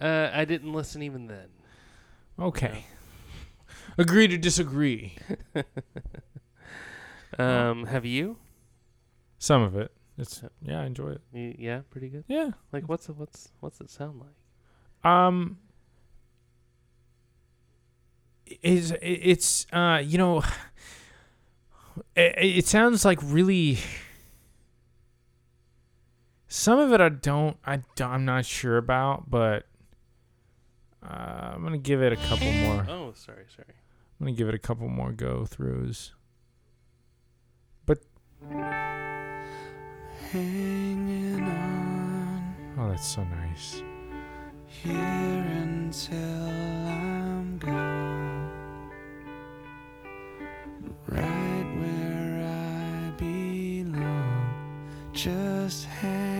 Uh, 0.00 0.30
I 0.32 0.44
didn't 0.44 0.72
listen 0.72 1.02
even 1.02 1.26
then. 1.26 1.48
Okay. 2.38 2.84
Agree 3.98 4.28
to 4.28 4.38
disagree. 4.38 5.16
Um, 7.38 7.86
have 7.86 8.04
you? 8.04 8.36
Some 9.38 9.62
of 9.62 9.74
it. 9.74 9.90
It's 10.18 10.42
yeah, 10.60 10.82
I 10.82 10.84
enjoy 10.84 11.12
it. 11.12 11.20
Y- 11.32 11.56
Yeah, 11.58 11.80
pretty 11.88 12.10
good. 12.10 12.24
Yeah. 12.28 12.50
Like, 12.72 12.90
what's 12.90 13.08
it, 13.08 13.16
what's 13.16 13.50
what's 13.60 13.80
it 13.80 13.88
sound 13.88 14.20
like? 14.20 15.10
Um 15.10 15.56
is 18.60 18.94
it's 19.00 19.66
uh 19.72 20.02
you 20.04 20.18
know 20.18 20.40
it, 22.14 22.34
it 22.58 22.66
sounds 22.66 23.04
like 23.06 23.18
really 23.22 23.78
some 26.48 26.78
of 26.78 26.92
it 26.92 27.00
I 27.00 27.08
don't 27.08 27.56
I 27.64 27.76
don't, 27.96 28.10
I'm 28.10 28.24
not 28.26 28.44
sure 28.44 28.76
about 28.76 29.30
but 29.30 29.64
uh, 31.02 31.52
I'm 31.54 31.62
going 31.62 31.72
to 31.72 31.78
give 31.78 32.00
it 32.00 32.12
a 32.12 32.16
couple 32.16 32.52
more. 32.52 32.86
Oh, 32.88 33.12
sorry, 33.16 33.44
sorry. 33.56 33.74
I'm 34.22 34.26
to 34.36 34.38
give 34.38 34.48
it 34.48 34.54
a 34.54 34.58
couple 34.58 34.88
more 34.88 35.10
go 35.10 35.48
throughs. 35.50 36.12
But 37.84 37.98
hanging 40.30 41.42
on 41.42 42.54
Oh, 42.78 42.88
that's 42.88 43.04
so 43.04 43.24
nice. 43.24 43.82
here 44.68 44.94
until 44.94 46.16
I'm 46.86 47.58
gone. 47.58 48.48
Right 51.08 51.66
where 51.80 52.44
I 52.46 53.10
belong, 53.18 54.54
just 55.12 55.86
hanging 55.86 56.31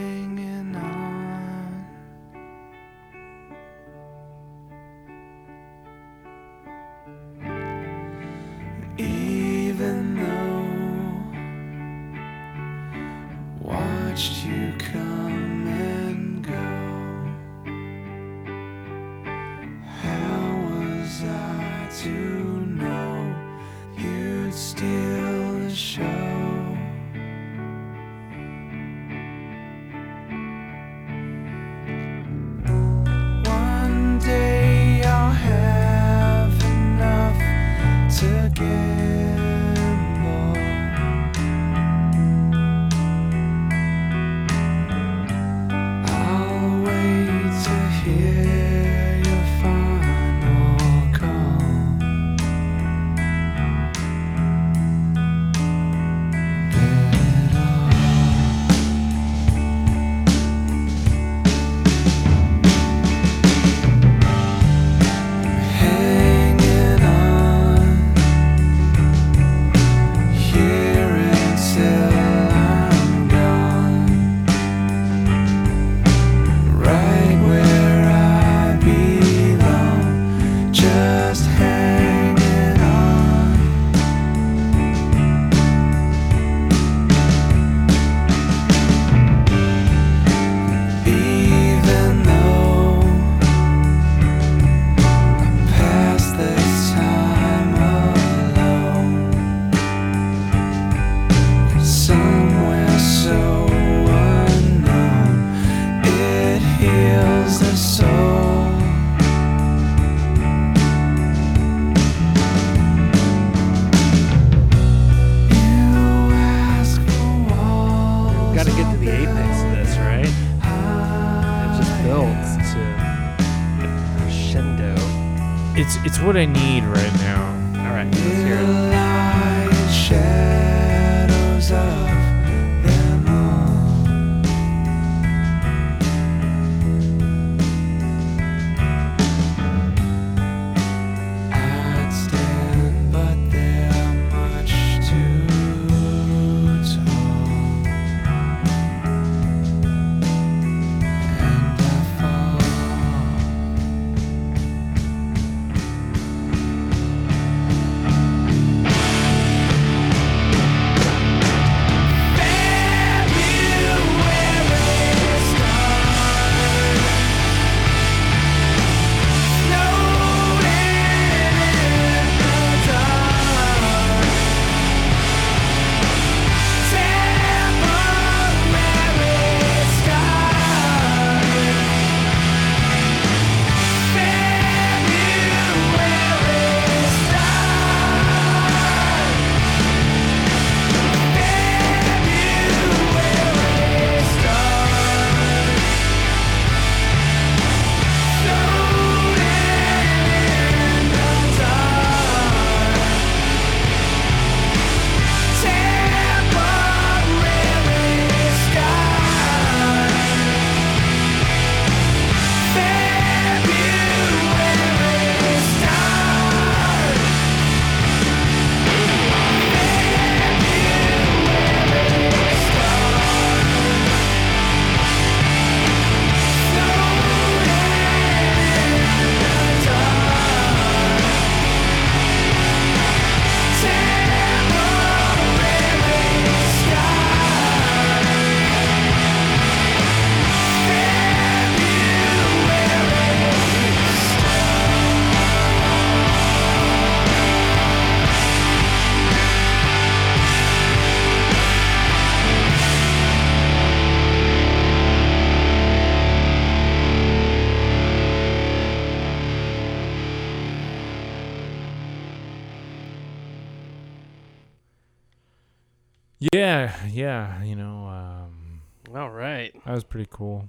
was 270.03 270.09
pretty 270.09 270.29
cool. 270.31 270.69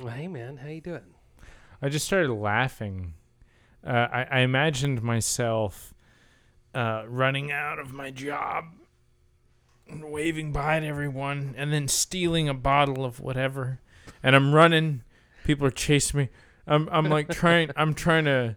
Well, 0.00 0.08
hey 0.12 0.26
man, 0.28 0.56
how 0.58 0.68
you 0.68 0.80
doing? 0.80 1.14
I 1.80 1.88
just 1.88 2.04
started 2.06 2.32
laughing. 2.32 3.14
Uh, 3.86 4.08
I, 4.12 4.22
I 4.30 4.40
imagined 4.40 5.02
myself 5.02 5.94
uh, 6.74 7.04
running 7.06 7.52
out 7.52 7.78
of 7.78 7.92
my 7.92 8.10
job, 8.10 8.64
and 9.88 10.10
waving 10.10 10.52
bye 10.52 10.80
to 10.80 10.86
everyone, 10.86 11.54
and 11.56 11.72
then 11.72 11.86
stealing 11.88 12.48
a 12.48 12.54
bottle 12.54 13.04
of 13.04 13.20
whatever. 13.20 13.78
And 14.22 14.34
I'm 14.34 14.52
running. 14.54 15.02
People 15.44 15.66
are 15.66 15.70
chasing 15.72 16.18
me. 16.20 16.28
I'm 16.66 16.88
I'm 16.90 17.08
like 17.08 17.28
trying. 17.34 17.70
I'm 17.76 17.94
trying 17.94 18.24
to 18.24 18.56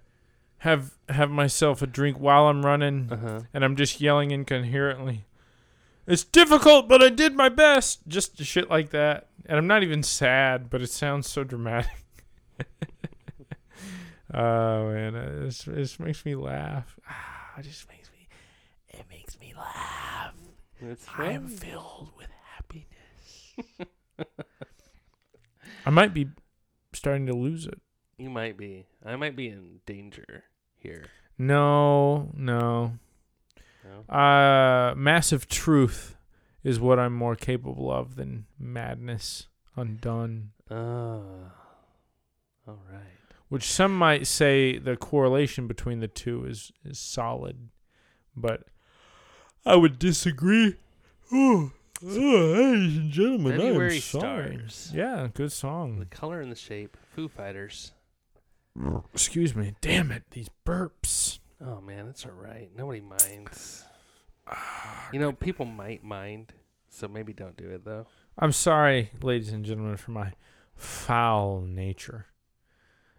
have 0.60 0.94
have 1.10 1.30
myself 1.30 1.82
a 1.84 1.88
drink 1.88 2.20
while 2.20 2.48
I'm 2.48 2.66
running, 2.66 3.10
Uh 3.12 3.18
huh. 3.18 3.40
and 3.54 3.64
I'm 3.64 3.76
just 3.76 4.02
yelling 4.02 4.32
incoherently. 4.32 5.26
It's 6.08 6.24
difficult, 6.24 6.90
but 6.90 7.04
I 7.04 7.10
did 7.10 7.36
my 7.36 7.50
best. 7.50 8.08
Just 8.08 8.38
shit 8.44 8.70
like 8.72 8.90
that. 8.90 9.28
And 9.46 9.58
I'm 9.58 9.68
not 9.68 9.84
even 9.84 10.04
sad, 10.04 10.70
but 10.70 10.82
it 10.82 10.90
sounds 10.90 11.28
so 11.28 11.44
dramatic. 11.44 12.06
oh 14.34 14.92
man, 14.92 15.16
uh, 15.16 15.40
this 15.42 15.64
this 15.64 16.00
makes 16.00 16.26
me 16.26 16.36
laugh. 16.36 17.00
Ah, 17.10 17.54
it 17.60 17.64
just 17.64 17.88
makes 17.90 18.10
me. 18.12 18.28
It 18.90 19.06
makes 19.10 19.40
me 19.40 19.54
laugh. 19.58 20.34
It's 20.80 21.06
I 21.18 21.32
am 21.32 21.48
filled 21.48 22.10
with 22.18 22.28
happiness. 22.56 23.48
I 25.86 25.90
might 25.90 26.14
be 26.14 26.30
starting 26.94 27.26
to 27.28 27.34
lose 27.34 27.66
it. 27.66 27.80
You 28.18 28.30
might 28.30 28.58
be. 28.58 28.86
I 29.06 29.16
might 29.16 29.36
be 29.36 29.48
in 29.48 29.80
danger 29.86 30.44
here. 30.78 31.06
No, 31.38 32.30
no. 32.36 32.94
No? 33.84 34.16
Uh, 34.16 34.94
massive 34.96 35.48
truth 35.48 36.16
is 36.64 36.80
what 36.80 37.00
I'm 37.00 37.14
more 37.14 37.36
capable 37.36 37.92
of 37.92 38.16
than 38.16 38.46
madness 38.60 39.48
undone. 39.76 40.52
Oh. 40.70 41.24
All 42.68 42.80
right. 42.92 43.18
Which 43.50 43.64
some 43.64 43.98
might 43.98 44.28
say 44.28 44.78
the 44.78 44.96
correlation 44.96 45.68
between 45.68 46.00
the 46.00 46.08
two 46.08 46.46
is, 46.46 46.72
is 46.86 47.00
solid, 47.00 47.70
but 48.36 48.64
I 49.66 49.76
would 49.76 50.00
disagree. 50.00 50.78
Oh, 51.34 51.72
oh, 52.04 52.08
ladies 52.08 52.98
and 52.98 53.12
gentlemen, 53.12 53.60
I 53.60 53.66
am 53.66 53.74
sorry. 53.74 54.00
Stars. 54.00 54.92
Yeah, 54.94 55.28
good 55.34 55.52
song. 55.52 56.00
The 56.00 56.06
color 56.06 56.40
and 56.40 56.52
the 56.52 56.56
shape. 56.56 56.96
Foo 57.14 57.28
Fighters. 57.28 57.92
Excuse 59.14 59.54
me. 59.54 59.74
Damn 59.82 60.12
it, 60.12 60.24
these 60.32 60.50
burps. 60.66 61.40
Oh 61.60 61.82
man, 61.82 62.08
it's 62.08 62.26
all 62.26 62.32
right. 62.32 62.70
Nobody 62.76 63.02
minds. 63.02 63.84
You 65.14 65.20
know, 65.20 65.34
people 65.34 65.66
might 65.66 66.04
mind, 66.04 66.54
so 66.90 67.08
maybe 67.08 67.34
don't 67.34 67.58
do 67.58 67.70
it 67.70 67.84
though. 67.84 68.08
I'm 68.38 68.52
sorry, 68.52 69.12
ladies 69.22 69.52
and 69.52 69.66
gentlemen, 69.66 69.98
for 69.98 70.12
my 70.12 70.32
foul 70.76 71.62
nature. 71.62 72.28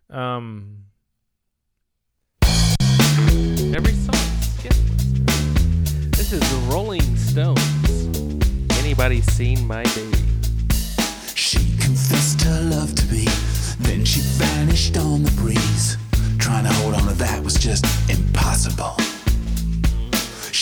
Um, 0.08 0.84
Every 3.74 3.92
song 3.92 4.14
skip 4.40 4.74
This 6.12 6.32
is 6.32 6.40
the 6.40 6.68
Rolling 6.70 7.16
Stones. 7.16 7.60
Anybody 8.78 9.20
seen 9.20 9.66
my 9.66 9.82
baby? 9.94 10.18
She 11.34 11.58
confessed 11.78 12.42
her 12.42 12.60
love 12.62 12.94
to 12.94 13.06
me, 13.12 13.26
then 13.80 14.04
she 14.04 14.20
vanished 14.20 14.96
on 14.96 15.22
the 15.22 15.30
breeze. 15.32 15.96
Trying 16.38 16.64
to 16.64 16.72
hold 16.72 16.94
on 16.94 17.06
to 17.06 17.14
that 17.14 17.42
was 17.42 17.54
just 17.54 17.84
impossible. 18.10 18.96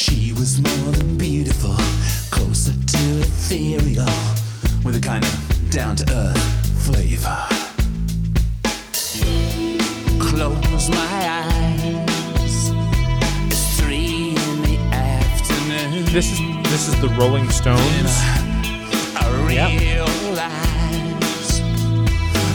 She 0.03 0.33
was 0.33 0.63
more 0.63 0.93
than 0.93 1.19
beautiful, 1.19 1.77
closer 2.31 2.73
to 2.73 3.21
ethereal, 3.21 4.07
with 4.83 4.97
a 4.97 5.01
kind 5.01 5.23
of 5.23 5.71
down 5.71 5.95
to 5.97 6.11
earth 6.15 6.87
flavor. 6.87 7.37
Close 10.19 10.89
my 10.89 11.45
eyes. 11.45 12.71
It's 13.53 13.79
three 13.79 14.31
in 14.31 14.63
the 14.63 14.79
afternoon. 14.91 16.07
this 16.07 16.33
is 16.33 16.41
this 16.71 16.89
is 16.89 16.99
the 17.03 17.09
Rolling 17.19 17.51
Stones. 17.51 18.13
I 19.21 19.27
realize 19.47 20.41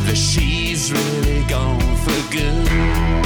that 0.08 0.18
she's 0.18 0.92
really 0.92 1.44
gone 1.44 1.96
for 1.98 2.32
good. 2.36 3.25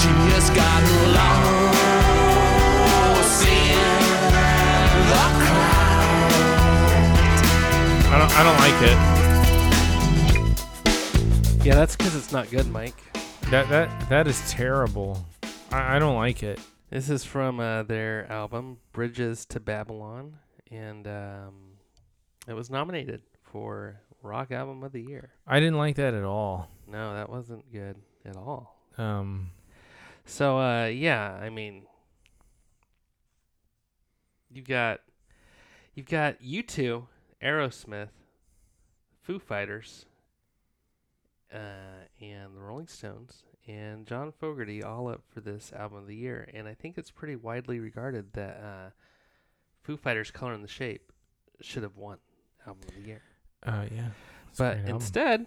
She's 0.00 0.48
gotten 0.50 1.12
lost 1.12 1.76
in 3.46 3.78
the 5.10 5.26
crowd. 5.44 6.32
I 8.06 8.08
don't. 8.18 8.32
I 8.32 8.42
don't 8.42 8.58
like 8.58 8.82
it. 8.82 8.98
Yeah, 11.66 11.74
that's 11.74 11.94
because 11.96 12.14
it's 12.16 12.32
not 12.32 12.50
good, 12.50 12.66
Mike. 12.68 12.96
That 13.50 13.68
that 13.68 14.08
that 14.08 14.26
is 14.26 14.40
terrible. 14.50 15.26
I, 15.70 15.96
I 15.96 15.98
don't 15.98 16.16
like 16.16 16.42
it. 16.42 16.58
This 16.88 17.10
is 17.10 17.22
from 17.24 17.60
uh, 17.60 17.82
their 17.82 18.26
album 18.32 18.78
Bridges 18.92 19.44
to 19.46 19.60
Babylon, 19.60 20.38
and 20.70 21.06
um, 21.06 21.54
it 22.48 22.54
was 22.54 22.70
nominated 22.70 23.20
for 23.42 24.00
Rock 24.22 24.50
Album 24.50 24.82
of 24.82 24.92
the 24.92 25.02
Year. 25.02 25.30
I 25.46 25.60
didn't 25.60 25.76
like 25.78 25.96
that 25.96 26.14
at 26.14 26.24
all. 26.24 26.70
No, 26.90 27.14
that 27.14 27.30
wasn't 27.30 27.70
good 27.72 27.96
at 28.24 28.36
all. 28.36 28.76
Um. 28.98 29.50
So, 30.24 30.58
uh, 30.58 30.86
yeah, 30.86 31.32
I 31.40 31.48
mean, 31.48 31.84
you've 34.50 34.66
got 34.66 35.00
you've 35.94 36.08
got 36.08 36.40
U2, 36.42 37.04
Aerosmith, 37.42 38.10
Foo 39.22 39.38
Fighters, 39.38 40.06
uh, 41.52 42.04
and 42.20 42.54
the 42.56 42.60
Rolling 42.60 42.86
Stones, 42.86 43.44
and 43.66 44.06
John 44.06 44.32
Fogerty 44.32 44.82
all 44.82 45.08
up 45.08 45.22
for 45.32 45.40
this 45.40 45.72
album 45.72 45.98
of 45.98 46.06
the 46.06 46.16
year. 46.16 46.48
And 46.52 46.68
I 46.68 46.74
think 46.74 46.98
it's 46.98 47.10
pretty 47.10 47.36
widely 47.36 47.80
regarded 47.80 48.32
that 48.34 48.60
uh, 48.62 48.90
Foo 49.82 49.96
Fighters' 49.96 50.30
"Color 50.30 50.54
in 50.54 50.62
the 50.62 50.68
Shape" 50.68 51.12
should 51.60 51.82
have 51.82 51.96
won 51.96 52.18
album 52.66 52.82
of 52.88 52.94
the 52.94 53.08
year, 53.08 53.22
Uh. 53.64 53.86
Yeah. 53.94 54.08
But 54.58 54.78
instead. 54.86 55.46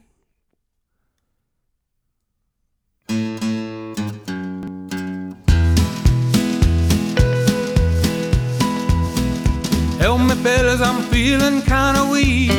Help 10.04 10.20
me, 10.20 10.36
fellas, 10.43 10.82
I'm 10.82 11.01
feeling 11.04 11.62
kinda 11.62 12.06
weak. 12.12 12.49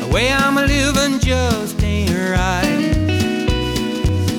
The 0.00 0.08
way 0.10 0.32
I'm 0.32 0.54
living 0.54 1.20
just 1.20 1.82
ain't 1.82 2.10
right. 2.10 2.96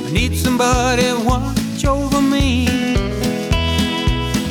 I 0.07 0.11
need 0.11 0.35
somebody 0.35 1.03
to 1.03 1.19
watch 1.23 1.85
over 1.85 2.19
me. 2.19 2.67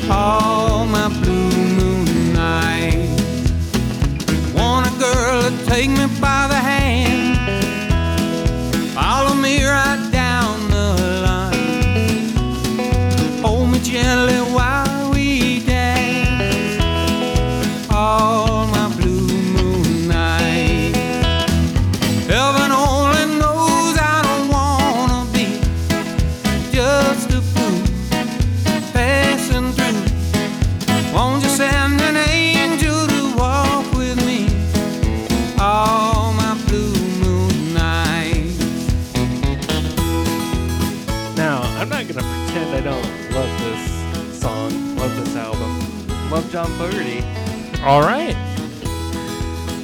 All 0.08 0.86
my 0.86 1.08
blue 1.20 1.50
moon 1.78 2.32
nights. 2.32 3.50
Want 4.54 4.86
a 4.86 4.94
girl 5.00 5.42
to 5.50 5.66
take 5.66 5.90
me 5.90 6.06
by 6.20 6.46
the 6.46 6.60
hand. 6.68 6.77
John 46.50 46.68
Fogerty. 46.78 47.20
All 47.82 48.00
right. 48.00 48.34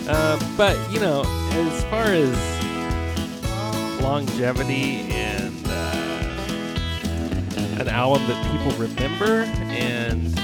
Uh, 0.08 0.38
but 0.56 0.76
you 0.90 1.00
know, 1.00 1.22
as 1.52 1.84
far 1.84 2.04
as 2.06 2.34
longevity 4.02 5.00
and 5.12 5.66
uh, 5.66 5.70
an 7.80 7.88
album 7.88 8.26
that 8.26 8.50
people 8.50 8.72
remember 8.78 9.44
and 9.44 10.38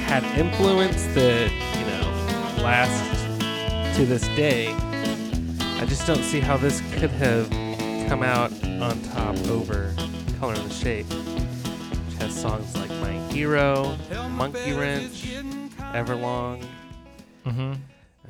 had 0.00 0.22
influence 0.38 1.04
that 1.14 1.50
you 1.50 1.86
know 1.86 2.62
lasts 2.62 3.96
to 3.96 4.04
this 4.06 4.28
day, 4.36 4.68
I 5.80 5.84
just 5.86 6.06
don't 6.06 6.22
see 6.22 6.40
how 6.40 6.56
this 6.56 6.80
could 6.94 7.10
have 7.10 7.48
come 8.08 8.22
out 8.22 8.52
on 8.64 9.00
top 9.02 9.36
over 9.48 9.94
"Color 10.38 10.54
in 10.54 10.68
the 10.68 10.74
Shape," 10.74 11.06
which 11.06 12.14
has 12.20 12.34
songs 12.38 12.74
like 12.76 12.83
"My 12.83 12.83
Hero," 13.34 13.96
"Monkey 14.30 14.72
Wrench." 14.72 15.26
Everlong, 15.92 16.64
Mm-hmm. 17.46 17.72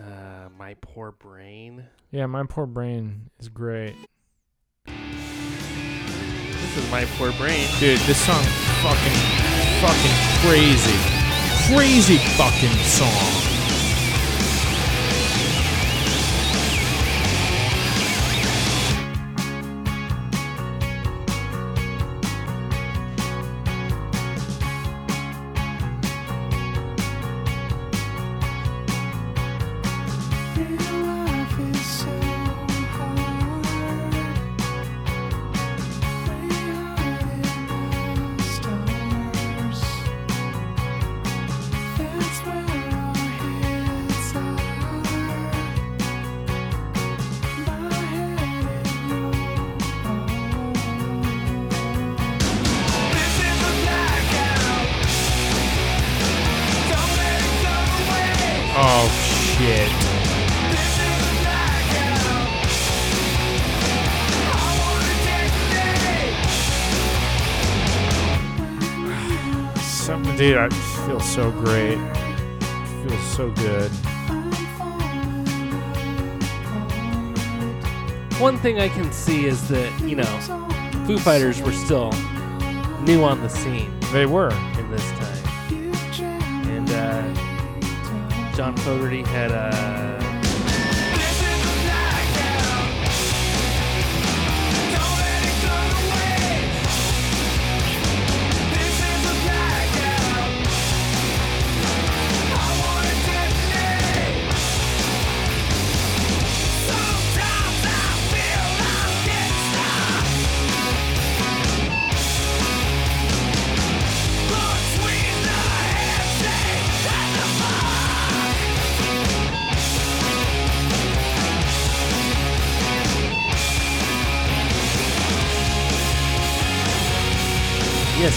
uh, 0.03 0.49
My 0.59 0.75
Poor 0.81 1.13
Brain. 1.13 1.85
Yeah. 2.11 2.27
My 2.27 2.45
poor 2.45 2.67
brain 2.67 3.31
is 3.41 3.49
great. 3.49 3.95
This 4.87 6.77
is 6.77 6.91
My 6.91 7.05
Poor 7.17 7.33
Brain. 7.33 7.67
Dude, 7.81 7.99
this 8.01 8.19
song 8.21 8.43
fucking 8.83 9.19
fucking 9.81 10.17
crazy. 10.45 10.99
Crazy 11.73 12.19
fucking 12.37 12.77
song. 12.85 13.54
Dude, 70.49 70.59
I 70.59 70.69
feel 71.07 71.21
so 71.21 71.51
great. 71.51 71.97
Feels 73.03 73.27
so 73.35 73.51
good. 73.53 73.91
One 78.39 78.59
thing 78.59 78.79
I 78.79 78.89
can 78.89 79.11
see 79.11 79.47
is 79.47 79.67
that, 79.69 80.01
you 80.01 80.17
know, 80.17 81.05
Foo 81.07 81.17
Fighters 81.17 81.63
were 81.63 81.73
still 81.73 82.13
new 83.05 83.23
on 83.25 83.41
the 83.41 83.49
scene 83.49 83.99
They 84.13 84.27
were. 84.27 84.51
in 84.79 84.91
this 84.91 85.11
time. 85.13 85.33
And 86.69 86.91
uh, 86.91 88.53
John 88.55 88.77
Fogerty 88.77 89.23
had 89.23 89.51
uh, 89.51 90.14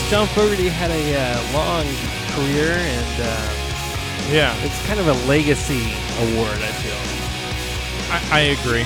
John 0.09 0.25
Fogerty 0.27 0.69
had 0.69 0.89
a 0.89 1.15
uh, 1.15 1.53
long 1.53 1.85
career, 2.31 2.71
and 2.71 3.21
uh, 3.21 4.31
Yeah, 4.31 4.55
it's 4.63 4.81
kind 4.87 5.01
of 5.01 5.07
a 5.07 5.13
legacy 5.27 5.91
award. 6.19 6.57
I 6.61 6.71
feel. 6.79 6.95
I, 8.09 8.19
I 8.31 8.39
agree. 8.55 8.85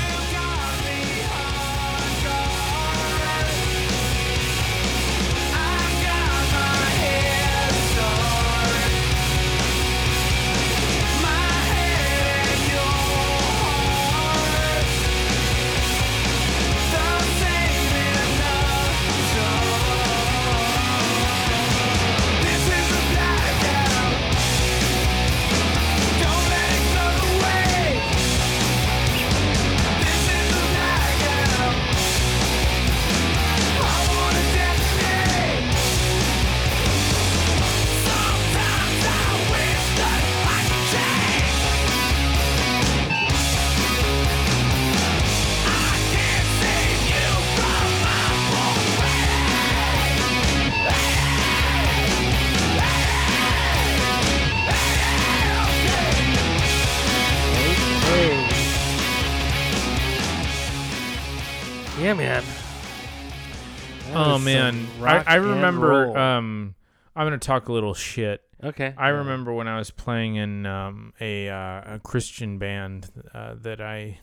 Oh 64.36 64.39
man, 64.39 64.88
I, 65.01 65.23
I 65.25 65.36
remember. 65.36 66.17
Um, 66.17 66.75
I'm 67.15 67.25
gonna 67.25 67.38
talk 67.38 67.67
a 67.67 67.73
little 67.73 67.93
shit. 67.93 68.41
okay. 68.63 68.93
I 68.97 69.09
remember 69.09 69.53
when 69.53 69.67
I 69.67 69.77
was 69.77 69.91
playing 69.91 70.36
in 70.36 70.65
um, 70.65 71.13
a 71.19 71.49
uh, 71.49 71.95
a 71.95 71.99
Christian 72.03 72.57
band 72.57 73.09
uh, 73.34 73.55
that 73.61 73.82
I 73.82 74.19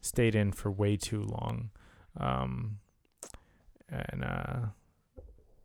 stayed 0.00 0.34
in 0.34 0.52
for 0.52 0.70
way 0.70 0.96
too 0.96 1.22
long, 1.22 1.70
um, 2.18 2.78
and 3.88 4.24
uh, 4.24 4.58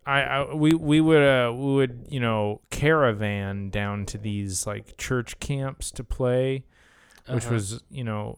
I, 0.06 0.22
I 0.22 0.54
we 0.54 0.74
we 0.74 1.02
would 1.02 1.22
uh, 1.22 1.52
we 1.54 1.74
would 1.76 2.08
you 2.10 2.20
know 2.20 2.62
caravan 2.70 3.70
down 3.70 4.06
to 4.08 4.18
these 4.18 4.66
like 4.66 4.98
church 4.98 5.40
camps 5.40 5.92
to 5.92 6.04
play, 6.04 6.66
which 7.28 7.46
uh-huh. 7.46 7.54
was 7.54 7.84
you 7.90 8.04
know 8.04 8.38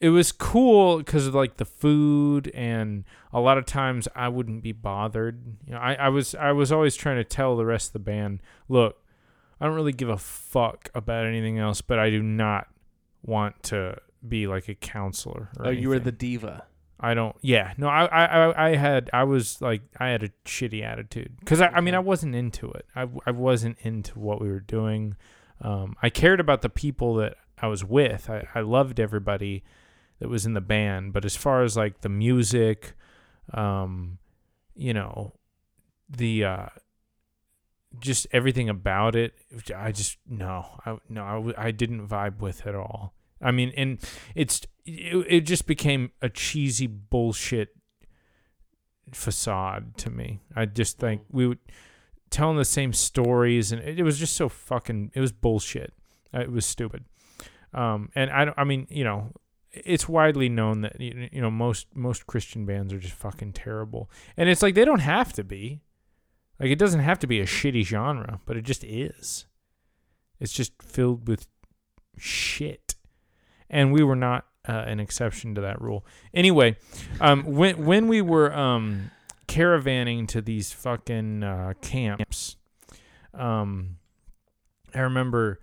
it 0.00 0.10
was 0.10 0.30
cool 0.32 0.98
because 0.98 1.26
of 1.26 1.34
like 1.34 1.56
the 1.56 1.64
food 1.64 2.50
and 2.54 3.04
a 3.32 3.40
lot 3.40 3.56
of 3.58 3.64
times 3.66 4.06
I 4.14 4.28
wouldn't 4.28 4.62
be 4.62 4.72
bothered. 4.72 5.42
You 5.66 5.72
know, 5.74 5.78
I, 5.78 5.94
I 5.94 6.08
was 6.10 6.34
I 6.34 6.52
was 6.52 6.70
always 6.72 6.96
trying 6.96 7.16
to 7.16 7.24
tell 7.24 7.56
the 7.56 7.64
rest 7.66 7.88
of 7.88 7.92
the 7.94 7.98
band, 8.00 8.40
look, 8.68 9.02
I 9.60 9.64
don't 9.66 9.74
really 9.74 9.92
give 9.92 10.08
a 10.10 10.18
fuck 10.18 10.90
about 10.94 11.24
anything 11.26 11.58
else, 11.58 11.80
but 11.80 11.98
I 11.98 12.10
do 12.10 12.22
not 12.22 12.68
want 13.22 13.62
to 13.64 13.96
be 14.26 14.46
like 14.46 14.68
a 14.68 14.74
counselor. 14.74 15.50
Or 15.58 15.66
Oh, 15.68 15.70
you 15.70 15.88
were 15.88 15.98
the 15.98 16.12
diva. 16.12 16.64
I 16.98 17.12
don't. 17.14 17.36
Yeah, 17.42 17.74
no. 17.76 17.88
I, 17.88 18.04
I, 18.06 18.24
I- 18.24 18.66
I 18.70 18.76
had. 18.76 19.10
I 19.12 19.24
was 19.24 19.60
like, 19.60 19.82
I 20.00 20.08
had 20.08 20.22
a 20.22 20.28
shitty 20.46 20.82
attitude 20.82 21.36
because 21.40 21.60
I, 21.60 21.68
I 21.68 21.80
mean, 21.82 21.94
I 21.94 21.98
wasn't 21.98 22.34
into 22.34 22.70
it. 22.70 22.86
I, 22.94 23.06
I 23.26 23.30
wasn't 23.32 23.76
into 23.80 24.18
what 24.18 24.40
we 24.40 24.48
were 24.48 24.60
doing. 24.60 25.16
Um, 25.60 25.94
I 26.02 26.08
cared 26.10 26.40
about 26.40 26.62
the 26.62 26.68
people 26.70 27.14
that 27.16 27.34
I 27.60 27.66
was 27.66 27.84
with. 27.84 28.28
I, 28.30 28.46
I 28.54 28.60
loved 28.60 28.98
everybody 28.98 29.62
that 30.18 30.28
was 30.28 30.46
in 30.46 30.54
the 30.54 30.60
band, 30.60 31.12
but 31.12 31.24
as 31.24 31.36
far 31.36 31.62
as 31.62 31.76
like 31.76 32.00
the 32.00 32.08
music, 32.08 32.94
um, 33.52 34.18
you 34.74 34.94
know, 34.94 35.34
the 36.08 36.44
uh, 36.44 36.66
just 37.98 38.26
everything 38.32 38.68
about 38.68 39.14
it, 39.14 39.34
I 39.74 39.92
just 39.92 40.18
no, 40.28 40.66
I 40.84 40.98
no, 41.08 41.52
I, 41.56 41.66
I 41.66 41.70
didn't 41.70 42.06
vibe 42.08 42.40
with 42.40 42.66
at 42.66 42.74
all. 42.74 43.14
I 43.40 43.50
mean, 43.50 43.72
and 43.76 43.98
it's 44.34 44.62
it, 44.84 45.26
it 45.28 45.40
just 45.42 45.66
became 45.66 46.12
a 46.22 46.28
cheesy 46.28 46.86
bullshit 46.86 47.70
facade 49.12 49.96
to 49.98 50.10
me. 50.10 50.40
I 50.54 50.66
just 50.66 50.98
think 50.98 51.22
we 51.30 51.46
would 51.46 51.58
telling 52.30 52.56
the 52.56 52.64
same 52.64 52.92
stories, 52.92 53.72
and 53.72 53.82
it, 53.82 54.00
it 54.00 54.02
was 54.02 54.18
just 54.18 54.36
so 54.36 54.48
fucking. 54.48 55.12
It 55.14 55.20
was 55.20 55.32
bullshit. 55.32 55.92
It 56.32 56.50
was 56.50 56.66
stupid. 56.66 57.04
Um, 57.72 58.10
and 58.14 58.30
I 58.30 58.44
don't. 58.44 58.58
I 58.58 58.64
mean, 58.64 58.86
you 58.90 59.04
know, 59.04 59.32
it's 59.84 60.08
widely 60.08 60.48
known 60.48 60.80
that 60.82 61.00
you 61.00 61.40
know 61.40 61.50
most 61.50 61.86
most 61.94 62.26
Christian 62.26 62.66
bands 62.66 62.92
are 62.92 62.98
just 62.98 63.14
fucking 63.14 63.52
terrible, 63.52 64.10
and 64.36 64.48
it's 64.48 64.62
like 64.62 64.74
they 64.74 64.84
don't 64.84 65.00
have 65.00 65.32
to 65.34 65.44
be. 65.44 65.80
Like 66.58 66.70
it 66.70 66.78
doesn't 66.78 67.00
have 67.00 67.18
to 67.18 67.26
be 67.26 67.40
a 67.40 67.44
shitty 67.46 67.84
genre, 67.84 68.40
but 68.46 68.56
it 68.56 68.62
just 68.62 68.82
is. 68.82 69.46
It's 70.40 70.52
just 70.52 70.72
filled 70.82 71.28
with 71.28 71.46
shit, 72.16 72.94
and 73.68 73.92
we 73.92 74.02
were 74.02 74.16
not 74.16 74.46
uh, 74.68 74.84
an 74.86 75.00
exception 75.00 75.54
to 75.54 75.60
that 75.60 75.80
rule. 75.80 76.04
Anyway, 76.34 76.76
um, 77.20 77.44
when 77.44 77.84
when 77.84 78.08
we 78.08 78.22
were 78.22 78.54
um, 78.54 79.10
caravanning 79.48 80.26
to 80.28 80.40
these 80.40 80.72
fucking 80.72 81.42
uh, 81.42 81.74
camps, 81.80 82.56
um, 83.34 83.96
I 84.94 85.00
remember, 85.00 85.60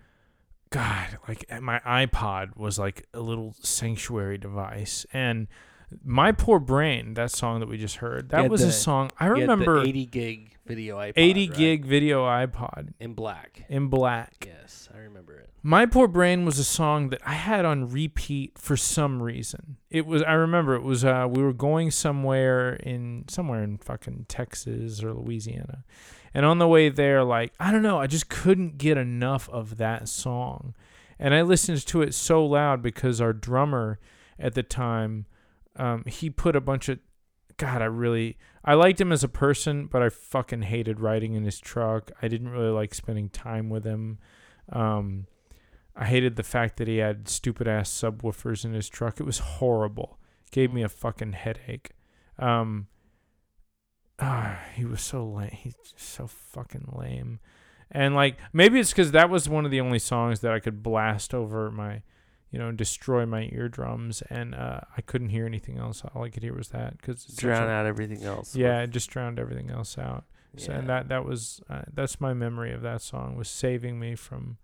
God, 0.74 1.18
like 1.28 1.44
eh, 1.50 1.60
my 1.60 1.78
iPod 1.86 2.56
was 2.56 2.80
like 2.80 3.06
a 3.14 3.20
little 3.20 3.54
sanctuary 3.60 4.38
device, 4.38 5.06
and 5.12 5.46
my 6.04 6.32
poor 6.32 6.58
brain. 6.58 7.14
That 7.14 7.30
song 7.30 7.60
that 7.60 7.68
we 7.68 7.78
just 7.78 7.96
heard, 7.96 8.30
that 8.30 8.50
was 8.50 8.62
a 8.62 8.72
song 8.72 9.10
I 9.18 9.28
the 9.28 9.34
remember. 9.34 9.80
80 9.82 10.06
gig 10.06 10.56
video 10.66 10.96
iPod. 10.96 11.12
80 11.16 11.48
right? 11.48 11.58
gig 11.58 11.84
video 11.84 12.24
iPod 12.24 12.92
in 12.98 13.14
black. 13.14 13.64
in 13.68 13.88
black. 13.88 14.44
Yes, 14.46 14.88
I 14.94 14.98
remember 14.98 15.34
it. 15.34 15.50
My 15.62 15.86
Poor 15.86 16.08
Brain 16.08 16.44
was 16.44 16.58
a 16.58 16.64
song 16.64 17.08
that 17.08 17.20
I 17.24 17.32
had 17.32 17.64
on 17.64 17.88
repeat 17.88 18.58
for 18.58 18.76
some 18.76 19.22
reason. 19.22 19.78
It 19.90 20.06
was 20.06 20.22
I 20.22 20.32
remember 20.32 20.74
it 20.74 20.82
was 20.82 21.04
uh 21.04 21.26
we 21.30 21.42
were 21.42 21.54
going 21.54 21.90
somewhere 21.90 22.74
in 22.74 23.24
somewhere 23.28 23.62
in 23.62 23.78
fucking 23.78 24.26
Texas 24.28 25.02
or 25.02 25.14
Louisiana. 25.14 25.84
And 26.34 26.44
on 26.44 26.58
the 26.58 26.68
way 26.68 26.90
there 26.90 27.24
like 27.24 27.54
I 27.58 27.72
don't 27.72 27.82
know, 27.82 27.98
I 27.98 28.06
just 28.06 28.28
couldn't 28.28 28.76
get 28.76 28.98
enough 28.98 29.48
of 29.48 29.78
that 29.78 30.08
song. 30.08 30.74
And 31.18 31.32
I 31.32 31.42
listened 31.42 31.86
to 31.86 32.02
it 32.02 32.12
so 32.12 32.44
loud 32.44 32.82
because 32.82 33.20
our 33.20 33.32
drummer 33.32 33.98
at 34.38 34.54
the 34.54 34.62
time 34.62 35.26
um 35.76 36.04
he 36.06 36.30
put 36.30 36.56
a 36.56 36.60
bunch 36.60 36.88
of 36.88 36.98
God, 37.56 37.82
I 37.82 37.86
really 37.86 38.36
I 38.64 38.74
liked 38.74 39.00
him 39.00 39.12
as 39.12 39.22
a 39.22 39.28
person, 39.28 39.86
but 39.86 40.02
I 40.02 40.08
fucking 40.08 40.62
hated 40.62 41.00
riding 41.00 41.34
in 41.34 41.44
his 41.44 41.60
truck. 41.60 42.10
I 42.22 42.28
didn't 42.28 42.48
really 42.48 42.70
like 42.70 42.94
spending 42.94 43.28
time 43.28 43.68
with 43.68 43.84
him. 43.84 44.18
Um, 44.72 45.26
I 45.94 46.06
hated 46.06 46.36
the 46.36 46.42
fact 46.42 46.78
that 46.78 46.88
he 46.88 46.96
had 46.98 47.28
stupid 47.28 47.68
ass 47.68 47.90
subwoofers 47.90 48.64
in 48.64 48.72
his 48.72 48.88
truck. 48.88 49.20
It 49.20 49.24
was 49.24 49.38
horrible. 49.38 50.18
Gave 50.50 50.72
me 50.72 50.82
a 50.82 50.88
fucking 50.88 51.32
headache. 51.32 51.90
Um, 52.38 52.88
ah, 54.18 54.58
he 54.74 54.84
was 54.84 55.00
so 55.00 55.24
lame. 55.24 55.50
He's 55.52 55.74
so 55.96 56.26
fucking 56.26 56.92
lame. 56.92 57.38
And 57.90 58.14
like 58.14 58.38
maybe 58.52 58.80
it's 58.80 58.90
because 58.90 59.12
that 59.12 59.30
was 59.30 59.48
one 59.48 59.64
of 59.64 59.70
the 59.70 59.80
only 59.80 59.98
songs 59.98 60.40
that 60.40 60.52
I 60.52 60.58
could 60.58 60.82
blast 60.82 61.34
over 61.34 61.70
my, 61.70 62.02
you 62.54 62.60
know, 62.60 62.70
destroy 62.70 63.26
my 63.26 63.50
eardrums, 63.52 64.22
and 64.30 64.54
uh, 64.54 64.78
I 64.96 65.00
couldn't 65.00 65.30
hear 65.30 65.44
anything 65.44 65.76
else. 65.76 66.02
All 66.14 66.22
I 66.22 66.28
could 66.28 66.44
hear 66.44 66.54
was 66.54 66.68
that 66.68 66.96
because 66.96 67.24
Drown 67.24 67.68
out 67.68 67.84
everything 67.84 68.22
else. 68.22 68.54
Yeah, 68.54 68.82
it 68.82 68.90
just 68.90 69.10
drowned 69.10 69.40
everything 69.40 69.72
else 69.72 69.98
out. 69.98 70.26
So, 70.56 70.70
and 70.70 70.88
that 70.88 71.08
that 71.08 71.24
was 71.24 71.60
uh, 71.68 71.82
that's 71.92 72.20
my 72.20 72.32
memory 72.32 72.72
of 72.72 72.80
that 72.82 73.02
song 73.02 73.34
was 73.34 73.48
saving 73.48 73.98
me 73.98 74.14
from 74.14 74.58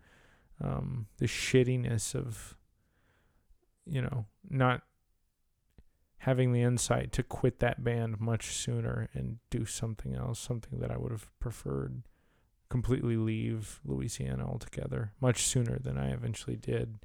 um, 0.63 1.09
the 1.19 1.27
shittiness 1.27 2.15
of 2.15 2.57
you 3.85 4.01
know 4.01 4.27
not 4.49 4.83
having 6.19 6.53
the 6.53 6.63
insight 6.63 7.11
to 7.11 7.25
quit 7.25 7.59
that 7.59 7.83
band 7.83 8.21
much 8.21 8.53
sooner 8.53 9.09
and 9.15 9.39
do 9.51 9.65
something 9.65 10.15
else, 10.15 10.39
something 10.39 10.79
that 10.79 10.93
I 10.93 10.97
would 10.97 11.11
have 11.11 11.29
preferred. 11.41 12.05
Completely 12.69 13.17
leave 13.17 13.81
Louisiana 13.85 14.47
altogether 14.49 15.11
much 15.21 15.43
sooner 15.43 15.77
than 15.81 15.99
I 15.99 16.13
eventually 16.13 16.55
did. 16.55 17.01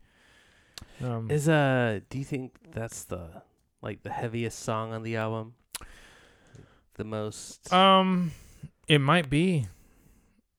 Um, 1.04 1.30
Is 1.30 1.50
uh 1.50 2.00
do 2.10 2.18
you 2.18 2.24
think 2.26 2.54
that's 2.72 3.04
the 3.04 3.42
like 3.82 4.04
the 4.04 4.10
heaviest 4.12 4.60
song 4.60 4.94
on 4.94 5.04
the 5.04 5.16
album? 5.18 5.54
The 6.96 7.04
most 7.04 7.72
um, 7.74 8.32
it 8.88 9.00
might 9.00 9.30
be. 9.30 9.68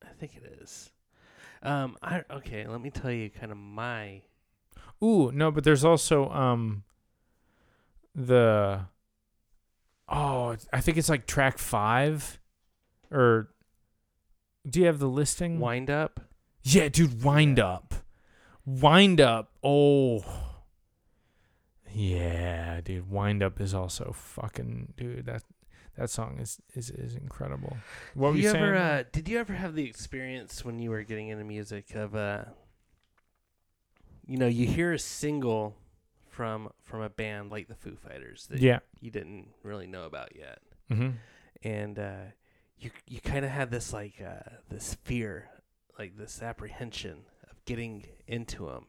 I 0.03 0.09
think 0.19 0.35
it 0.35 0.59
is. 0.61 0.91
Um 1.63 1.97
I 2.01 2.23
okay, 2.31 2.67
let 2.67 2.81
me 2.81 2.89
tell 2.91 3.11
you 3.11 3.29
kind 3.29 3.51
of 3.51 3.57
my 3.57 4.21
Ooh, 5.03 5.31
no, 5.31 5.51
but 5.51 5.63
there's 5.63 5.83
also 5.83 6.29
um 6.29 6.83
the 8.15 8.81
oh, 10.09 10.55
I 10.71 10.81
think 10.81 10.97
it's 10.97 11.09
like 11.09 11.25
track 11.27 11.57
5 11.57 12.39
or 13.11 13.49
do 14.69 14.79
you 14.81 14.85
have 14.87 14.99
the 14.99 15.07
listing? 15.09 15.59
wind 15.59 15.89
up. 15.89 16.19
Yeah, 16.63 16.89
dude, 16.89 17.23
wind 17.23 17.59
up. 17.59 17.93
Wind 18.67 19.21
up. 19.21 19.51
Oh. 19.63 20.25
Yeah, 21.93 22.81
dude, 22.81 23.09
wind 23.09 23.41
up 23.41 23.61
is 23.61 23.73
also 23.73 24.11
fucking 24.13 24.93
dude, 24.97 25.25
that 25.25 25.43
that 25.97 26.09
song 26.09 26.37
is 26.39 26.59
is 26.75 26.91
is 26.91 27.15
incredible. 27.15 27.77
What 28.13 28.29
were 28.29 28.33
Did 28.33 28.39
you 28.39 28.43
you 28.47 28.51
saying? 28.51 28.63
ever 28.65 28.75
uh 28.75 29.03
did 29.11 29.29
you 29.29 29.39
ever 29.39 29.53
have 29.53 29.73
the 29.73 29.85
experience 29.85 30.65
when 30.65 30.79
you 30.79 30.89
were 30.91 31.01
getting 31.03 31.29
into 31.29 31.45
music 31.45 31.95
of 31.95 32.13
uh 32.13 32.43
you 34.25 34.37
know, 34.37 34.47
you 34.47 34.67
hear 34.67 34.91
a 34.91 34.99
single 34.99 35.77
from 36.29 36.69
from 36.83 37.01
a 37.01 37.09
band 37.09 37.49
like 37.49 37.69
the 37.69 37.75
Foo 37.75 37.95
Fighters 37.95 38.47
that 38.47 38.59
yeah. 38.59 38.79
you 38.99 39.09
didn't 39.09 39.47
really 39.63 39.87
know 39.87 40.03
about 40.03 40.35
yet. 40.35 40.59
Mhm. 40.91 41.13
and 41.63 41.97
uh, 41.97 42.25
you 42.77 42.91
you 43.07 43.21
kind 43.21 43.45
of 43.45 43.51
had 43.51 43.71
this 43.71 43.93
like 43.93 44.21
uh, 44.21 44.57
this 44.69 44.95
fear, 45.03 45.49
like 45.97 46.17
this 46.17 46.41
apprehension 46.41 47.19
getting 47.67 48.05
into 48.25 48.65
them, 48.65 48.87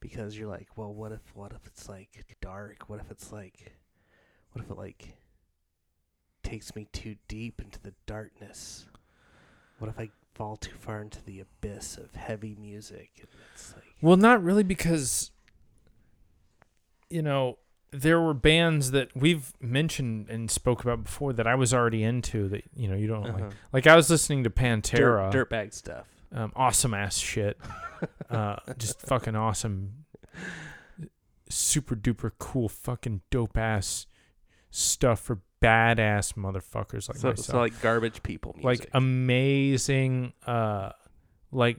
because 0.00 0.38
you're 0.38 0.48
like, 0.48 0.68
well, 0.76 0.94
what 0.94 1.12
if 1.12 1.20
what 1.34 1.52
if 1.52 1.66
it's 1.66 1.88
like 1.90 2.24
dark? 2.40 2.88
What 2.88 3.00
if 3.00 3.10
it's 3.10 3.30
like, 3.30 3.74
what 4.52 4.64
if 4.64 4.70
it 4.70 4.78
like 4.78 5.16
takes 6.42 6.74
me 6.74 6.88
too 6.92 7.16
deep 7.28 7.60
into 7.60 7.78
the 7.82 7.92
darkness? 8.06 8.86
What 9.78 9.90
if 9.90 9.98
I 9.98 10.08
fall 10.34 10.56
too 10.56 10.76
far 10.78 11.02
into 11.02 11.22
the 11.22 11.40
abyss 11.40 11.98
of 11.98 12.14
heavy 12.14 12.56
music? 12.58 13.10
And 13.18 13.28
it's 13.54 13.74
like, 13.74 13.84
Well, 14.00 14.16
not 14.16 14.42
really 14.42 14.62
because 14.62 15.32
you 17.10 17.22
know, 17.22 17.58
there 17.92 18.20
were 18.20 18.34
bands 18.34 18.90
that 18.90 19.10
we've 19.14 19.52
mentioned 19.60 20.28
and 20.28 20.50
spoke 20.50 20.82
about 20.82 21.04
before 21.04 21.32
that 21.34 21.46
I 21.46 21.54
was 21.54 21.72
already 21.72 22.02
into 22.02 22.48
that 22.48 22.64
you 22.74 22.88
know, 22.88 22.96
you 22.96 23.06
don't 23.06 23.22
like. 23.22 23.34
uh-huh. 23.34 23.50
Like 23.72 23.86
I 23.86 23.96
was 23.96 24.08
listening 24.10 24.44
to 24.44 24.50
Pantera, 24.50 25.30
dirt, 25.30 25.50
dirtbag 25.50 25.74
stuff. 25.74 26.06
Um, 26.32 26.52
awesome 26.56 26.92
ass 26.94 27.16
shit. 27.18 27.58
uh, 28.30 28.56
just 28.78 29.00
fucking 29.02 29.36
awesome. 29.36 30.04
super 31.48 31.94
duper 31.96 32.30
cool 32.38 32.68
fucking 32.68 33.20
dope 33.30 33.56
ass 33.56 34.06
stuff 34.70 35.20
for 35.20 35.40
badass 35.62 36.34
motherfuckers 36.34 37.08
like 37.08 37.16
so, 37.16 37.28
myself. 37.28 37.38
so 37.38 37.58
like 37.58 37.80
garbage 37.80 38.22
people 38.22 38.52
music. 38.56 38.64
like 38.82 38.90
amazing 38.92 40.32
uh 40.46 40.90
like 41.50 41.78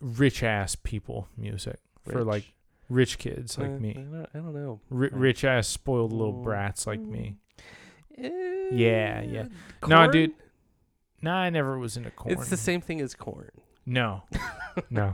rich 0.00 0.42
ass 0.44 0.76
people 0.76 1.26
music 1.36 1.80
for 2.08 2.22
like 2.22 2.44
rich 2.88 3.18
kids 3.18 3.58
like 3.58 3.70
Uh, 3.70 3.74
I 3.74 3.78
me. 3.78 3.92
don't, 3.94 4.26
I 4.34 4.38
don't 4.38 4.54
know. 4.54 4.80
R- 4.92 5.04
uh, 5.06 5.08
rich 5.12 5.42
ass 5.44 5.66
spoiled 5.66 6.12
little 6.12 6.34
mm, 6.34 6.44
brats 6.44 6.86
like 6.86 7.00
me. 7.00 7.34
Eh, 8.16 8.30
Yeah, 8.72 9.22
yeah. 9.22 9.46
No, 9.86 10.08
dude, 10.10 10.32
Nah, 11.20 11.36
I 11.38 11.50
never 11.50 11.78
was 11.78 11.96
into 11.96 12.10
Korn. 12.12 12.32
It's 12.38 12.48
the 12.48 12.56
same 12.56 12.80
thing 12.80 13.00
as 13.00 13.14
Korn. 13.14 13.50
No, 13.88 14.24
no, 14.90 15.12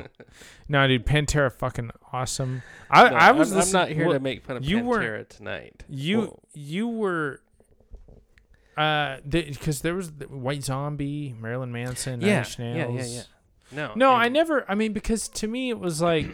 no, 0.68 0.88
dude. 0.88 1.06
Pantera 1.06 1.52
fucking 1.52 1.92
awesome. 2.12 2.62
I 2.90 3.08
No, 3.08 3.16
I 3.16 3.30
was. 3.30 3.52
I'm, 3.52 3.60
I'm 3.60 3.70
not 3.70 3.88
here 3.88 4.06
well, 4.06 4.14
to 4.14 4.20
make 4.20 4.44
fun 4.44 4.56
of 4.56 4.64
you 4.64 4.78
Pantera 4.78 4.84
weren't- 4.86 5.30
tonight. 5.30 5.84
You 5.88 6.18
Well, 6.18 6.40
you 6.54 6.88
were. 6.88 7.40
Uh, 8.76 9.18
because 9.28 9.82
there 9.82 9.94
was 9.94 10.14
the 10.14 10.24
White 10.26 10.64
Zombie, 10.64 11.32
Marilyn 11.38 11.70
Manson, 11.70 12.18
Nine 12.18 12.28
yeah, 12.28 12.44
yeah, 12.58 12.88
yeah, 12.88 13.04
yeah. 13.04 13.22
No, 13.70 13.92
No, 13.94 14.10
I 14.12 14.28
never. 14.28 14.68
I 14.68 14.74
mean, 14.74 14.92
because 14.92 15.28
to 15.28 15.46
me 15.46 15.70
it 15.70 15.78
was 15.78 16.02
like, 16.02 16.26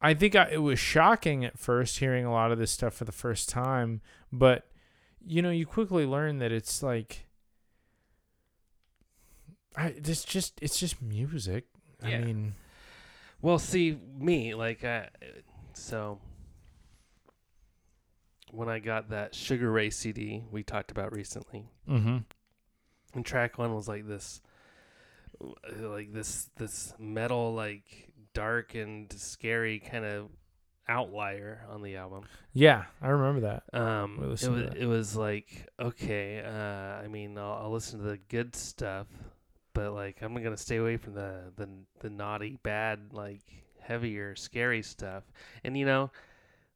I 0.00 0.14
think 0.14 0.34
I, 0.34 0.48
it 0.50 0.62
was 0.62 0.80
shocking 0.80 1.44
at 1.44 1.58
first 1.58 2.00
hearing 2.00 2.24
a 2.24 2.32
lot 2.32 2.50
of 2.50 2.58
this 2.58 2.72
stuff 2.72 2.94
for 2.94 3.04
the 3.04 3.12
first 3.12 3.48
time, 3.48 4.00
but 4.32 4.66
you 5.24 5.40
know, 5.42 5.50
you 5.50 5.64
quickly 5.64 6.04
learn 6.04 6.38
that 6.38 6.50
it's 6.50 6.82
like, 6.82 7.23
I 9.76 9.94
this 9.98 10.24
just 10.24 10.60
it's 10.62 10.78
just 10.78 11.00
music. 11.02 11.64
I 12.02 12.18
mean, 12.18 12.54
Well, 13.40 13.58
see, 13.58 13.98
me 14.18 14.54
like 14.54 14.84
uh, 14.84 15.04
so 15.72 16.18
when 18.50 18.68
I 18.68 18.78
got 18.78 19.10
that 19.10 19.34
Sugar 19.34 19.70
Ray 19.70 19.90
CD 19.90 20.44
we 20.50 20.62
talked 20.62 20.90
about 20.90 21.12
recently, 21.12 21.66
mm-hmm. 21.88 22.18
and 23.14 23.26
track 23.26 23.58
one 23.58 23.74
was 23.74 23.88
like 23.88 24.06
this, 24.06 24.40
like 25.80 26.12
this 26.12 26.48
this 26.56 26.94
metal 26.98 27.54
like 27.54 28.10
dark 28.32 28.74
and 28.74 29.12
scary 29.12 29.78
kind 29.78 30.04
of 30.04 30.28
outlier 30.88 31.64
on 31.70 31.82
the 31.82 31.96
album. 31.96 32.24
yeah, 32.52 32.84
I 33.00 33.08
remember 33.08 33.40
that. 33.42 33.78
Um, 33.78 34.20
it 34.22 34.26
was 34.26 34.40
that. 34.42 34.76
it 34.76 34.86
was 34.86 35.16
like 35.16 35.68
okay. 35.80 36.42
Uh, 36.44 37.04
I 37.04 37.08
mean, 37.08 37.38
I'll, 37.38 37.64
I'll 37.64 37.72
listen 37.72 38.00
to 38.00 38.06
the 38.06 38.18
good 38.28 38.54
stuff, 38.54 39.06
but 39.74 39.92
like 39.92 40.22
I'm 40.22 40.34
gonna 40.34 40.56
stay 40.56 40.76
away 40.76 40.96
from 40.96 41.14
the 41.14 41.52
the 41.56 41.68
the 42.00 42.10
naughty, 42.10 42.58
bad, 42.62 43.12
like 43.12 43.42
heavier, 43.80 44.34
scary 44.34 44.82
stuff. 44.82 45.24
And 45.62 45.76
you 45.76 45.84
know, 45.84 46.10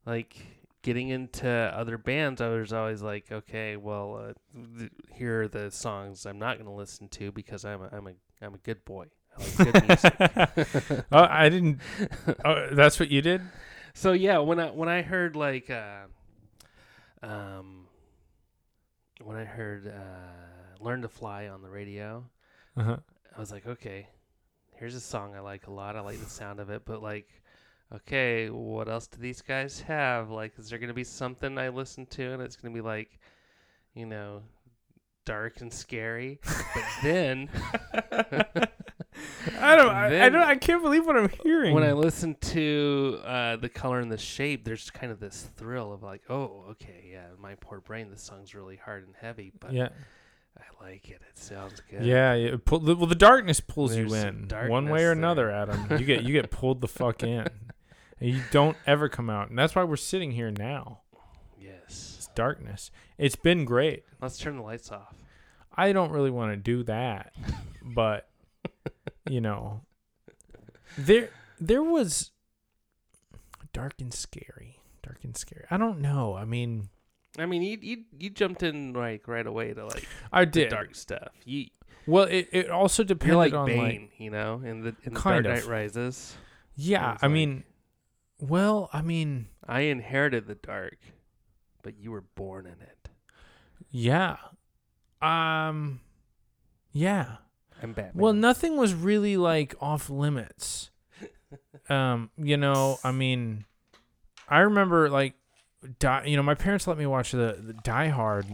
like 0.05 0.37
getting 0.83 1.09
into 1.09 1.49
other 1.49 1.99
bands, 1.99 2.41
I 2.41 2.49
was 2.49 2.73
always 2.73 3.03
like, 3.03 3.31
okay, 3.31 3.77
well, 3.77 4.17
uh, 4.17 4.59
th- 4.79 4.91
here 5.13 5.43
are 5.43 5.49
the 5.49 5.71
songs 5.71 6.27
I'm 6.27 6.39
not 6.39 6.59
gonna 6.59 6.75
listen 6.75 7.09
to 7.09 7.33
because 7.33 7.65
I'm 7.65 7.83
a, 7.83 7.89
I'm 7.93 8.07
a 8.09 8.13
I'm 8.43 8.55
a 8.55 8.59
good 8.59 8.85
boy. 8.85 9.07
I 9.37 9.43
like 9.43 9.73
good 9.73 9.89
music. 9.89 11.05
oh, 11.13 11.27
I 11.31 11.49
didn't. 11.49 11.81
Oh, 12.45 12.69
that's 12.73 13.01
what 13.01 13.11
you 13.11 13.23
did. 13.23 13.43
So 13.95 14.13
yeah, 14.13 14.39
when 14.39 14.61
I 14.61 14.71
when 14.71 14.89
I 14.89 15.03
heard 15.03 15.37
like 15.37 15.71
uh, 15.71 16.03
um 17.23 17.87
when 19.23 19.37
I 19.37 19.45
heard 19.45 19.89
uh, 19.89 20.83
"Learn 20.85 21.03
to 21.03 21.09
Fly" 21.09 21.49
on 21.49 21.63
the 21.63 21.71
radio, 21.71 22.25
Uh-huh. 22.79 22.97
I 23.37 23.41
was 23.41 23.51
like, 23.51 23.67
okay, 23.67 24.09
here's 24.75 24.95
a 24.95 25.01
song 25.01 25.35
I 25.35 25.41
like 25.41 25.67
a 25.67 25.73
lot. 25.73 25.97
I 25.97 26.01
like 26.01 26.21
the 26.21 26.31
sound 26.31 26.61
of 26.61 26.71
it, 26.71 26.83
but 26.85 27.03
like, 27.03 27.29
okay, 27.95 28.51
what 28.51 28.89
else 28.89 29.07
do 29.07 29.19
these 29.21 29.43
guys 29.43 29.81
have? 29.81 30.31
Like, 30.31 30.53
is 30.59 30.71
there 30.71 30.79
gonna 30.79 30.95
be 30.95 31.05
something 31.05 31.59
I 31.59 31.69
listen 31.69 32.07
to 32.07 32.33
and 32.33 32.43
it's 32.43 32.57
gonna 32.57 32.75
be 32.75 32.81
like, 32.81 33.19
you 33.95 34.07
know, 34.07 34.43
dark 35.25 35.61
and 35.61 35.73
scary? 35.73 36.41
but 36.45 36.85
then 37.03 37.51
I 39.61 39.77
don't. 39.77 39.91
I, 39.91 40.27
I 40.27 40.29
don't. 40.29 40.43
I 40.43 40.57
can't 40.57 40.83
believe 40.83 41.07
what 41.07 41.17
I'm 41.17 41.29
hearing. 41.43 41.75
when 41.75 41.83
I 41.83 41.93
listen 41.93 42.37
to 42.37 43.21
uh, 43.25 43.57
the 43.57 43.69
color 43.69 44.01
and 44.01 44.11
the 44.11 44.19
shape, 44.19 44.65
there's 44.65 44.91
kind 44.91 45.13
of 45.13 45.21
this 45.21 45.51
thrill 45.57 45.93
of 45.93 46.03
like, 46.03 46.23
oh, 46.29 46.65
okay, 46.71 47.11
yeah, 47.13 47.27
my 47.41 47.55
poor 47.57 47.81
brain, 47.81 48.11
this 48.11 48.23
song's 48.23 48.55
really 48.55 48.77
hard 48.77 49.05
and 49.05 49.15
heavy, 49.21 49.53
but 49.59 49.73
yeah. 49.73 49.89
I 50.59 50.85
like 50.85 51.09
it. 51.11 51.21
It 51.29 51.39
sounds 51.39 51.81
good. 51.91 52.05
Yeah, 52.05 52.35
it 52.35 52.65
Pull, 52.65 52.81
well, 52.81 53.07
the 53.07 53.15
darkness 53.15 53.61
pulls 53.61 53.95
There's 53.95 54.11
you 54.11 54.17
in 54.19 54.49
one 54.69 54.89
way 54.89 55.01
or 55.01 55.07
there. 55.07 55.13
another, 55.13 55.51
Adam. 55.51 55.87
You 55.99 56.05
get 56.05 56.23
you 56.25 56.33
get 56.33 56.51
pulled 56.53 56.81
the 56.81 56.89
fuck 56.89 57.23
in, 57.23 57.47
and 58.21 58.31
you 58.31 58.41
don't 58.51 58.77
ever 58.87 59.09
come 59.09 59.31
out. 59.31 59.49
And 59.51 59.59
that's 59.59 59.75
why 59.75 59.85
we're 59.85 59.97
sitting 59.97 60.33
here 60.33 60.51
now. 60.51 61.01
Yes. 61.61 62.15
It's 62.19 62.29
darkness. 62.35 62.91
It's 63.17 63.37
been 63.37 63.65
great. 63.65 64.05
Let's 64.21 64.39
turn 64.39 64.57
the 64.57 64.63
lights 64.63 64.91
off. 64.91 65.15
I 65.77 65.93
don't 65.93 66.11
really 66.11 66.31
want 66.31 66.53
to 66.53 66.57
do 66.57 66.83
that, 66.85 67.33
but 67.83 68.29
you 69.31 69.41
know, 69.41 69.83
there 70.97 71.31
there 71.61 71.83
was 71.83 72.33
dark 73.73 73.95
and 74.01 74.13
scary, 74.13 74.81
dark 75.03 75.19
and 75.23 75.37
scary. 75.37 75.65
I 75.71 75.77
don't 75.77 76.01
know. 76.01 76.35
I 76.35 76.45
mean, 76.45 76.89
I 77.41 77.47
mean, 77.47 77.63
you 77.63 77.79
you 77.81 78.05
you 78.19 78.31
jumped 78.31 78.63
in 78.63 78.93
like 78.93 79.27
right 79.29 79.47
away 79.47 79.73
to 79.75 79.85
like 79.85 80.07
I 80.33 80.45
the 80.45 80.51
did. 80.51 80.71
dark 80.71 80.95
stuff. 80.95 81.29
You 81.45 81.67
Well, 82.07 82.25
it, 82.25 82.49
it 82.53 82.71
also 82.71 83.05
depended 83.05 83.37
like 83.37 83.53
on 83.55 83.67
Bane, 83.67 83.79
like 83.79 84.11
you 84.19 84.31
know, 84.31 84.61
in 84.65 84.83
the 84.83 84.95
in 85.05 85.15
the 85.15 85.21
Dark. 85.21 85.45
Knight 85.45 85.67
Rises. 85.67 86.37
yeah. 86.75 87.17
I 87.21 87.27
like- 87.27 87.33
mean, 87.33 87.65
well, 88.41 88.89
I 88.93 89.03
mean, 89.03 89.49
I 89.67 89.81
inherited 89.83 90.47
the 90.47 90.55
dark, 90.55 90.99
but 91.83 91.99
you 91.99 92.11
were 92.11 92.23
born 92.35 92.67
in 92.67 92.81
it. 92.81 93.09
yeah, 93.91 94.37
um, 95.21 96.01
yeah. 96.93 97.37
I'm 97.83 97.93
Batman. 97.93 98.21
Well, 98.21 98.33
nothing 98.33 98.77
was 98.77 98.93
really 98.95 99.37
like 99.37 99.75
off 99.81 100.11
limits. 100.11 100.91
um, 101.89 102.31
you 102.37 102.57
know, 102.57 102.99
I 103.05 103.13
mean, 103.13 103.65
I 104.49 104.61
remember 104.61 105.09
like, 105.09 105.35
die, 105.99 106.25
you 106.27 106.37
know, 106.37 106.43
my 106.43 106.55
parents 106.55 106.87
let 106.87 106.99
me 106.99 107.07
watch 107.07 107.33
the, 107.33 107.57
the 107.61 107.75
Die 107.85 108.09
Hard, 108.09 108.47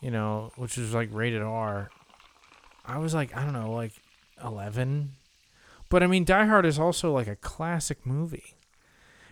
you 0.00 0.10
know, 0.10 0.50
which 0.56 0.76
was 0.76 0.94
like 0.94 1.08
rated 1.12 1.42
R. 1.42 1.90
I 2.86 2.98
was 2.98 3.14
like, 3.14 3.36
I 3.36 3.42
don't 3.44 3.52
know, 3.54 3.72
like 3.72 3.92
eleven, 4.42 5.12
but 5.88 6.02
I 6.02 6.06
mean, 6.06 6.24
Die 6.24 6.46
Hard 6.46 6.66
is 6.66 6.78
also 6.78 7.12
like 7.12 7.26
a 7.28 7.36
classic 7.36 8.04
movie. 8.04 8.54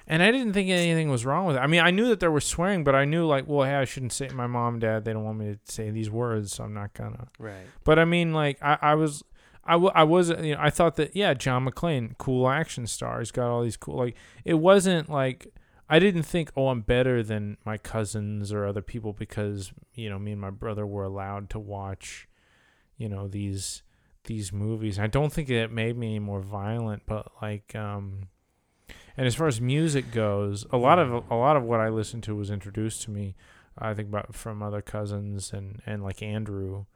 And 0.06 0.20
I 0.20 0.32
didn't 0.32 0.52
think 0.52 0.68
anything 0.68 1.10
was 1.10 1.24
wrong 1.24 1.46
with 1.46 1.54
it. 1.56 1.60
I 1.60 1.68
mean, 1.68 1.80
I 1.80 1.92
knew 1.92 2.08
that 2.08 2.18
there 2.18 2.30
was 2.30 2.44
swearing, 2.44 2.82
but 2.82 2.94
I 2.96 3.04
knew 3.04 3.24
like, 3.24 3.46
well, 3.46 3.64
hey, 3.66 3.76
I 3.76 3.84
shouldn't 3.84 4.12
say 4.12 4.28
my 4.30 4.48
mom, 4.48 4.74
and 4.74 4.80
dad. 4.80 5.04
They 5.04 5.12
don't 5.12 5.22
want 5.24 5.38
me 5.38 5.52
to 5.54 5.58
say 5.72 5.90
these 5.90 6.10
words, 6.10 6.52
so 6.54 6.64
I'm 6.64 6.74
not 6.74 6.92
gonna. 6.92 7.28
right. 7.38 7.66
But 7.84 8.00
I 8.00 8.04
mean, 8.04 8.32
like 8.34 8.58
I, 8.60 8.78
I 8.82 8.94
was, 8.96 9.22
I, 9.64 9.72
w- 9.74 9.92
I 9.94 10.02
was, 10.02 10.30
you 10.30 10.54
know, 10.54 10.56
I 10.58 10.70
thought 10.70 10.96
that 10.96 11.14
yeah, 11.14 11.34
John 11.34 11.64
McClane, 11.68 12.18
cool 12.18 12.48
action 12.48 12.88
star. 12.88 13.20
He's 13.20 13.30
got 13.30 13.48
all 13.48 13.62
these 13.62 13.76
cool. 13.76 13.96
Like 13.96 14.16
it 14.44 14.54
wasn't 14.54 15.08
like 15.08 15.54
I 15.88 15.98
didn't 15.98 16.22
think, 16.22 16.50
oh, 16.56 16.68
I'm 16.68 16.80
better 16.80 17.22
than 17.22 17.58
my 17.64 17.76
cousins 17.76 18.52
or 18.52 18.64
other 18.64 18.82
people 18.82 19.12
because 19.12 19.72
you 19.94 20.08
know 20.08 20.18
me 20.18 20.32
and 20.32 20.40
my 20.40 20.50
brother 20.50 20.86
were 20.86 21.04
allowed 21.04 21.50
to 21.50 21.58
watch, 21.58 22.28
you 22.96 23.08
know 23.08 23.28
these 23.28 23.82
these 24.24 24.52
movies. 24.52 24.98
I 24.98 25.06
don't 25.08 25.32
think 25.32 25.50
it 25.50 25.70
made 25.72 25.96
me 25.98 26.06
any 26.08 26.18
more 26.20 26.40
violent, 26.40 27.02
but 27.06 27.30
like 27.42 27.74
um. 27.74 28.28
And 29.14 29.26
as 29.26 29.34
far 29.34 29.46
as 29.46 29.60
music 29.60 30.10
goes, 30.10 30.64
a 30.70 30.78
lot 30.78 30.98
of 30.98 31.12
a 31.30 31.34
lot 31.34 31.56
of 31.56 31.64
what 31.64 31.80
I 31.80 31.90
listened 31.90 32.22
to 32.24 32.34
was 32.34 32.50
introduced 32.50 33.02
to 33.02 33.10
me, 33.10 33.34
I 33.76 33.92
think 33.92 34.08
about 34.08 34.34
from 34.34 34.62
other 34.62 34.80
cousins 34.80 35.52
and 35.52 35.82
and 35.84 36.02
like 36.02 36.22
Andrew, 36.22 36.86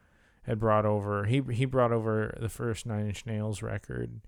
had 0.44 0.58
brought 0.58 0.86
over 0.86 1.26
he 1.26 1.42
he 1.52 1.66
brought 1.66 1.92
over 1.92 2.34
the 2.40 2.48
first 2.48 2.86
Nine 2.86 3.06
Inch 3.08 3.26
Nails 3.26 3.60
record, 3.60 4.22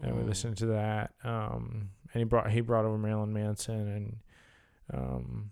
and 0.00 0.16
we 0.16 0.22
Mm. 0.22 0.28
listened 0.28 0.56
to 0.58 0.66
that. 0.66 1.12
Um, 1.24 1.90
and 2.12 2.20
he 2.20 2.24
brought 2.24 2.50
he 2.50 2.60
brought 2.60 2.84
over 2.84 2.98
Marilyn 2.98 3.32
Manson, 3.32 3.88
and 3.88 4.16
um, 4.92 5.50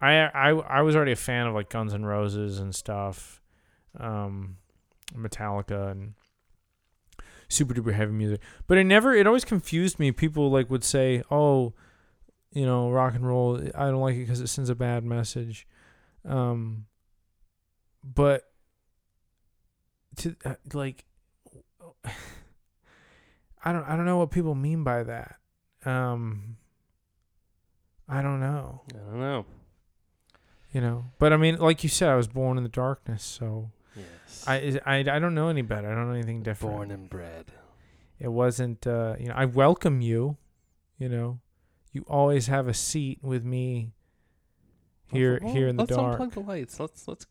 I 0.00 0.14
I 0.26 0.50
I 0.50 0.82
was 0.82 0.96
already 0.96 1.12
a 1.12 1.16
fan 1.16 1.46
of 1.46 1.54
like 1.54 1.68
Guns 1.68 1.94
N' 1.94 2.04
Roses 2.04 2.58
and 2.58 2.74
stuff, 2.74 3.40
um, 3.98 4.56
Metallica 5.14 5.90
and 5.90 6.14
super 7.48 7.74
duper 7.74 7.94
heavy 7.94 8.12
music. 8.12 8.40
But 8.66 8.78
it 8.78 8.84
never 8.84 9.14
it 9.14 9.26
always 9.26 9.44
confused 9.44 9.98
me. 9.98 10.12
People 10.12 10.50
like 10.50 10.70
would 10.70 10.84
say, 10.84 11.22
oh. 11.30 11.74
You 12.56 12.64
know, 12.64 12.88
rock 12.88 13.16
and 13.16 13.26
roll. 13.26 13.60
I 13.74 13.86
don't 13.86 14.00
like 14.00 14.14
it 14.14 14.20
because 14.20 14.40
it 14.40 14.46
sends 14.46 14.70
a 14.70 14.76
bad 14.76 15.02
message. 15.02 15.66
Um, 16.24 16.86
but 18.04 18.44
to 20.18 20.36
uh, 20.44 20.54
like 20.72 21.04
I 23.64 23.72
don't 23.72 23.84
I 23.84 23.96
don't 23.96 24.04
know 24.04 24.18
what 24.18 24.30
people 24.30 24.54
mean 24.54 24.84
by 24.84 25.02
that. 25.02 25.36
Um 25.86 26.56
I 28.08 28.20
don't 28.22 28.40
know, 28.40 28.82
I 28.94 28.98
don't 28.98 29.20
know. 29.20 29.46
you 30.72 30.80
know. 30.80 31.06
But 31.18 31.32
I 31.32 31.36
mean, 31.38 31.56
like 31.56 31.82
you 31.82 31.88
said, 31.88 32.08
I 32.10 32.16
was 32.16 32.28
born 32.28 32.58
in 32.58 32.62
the 32.64 32.68
darkness, 32.70 33.22
so 33.22 33.70
Yes. 33.96 34.44
I 34.46 34.80
I, 34.84 34.96
I 34.98 35.18
don't 35.18 35.34
know 35.34 35.48
any 35.48 35.62
better. 35.62 35.90
I 35.90 35.94
don't 35.94 36.08
know 36.08 36.14
anything 36.14 36.42
different. 36.42 36.74
born 36.74 36.90
and 36.90 37.08
bred. 37.08 37.52
It 38.18 38.28
wasn't 38.28 38.86
uh 38.86 39.16
you 39.18 39.28
know, 39.28 39.34
I 39.36 39.44
welcome 39.46 40.00
you, 40.00 40.36
you 40.98 41.08
know. 41.08 41.40
You 41.92 42.04
always 42.08 42.48
have 42.48 42.66
a 42.66 42.74
seat 42.74 43.20
with 43.22 43.44
me 43.44 43.92
here 45.06 45.38
Well, 45.42 45.54
here 45.54 45.68
in 45.68 45.76
the 45.76 45.82
let's 45.84 45.94
dark. 45.96 46.18
unplug 46.20 46.32
the 46.32 46.40
lights. 46.40 46.80
Let's 46.80 47.06
let's 47.06 47.26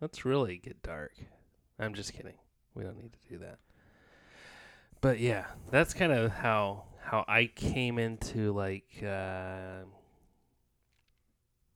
let's 0.00 0.24
really 0.24 0.56
get 0.58 0.82
dark. 0.82 1.12
I'm 1.78 1.92
just 1.94 2.14
kidding. 2.14 2.34
We 2.74 2.84
don't 2.84 2.96
need 2.96 3.12
to 3.12 3.18
do 3.28 3.38
that. 3.40 3.58
But 5.00 5.20
yeah, 5.20 5.44
that's 5.70 5.92
kind 5.94 6.10
of 6.12 6.32
how 6.32 6.84
how 7.10 7.24
I 7.26 7.46
came 7.46 7.98
into 7.98 8.52
like 8.52 9.02
uh, 9.02 9.84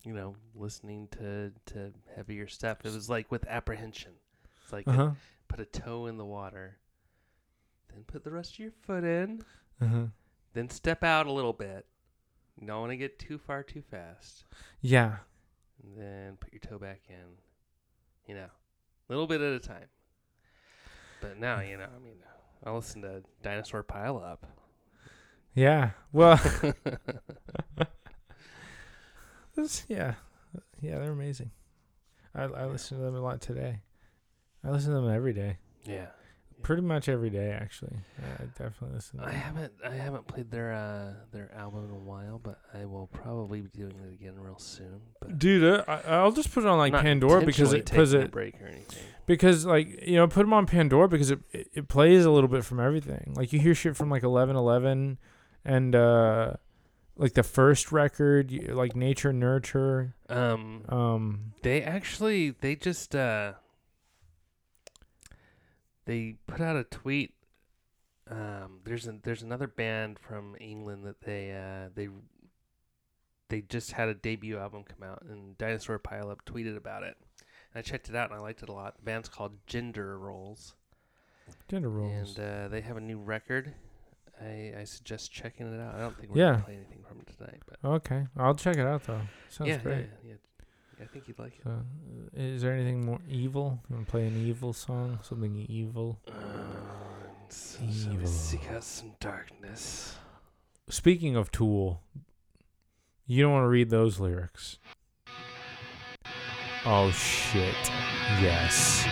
you 0.04 0.12
know 0.12 0.36
listening 0.54 1.08
to 1.12 1.52
to 1.66 1.92
heavier 2.14 2.46
stuff. 2.48 2.78
It 2.84 2.92
was 2.92 3.08
like 3.08 3.30
with 3.30 3.46
apprehension. 3.48 4.12
It's 4.62 4.72
like 4.72 4.86
Uh-huh. 4.88 5.12
put 5.48 5.60
a 5.60 5.64
toe 5.64 6.06
in 6.06 6.16
the 6.18 6.24
water, 6.24 6.76
then 7.92 8.04
put 8.04 8.24
the 8.24 8.30
rest 8.30 8.54
of 8.54 8.58
your 8.58 8.70
foot 8.82 9.04
in, 9.04 9.42
Uh-huh. 9.80 10.06
then 10.54 10.68
step 10.68 11.02
out 11.02 11.26
a 11.26 11.32
little 11.32 11.52
bit. 11.52 11.86
You 12.60 12.66
don't 12.66 12.80
want 12.80 12.92
to 12.92 12.96
get 12.96 13.18
too 13.18 13.38
far 13.38 13.62
too 13.62 13.82
fast. 13.82 14.44
Yeah. 14.80 15.18
and 15.82 15.96
then 15.98 16.36
put 16.36 16.52
your 16.52 16.60
toe 16.60 16.78
back 16.78 17.00
in. 17.08 17.36
You 18.28 18.34
know, 18.36 18.44
a 18.46 19.08
little 19.12 19.26
bit 19.26 19.40
at 19.40 19.52
a 19.52 19.58
time. 19.58 19.88
But 21.20 21.38
now, 21.38 21.60
you 21.60 21.76
know, 21.76 21.88
I 21.94 21.98
mean, 21.98 22.18
I 22.64 22.70
listen 22.70 23.02
to 23.02 23.22
Dinosaur 23.42 23.82
Pile 23.82 24.18
Up. 24.18 24.46
Yeah. 25.54 25.90
Well, 26.12 26.40
this, 29.56 29.84
yeah. 29.88 30.14
Yeah, 30.80 30.98
they're 30.98 31.12
amazing. 31.12 31.50
I 32.34 32.44
I 32.44 32.66
listen 32.66 32.98
to 32.98 33.04
them 33.04 33.14
a 33.16 33.20
lot 33.20 33.40
today. 33.40 33.80
I 34.64 34.70
listen 34.70 34.92
to 34.94 35.00
them 35.00 35.10
every 35.10 35.32
day. 35.32 35.58
yeah, 35.84 36.06
Pretty 36.62 36.82
much 36.82 37.08
every 37.08 37.30
day, 37.30 37.50
actually. 37.50 37.96
I, 38.38 38.44
definitely 38.44 38.94
listen 38.94 39.18
to 39.18 39.24
I 39.26 39.30
them. 39.32 39.40
haven't 39.40 39.72
I 39.84 39.90
haven't 39.94 40.26
played 40.28 40.50
their 40.50 40.72
uh, 40.72 41.14
their 41.32 41.50
album 41.56 41.84
in 41.86 41.90
a 41.90 41.98
while, 41.98 42.38
but 42.42 42.58
I 42.72 42.84
will 42.84 43.08
probably 43.08 43.60
be 43.60 43.68
doing 43.68 43.94
it 44.08 44.14
again 44.14 44.34
real 44.38 44.58
soon. 44.58 45.00
But 45.20 45.38
Dude, 45.38 45.64
uh, 45.64 45.84
I, 45.88 46.00
I'll 46.16 46.32
just 46.32 46.52
put 46.52 46.64
it 46.64 46.68
on 46.68 46.78
like 46.78 46.92
not 46.92 47.02
Pandora 47.02 47.44
because 47.44 47.72
intentionally 47.72 47.78
it 47.80 47.84
because 47.86 48.10
taking 48.12 48.22
a 48.22 48.24
it 48.26 48.30
break 48.30 48.62
or 48.62 48.66
anything. 48.66 49.02
because 49.26 49.66
like 49.66 50.06
you 50.06 50.16
know 50.16 50.26
put 50.28 50.40
them 50.42 50.52
on 50.52 50.66
Pandora 50.66 51.08
because 51.08 51.30
it, 51.32 51.40
it 51.52 51.68
it 51.74 51.88
plays 51.88 52.24
a 52.24 52.30
little 52.30 52.48
bit 52.48 52.64
from 52.64 52.78
everything. 52.80 53.34
Like 53.36 53.52
you 53.52 53.58
hear 53.58 53.74
shit 53.74 53.96
from 53.96 54.08
like 54.10 54.22
Eleven 54.22 54.54
Eleven, 54.56 55.18
and 55.64 55.94
uh 55.94 56.54
like 57.16 57.34
the 57.34 57.42
first 57.42 57.92
record, 57.92 58.50
like 58.70 58.96
Nature 58.96 59.32
Nurture. 59.34 60.14
Um, 60.30 60.84
Um, 60.88 61.52
they 61.62 61.82
actually 61.82 62.50
they 62.50 62.74
just 62.74 63.14
uh, 63.14 63.52
they 66.04 66.36
put 66.46 66.60
out 66.60 66.76
a 66.76 66.84
tweet. 66.84 67.34
Um, 68.30 68.80
there's 68.84 69.06
a, 69.06 69.18
there's 69.22 69.42
another 69.42 69.66
band 69.66 70.18
from 70.18 70.56
England 70.60 71.04
that 71.04 71.20
they 71.22 71.52
uh, 71.52 71.90
they 71.94 72.08
they 73.48 73.60
just 73.60 73.92
had 73.92 74.08
a 74.08 74.14
debut 74.14 74.58
album 74.58 74.84
come 74.84 75.06
out, 75.06 75.22
and 75.28 75.56
Dinosaur 75.58 75.98
Pileup 75.98 76.38
tweeted 76.46 76.76
about 76.76 77.02
it. 77.02 77.16
And 77.74 77.78
I 77.78 77.82
checked 77.82 78.08
it 78.08 78.16
out 78.16 78.30
and 78.30 78.38
I 78.38 78.42
liked 78.42 78.62
it 78.62 78.68
a 78.68 78.72
lot. 78.72 78.96
The 78.96 79.02
band's 79.02 79.28
called 79.28 79.58
Gender 79.66 80.18
Roles, 80.18 80.74
gender 81.68 81.90
roles. 81.90 82.36
and 82.38 82.40
uh, 82.40 82.68
they 82.68 82.80
have 82.80 82.96
a 82.96 83.00
new 83.00 83.18
record. 83.18 83.74
I, 84.40 84.72
I 84.80 84.84
suggest 84.84 85.32
checking 85.32 85.66
it 85.72 85.80
out. 85.80 85.94
I 85.94 86.00
don't 86.00 86.16
think 86.18 86.32
we're 86.34 86.40
Yeah. 86.40 86.52
gonna 86.52 86.64
play 86.64 86.74
anything 86.76 87.04
from 87.08 87.20
it 87.20 87.36
tonight, 87.36 87.60
but 87.68 87.88
okay, 87.88 88.26
I'll 88.36 88.54
check 88.54 88.76
it 88.76 88.86
out 88.86 89.04
though. 89.04 89.20
Sounds 89.48 89.68
yeah, 89.68 89.76
great. 89.78 89.96
yeah, 89.98 90.04
yeah, 90.24 90.34
yeah. 90.98 91.04
I 91.04 91.06
think 91.06 91.26
you'd 91.28 91.38
like 91.38 91.54
it. 91.58 91.62
So, 91.64 91.70
uh, 91.70 91.82
is 92.34 92.62
there 92.62 92.72
anything 92.72 93.04
more 93.04 93.18
evil? 93.28 93.80
You 93.88 93.96
want 93.96 94.06
to 94.06 94.10
play 94.10 94.26
an 94.26 94.36
evil 94.36 94.72
song? 94.72 95.18
Something 95.22 95.56
evil? 95.68 96.20
Uh, 96.28 96.32
so 97.48 97.80
Evil. 97.84 98.26
seek 98.26 98.70
out 98.70 98.84
some 98.84 99.12
darkness. 99.20 100.16
Speaking 100.88 101.34
of 101.36 101.50
Tool, 101.50 102.02
you 103.26 103.42
don't 103.42 103.52
want 103.52 103.64
to 103.64 103.68
read 103.68 103.90
those 103.90 104.20
lyrics. 104.20 104.78
Oh 106.84 107.10
shit. 107.10 107.74
Yes. 108.40 109.04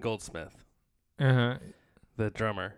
Goldsmith, 0.00 0.64
Uh 1.18 1.32
huh. 1.34 1.54
the 2.16 2.30
drummer, 2.30 2.74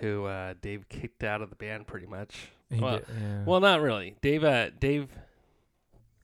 who 0.00 0.24
uh, 0.26 0.54
Dave 0.60 0.88
kicked 0.88 1.24
out 1.24 1.40
of 1.42 1.50
the 1.50 1.56
band 1.56 1.86
pretty 1.86 2.06
much. 2.06 2.48
well, 2.70 3.00
yeah. 3.20 3.44
well, 3.44 3.60
not 3.60 3.80
really. 3.80 4.16
Dave 4.20 4.44
uh, 4.44 4.70
Dave 4.78 5.08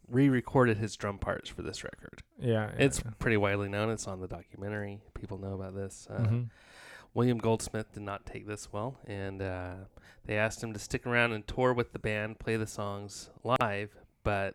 re-recorded 0.09 0.77
his 0.79 0.97
drum 0.97 1.19
parts 1.19 1.49
for 1.49 1.63
this 1.63 1.85
record. 1.85 2.23
yeah. 2.39 2.71
It's 2.79 3.01
pretty 3.19 3.37
widely 3.37 3.69
known. 3.69 3.91
It's 3.91 4.09
on 4.09 4.21
the 4.21 4.27
documentary. 4.27 5.01
People 5.15 5.39
know 5.39 5.55
about 5.55 5.75
this. 5.75 6.09
Uh, 6.11 6.23
hmm 6.27 6.43
William 7.13 7.39
Goldsmith 7.39 7.93
did 7.93 8.05
not 8.05 8.25
take 8.25 8.47
this 8.47 8.73
well, 8.73 8.97
and 9.05 9.43
uh, 9.43 9.73
they 10.27 10.37
asked 10.37 10.63
him 10.63 10.73
to 10.73 10.79
stick 10.79 11.05
around 11.09 11.33
and 11.33 11.45
tour 11.45 11.73
with 11.73 11.93
the 11.93 11.99
band, 11.99 12.39
play 12.39 12.55
the 12.55 12.69
songs 12.69 13.31
live, 13.43 13.91
but 14.23 14.55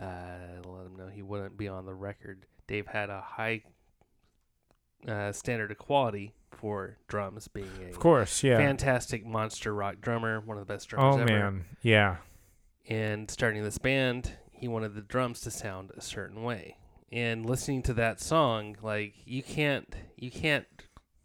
uh, 0.00 0.62
let 0.64 0.86
him 0.86 0.94
know 0.96 1.08
he 1.08 1.20
wouldn't 1.22 1.56
be 1.58 1.66
on 1.66 1.86
the 1.86 1.94
record. 1.94 2.46
Dave 2.68 2.86
had 2.86 3.10
a 3.10 3.20
high 3.20 3.64
uh, 5.06 5.32
standard 5.32 5.70
of 5.70 5.78
quality 5.78 6.34
for 6.50 6.98
drums, 7.08 7.48
being 7.48 7.70
a 7.86 7.88
Of 7.88 7.98
course. 7.98 8.42
Yeah. 8.42 8.58
fantastic 8.58 9.24
monster 9.24 9.74
rock 9.74 9.96
drummer, 10.00 10.40
one 10.40 10.58
of 10.58 10.66
the 10.66 10.72
best 10.72 10.88
drummers 10.88 11.16
oh 11.16 11.20
ever. 11.20 11.26
man. 11.26 11.64
Yeah. 11.82 12.16
And 12.88 13.30
starting 13.30 13.62
this 13.62 13.78
band, 13.78 14.32
he 14.52 14.68
wanted 14.68 14.94
the 14.94 15.00
drums 15.00 15.40
to 15.42 15.50
sound 15.50 15.90
a 15.96 16.00
certain 16.00 16.42
way. 16.42 16.76
And 17.12 17.46
listening 17.48 17.82
to 17.84 17.94
that 17.94 18.20
song, 18.20 18.76
like 18.82 19.14
you 19.24 19.42
can't, 19.42 19.94
you 20.16 20.30
can't 20.30 20.66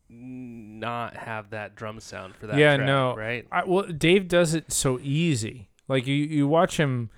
not 0.09 1.15
have 1.17 1.49
that 1.49 1.75
drum 1.75 1.99
sound 1.99 2.35
for 2.35 2.47
that. 2.47 2.57
Yeah, 2.57 2.75
track, 2.77 2.87
no. 2.87 3.15
right? 3.15 3.45
I, 3.51 3.63
well, 3.65 3.83
Dave 3.83 4.27
does 4.27 4.53
it 4.53 4.71
so 4.71 4.99
easy. 5.01 5.69
Like 5.87 6.07
you, 6.07 6.15
you 6.15 6.47
watch 6.47 6.77
him. 6.77 7.09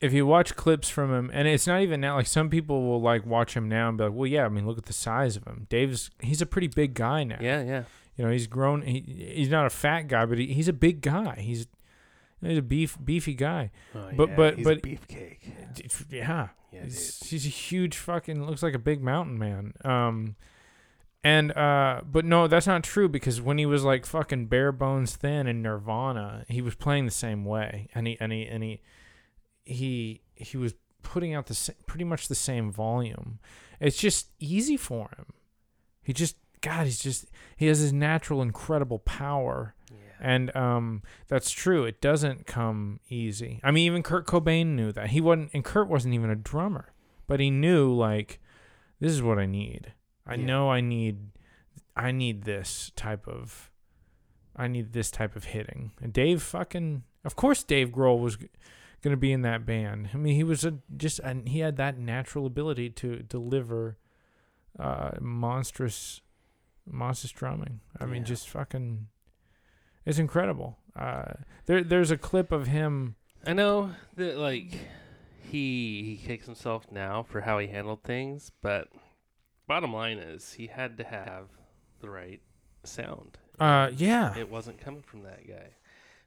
If 0.00 0.12
you 0.12 0.26
watch 0.26 0.56
clips 0.56 0.88
from 0.90 1.12
him, 1.12 1.30
and 1.32 1.48
it's 1.48 1.66
not 1.66 1.80
even 1.80 2.00
now. 2.00 2.16
Like 2.16 2.26
some 2.26 2.50
people 2.50 2.82
will 2.86 3.00
like 3.00 3.24
watch 3.24 3.54
him 3.56 3.68
now 3.68 3.88
and 3.88 3.96
be 3.96 4.04
like, 4.04 4.12
"Well, 4.12 4.26
yeah, 4.26 4.44
I 4.44 4.48
mean, 4.50 4.66
look 4.66 4.76
at 4.78 4.84
the 4.84 4.92
size 4.92 5.36
of 5.36 5.44
him. 5.46 5.66
Dave's 5.70 6.10
he's 6.20 6.42
a 6.42 6.46
pretty 6.46 6.68
big 6.68 6.92
guy 6.94 7.24
now. 7.24 7.38
Yeah, 7.40 7.62
yeah. 7.62 7.84
You 8.16 8.24
know, 8.26 8.30
he's 8.30 8.46
grown. 8.46 8.82
He, 8.82 9.32
he's 9.36 9.48
not 9.50 9.64
a 9.66 9.70
fat 9.70 10.02
guy, 10.08 10.26
but 10.26 10.38
he, 10.38 10.48
he's 10.52 10.68
a 10.68 10.72
big 10.74 11.00
guy. 11.00 11.36
He's 11.40 11.66
he's 12.42 12.58
a 12.58 12.62
beef 12.62 12.98
beefy 13.02 13.34
guy. 13.34 13.70
Oh, 13.94 14.10
But- 14.14 14.28
yeah, 14.30 14.36
but- 14.36 14.54
he's 14.56 14.64
but- 14.64 14.76
a 14.78 14.80
beefcake. 14.80 15.36
Yeah, 16.10 16.48
Yeah, 16.72 16.84
he's, 16.84 17.26
he's 17.28 17.46
a 17.46 17.50
huge 17.50 17.96
fucking 17.96 18.44
looks 18.44 18.62
like 18.62 18.74
a 18.74 18.78
big 18.78 19.02
mountain 19.02 19.38
man. 19.38 19.72
Um, 19.84 20.36
and 21.24 21.52
uh, 21.56 22.02
but 22.04 22.24
no, 22.24 22.46
that's 22.48 22.66
not 22.66 22.84
true 22.84 23.08
because 23.08 23.40
when 23.40 23.58
he 23.58 23.66
was 23.66 23.82
like 23.82 24.06
fucking 24.06 24.46
bare 24.46 24.72
bones 24.72 25.16
thin 25.16 25.46
in 25.46 25.62
Nirvana, 25.62 26.44
he 26.48 26.60
was 26.62 26.74
playing 26.74 27.04
the 27.06 27.10
same 27.10 27.44
way, 27.44 27.88
and 27.94 28.06
he 28.06 28.16
and 28.20 28.30
he 28.32 28.46
and 28.46 28.62
he 28.62 28.80
he 29.66 30.22
he 30.34 30.56
was 30.56 30.74
putting 31.02 31.34
out 31.34 31.46
the 31.46 31.54
sa- 31.54 31.72
pretty 31.86 32.04
much 32.04 32.28
the 32.28 32.34
same 32.34 32.70
volume. 32.72 33.38
It's 33.80 33.98
just 33.98 34.28
easy 34.40 34.76
for 34.78 35.10
him. 35.18 35.26
He 36.02 36.12
just 36.12 36.36
God, 36.62 36.84
he's 36.86 37.00
just 37.00 37.26
he 37.56 37.66
has 37.66 37.80
his 37.80 37.92
natural 37.92 38.40
incredible 38.40 39.00
power. 39.00 39.74
Yeah. 39.90 39.96
And 40.18 40.56
um, 40.56 41.02
that's 41.28 41.50
true. 41.50 41.84
It 41.84 42.00
doesn't 42.00 42.46
come 42.46 43.00
easy. 43.10 43.60
I 43.62 43.70
mean, 43.70 43.84
even 43.86 44.02
Kurt 44.02 44.26
Cobain 44.26 44.68
knew 44.68 44.90
that. 44.92 45.10
He 45.10 45.20
wasn't, 45.20 45.50
and 45.52 45.62
Kurt 45.62 45.88
wasn't 45.88 46.14
even 46.14 46.30
a 46.30 46.34
drummer, 46.34 46.92
but 47.26 47.38
he 47.38 47.50
knew 47.50 47.92
like, 47.92 48.40
this 48.98 49.12
is 49.12 49.20
what 49.22 49.38
I 49.38 49.44
need. 49.46 49.92
I 50.26 50.34
Yeah. 50.36 50.46
know 50.46 50.70
I 50.70 50.80
need, 50.80 51.18
I 51.94 52.12
need 52.12 52.44
this 52.44 52.90
type 52.96 53.28
of, 53.28 53.70
I 54.56 54.68
need 54.68 54.92
this 54.94 55.10
type 55.10 55.36
of 55.36 55.44
hitting. 55.44 55.92
And 56.00 56.12
Dave 56.14 56.42
fucking, 56.42 57.02
of 57.24 57.36
course, 57.36 57.62
Dave 57.62 57.90
Grohl 57.90 58.18
was 58.18 58.38
g- 59.06 59.10
gonna 59.10 59.16
be 59.16 59.32
in 59.32 59.42
that 59.42 59.64
band. 59.66 60.10
I 60.12 60.16
mean, 60.16 60.34
he 60.34 60.44
was 60.44 60.64
a 60.64 60.74
just, 60.96 61.18
and 61.20 61.48
he 61.48 61.60
had 61.60 61.76
that 61.76 61.98
natural 61.98 62.46
ability 62.46 62.90
to 62.90 63.16
deliver, 63.22 63.96
uh, 64.78 65.12
monstrous, 65.20 66.20
monstrous 66.86 67.32
drumming. 67.32 67.80
I 68.00 68.06
mean, 68.06 68.24
just 68.24 68.48
fucking. 68.48 69.08
It's 70.04 70.18
incredible. 70.18 70.78
Uh, 70.94 71.32
there, 71.66 71.82
there's 71.82 72.10
a 72.10 72.16
clip 72.16 72.52
of 72.52 72.68
him. 72.68 73.16
I 73.46 73.52
know 73.52 73.90
that 74.16 74.38
like 74.38 74.72
he 75.50 76.02
he 76.02 76.20
kicks 76.26 76.46
himself 76.46 76.86
now 76.90 77.22
for 77.22 77.40
how 77.42 77.58
he 77.58 77.66
handled 77.68 78.02
things, 78.02 78.50
but 78.62 78.88
bottom 79.66 79.92
line 79.92 80.18
is 80.18 80.54
he 80.54 80.66
had 80.68 80.96
to 80.98 81.04
have 81.04 81.46
the 82.00 82.10
right 82.10 82.40
sound. 82.84 83.38
Uh, 83.58 83.90
yeah, 83.96 84.36
It 84.36 84.50
wasn't 84.50 84.78
coming 84.80 85.02
from 85.02 85.22
that 85.22 85.46
guy. 85.48 85.70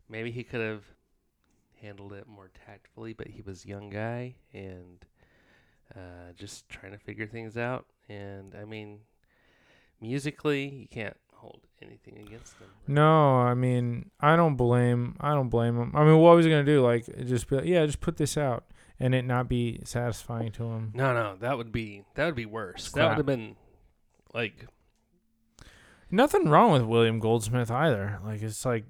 Maybe 0.10 0.32
he 0.32 0.44
could 0.44 0.62
have 0.62 0.84
handled 1.82 2.14
it 2.14 2.28
more 2.28 2.50
tactfully, 2.66 3.14
but 3.14 3.28
he 3.28 3.42
was 3.42 3.66
a 3.66 3.68
young 3.68 3.90
guy 3.90 4.36
and 4.54 5.06
uh, 5.96 6.34
just 6.36 6.70
trying 6.70 6.92
to 6.92 6.98
figure 6.98 7.28
things 7.28 7.58
out. 7.58 7.86
And 8.08 8.56
I 8.60 8.66
mean, 8.66 9.00
musically, 10.02 10.68
you 10.68 10.88
can't 10.88 11.18
hold 11.34 11.62
anything 11.82 12.18
against 12.18 12.54
him. 12.56 12.68
no, 12.88 13.36
I 13.38 13.54
mean, 13.54 14.12
I 14.20 14.36
don't 14.36 14.56
blame, 14.56 15.16
I 15.22 15.34
don't 15.34 15.50
blame 15.50 15.78
him. 15.78 15.92
I 15.96 16.04
mean, 16.04 16.18
what 16.18 16.36
was 16.36 16.46
he 16.46 16.52
gonna 16.52 16.64
do? 16.64 16.84
Like, 16.84 17.06
just 17.26 17.48
be 17.48 17.56
like, 17.58 17.66
yeah, 17.66 17.86
just 17.86 18.02
put 18.02 18.18
this 18.18 18.38
out, 18.38 18.66
and 19.00 19.16
it 19.16 19.24
not 19.24 19.48
be 19.48 19.80
satisfying 19.86 20.52
to 20.54 20.64
him. 20.64 20.92
No, 20.94 21.14
no, 21.14 21.38
that 21.38 21.58
would 21.58 21.72
be 21.72 22.04
that 22.16 22.26
would 22.26 22.36
be 22.36 22.46
worse. 22.46 22.92
That 22.92 23.08
would 23.10 23.18
have 23.18 23.26
been 23.26 23.56
like 24.34 24.68
Nothing 26.12 26.50
wrong 26.50 26.72
with 26.72 26.82
William 26.84 27.20
Goldsmith 27.20 27.70
either. 27.70 28.20
Like, 28.26 28.42
it's 28.42 28.66
like 28.66 28.86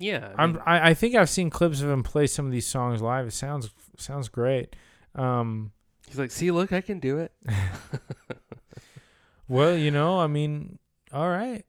yeah. 0.00 0.32
I 0.36 0.42
I'm, 0.42 0.60
I, 0.66 0.90
I 0.90 0.94
think 0.94 1.14
I've 1.14 1.30
seen 1.30 1.48
clips 1.50 1.80
of 1.82 1.88
him 1.88 2.02
play 2.02 2.26
some 2.26 2.46
of 2.46 2.50
these 2.52 2.66
songs 2.66 3.00
live. 3.00 3.26
It 3.28 3.32
sounds 3.32 3.70
sounds 3.96 4.28
great. 4.28 4.74
Um, 5.14 5.70
he's 6.08 6.18
like, 6.18 6.30
see, 6.32 6.50
look, 6.50 6.72
I 6.72 6.80
can 6.80 6.98
do 6.98 7.18
it. 7.18 7.32
well, 9.48 9.76
you 9.76 9.90
know, 9.90 10.18
I 10.18 10.26
mean, 10.26 10.78
all 11.12 11.28
right, 11.28 11.64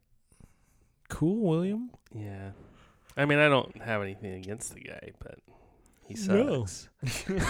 cool, 1.09 1.47
William. 1.47 1.91
Yeah. 2.15 2.51
I 3.17 3.25
mean, 3.25 3.39
I 3.39 3.49
don't 3.49 3.81
have 3.81 4.01
anything 4.01 4.33
against 4.33 4.73
the 4.73 4.81
guy, 4.81 5.11
but 5.19 5.39
he 6.07 6.13
No. 6.27 6.65
sucks. 6.65 6.89
just, 7.25 7.47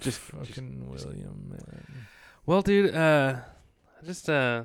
just 0.00 0.18
Fucking 0.20 0.88
William, 0.90 1.46
man. 1.50 2.06
Well, 2.44 2.62
dude, 2.62 2.94
uh, 2.94 3.36
I 4.00 4.04
just 4.06 4.28
uh, 4.28 4.64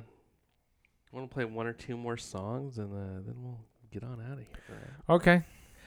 want 1.12 1.28
to 1.30 1.34
play 1.34 1.44
one 1.44 1.66
or 1.66 1.72
two 1.72 1.96
more 1.96 2.16
songs, 2.16 2.78
and 2.78 2.92
uh, 2.92 3.20
then 3.26 3.34
we'll 3.38 3.60
get 3.94 4.02
on 4.02 4.20
out 4.20 4.38
of 4.38 4.38
here. 4.38 4.46
right? 4.68 5.14
Okay, 5.14 5.42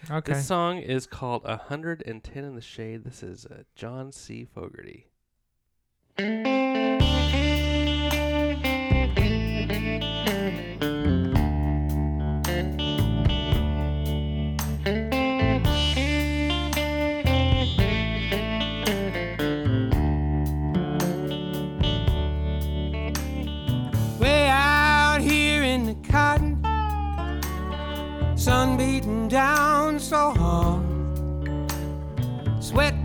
okay. 0.10 0.34
This 0.34 0.48
song 0.48 0.78
is 0.80 1.06
called 1.06 1.44
"110 1.44 2.44
in 2.44 2.56
the 2.56 2.62
Shade." 2.62 3.04
This 3.04 3.22
is 3.22 3.46
uh, 3.46 3.64
John 3.76 4.12
C. 4.14 4.46
Fogerty. 4.46 5.08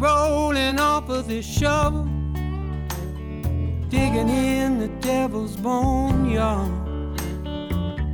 Rolling 0.02 0.80
off 0.80 1.08
of 1.08 1.28
this 1.28 1.46
shovel, 1.46 2.04
digging 3.88 4.28
in 4.28 4.78
the 4.80 4.88
devil's 5.00 5.56
bone 5.56 6.02
boneyard. 6.32 7.18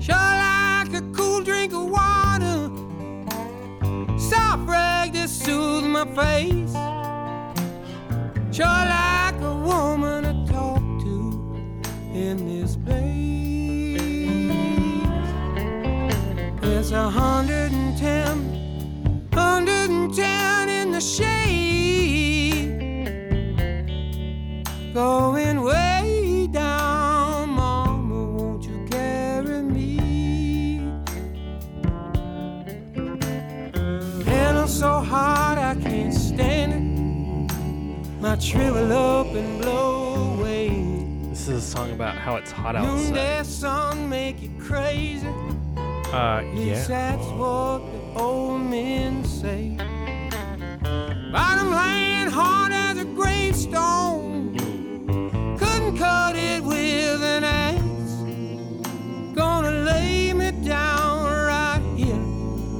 Sure 0.02 0.14
like 0.14 0.92
a 0.92 1.00
cool 1.14 1.40
drink 1.42 1.72
of 1.72 1.88
water, 1.88 2.70
soft 4.18 4.68
rag 4.68 5.14
to 5.14 5.26
soothe 5.26 5.84
my 5.84 6.04
face. 6.14 6.74
Sure 8.54 8.66
like 8.66 9.40
a 9.40 9.54
woman 9.54 10.24
to 10.24 10.52
talk 10.52 10.82
to 11.04 11.16
in 12.12 12.36
this 12.46 12.76
place. 12.76 13.08
It's 16.62 16.90
a 16.90 17.08
hundred 17.08 17.72
and 17.72 17.96
ten, 17.96 19.26
hundred 19.32 19.88
and 19.90 20.14
ten 20.14 20.68
in 20.68 20.92
the 20.92 21.00
shade, 21.00 21.27
going 24.98 25.62
way 25.62 26.48
down. 26.50 27.50
Mama, 27.50 28.20
won't 28.36 28.64
you 28.64 28.84
carry 28.90 29.62
me? 29.62 30.78
And 34.26 34.58
I'm 34.58 34.66
so 34.66 34.92
hot 34.98 35.56
I 35.56 35.76
can't 35.80 36.12
stand 36.12 36.72
it. 36.74 38.42
Shrivel 38.42 38.92
up 38.92 39.28
and 39.40 39.62
blow 39.62 40.34
away. 40.34 40.68
This 41.30 41.46
is 41.46 41.64
a 41.64 41.76
song 41.76 41.92
about 41.92 42.16
how 42.16 42.34
it's 42.34 42.50
hot 42.50 42.74
Noonday 42.74 43.38
outside. 43.38 43.46
sun 43.46 44.08
make 44.08 44.42
you 44.42 44.50
crazy. 44.58 45.28
Uh, 46.12 46.42
yeah. 46.54 46.84
that's 46.88 47.28
what 47.40 47.80
the 47.92 48.20
old 48.20 48.62
men 48.62 49.24
say. 49.24 49.76
Bottom 51.32 51.70
hard 52.40 52.72
as 52.72 52.98
a 52.98 53.04
gravestone. 53.04 54.37
Cut 55.96 56.36
it 56.36 56.62
with 56.62 57.22
an 57.24 57.44
axe. 57.44 57.82
Gonna 59.34 59.70
lay 59.70 60.32
me 60.32 60.50
down 60.62 61.24
right 61.24 61.80
here, 61.96 62.14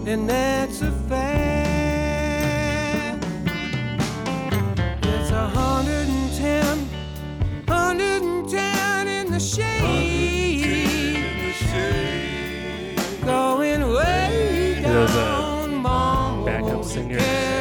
and 0.07 0.29
that's 0.29 0.83
a 0.83 0.93
fact. 1.09 1.19
It's 5.03 5.31
a 5.31 5.49
hundred 5.49 6.09
and 6.09 6.33
ten, 6.37 6.89
hundred 7.67 8.23
and 8.23 8.49
ten 8.49 9.09
in 9.09 9.33
the 9.33 9.41
shade. 9.41 11.17
Going 13.25 13.91
way 13.91 14.81
Those, 14.83 15.17
uh, 15.17 15.67
down, 15.83 16.45
backup 16.45 16.85
singers. 16.85 17.58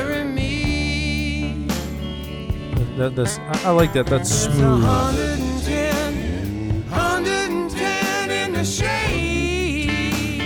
That, 2.97 3.15
that's 3.15 3.37
I, 3.37 3.65
I 3.65 3.71
like 3.71 3.93
that. 3.93 4.07
That's 4.07 4.45
It's 4.45 4.47
a 4.47 4.51
smooth. 4.57 4.83
hundred 4.83 5.39
and 5.39 5.63
ten, 5.63 6.81
hundred 6.89 7.49
and 7.51 7.69
ten 7.69 8.31
in 8.31 8.53
the 8.53 8.65
shade. 8.65 10.41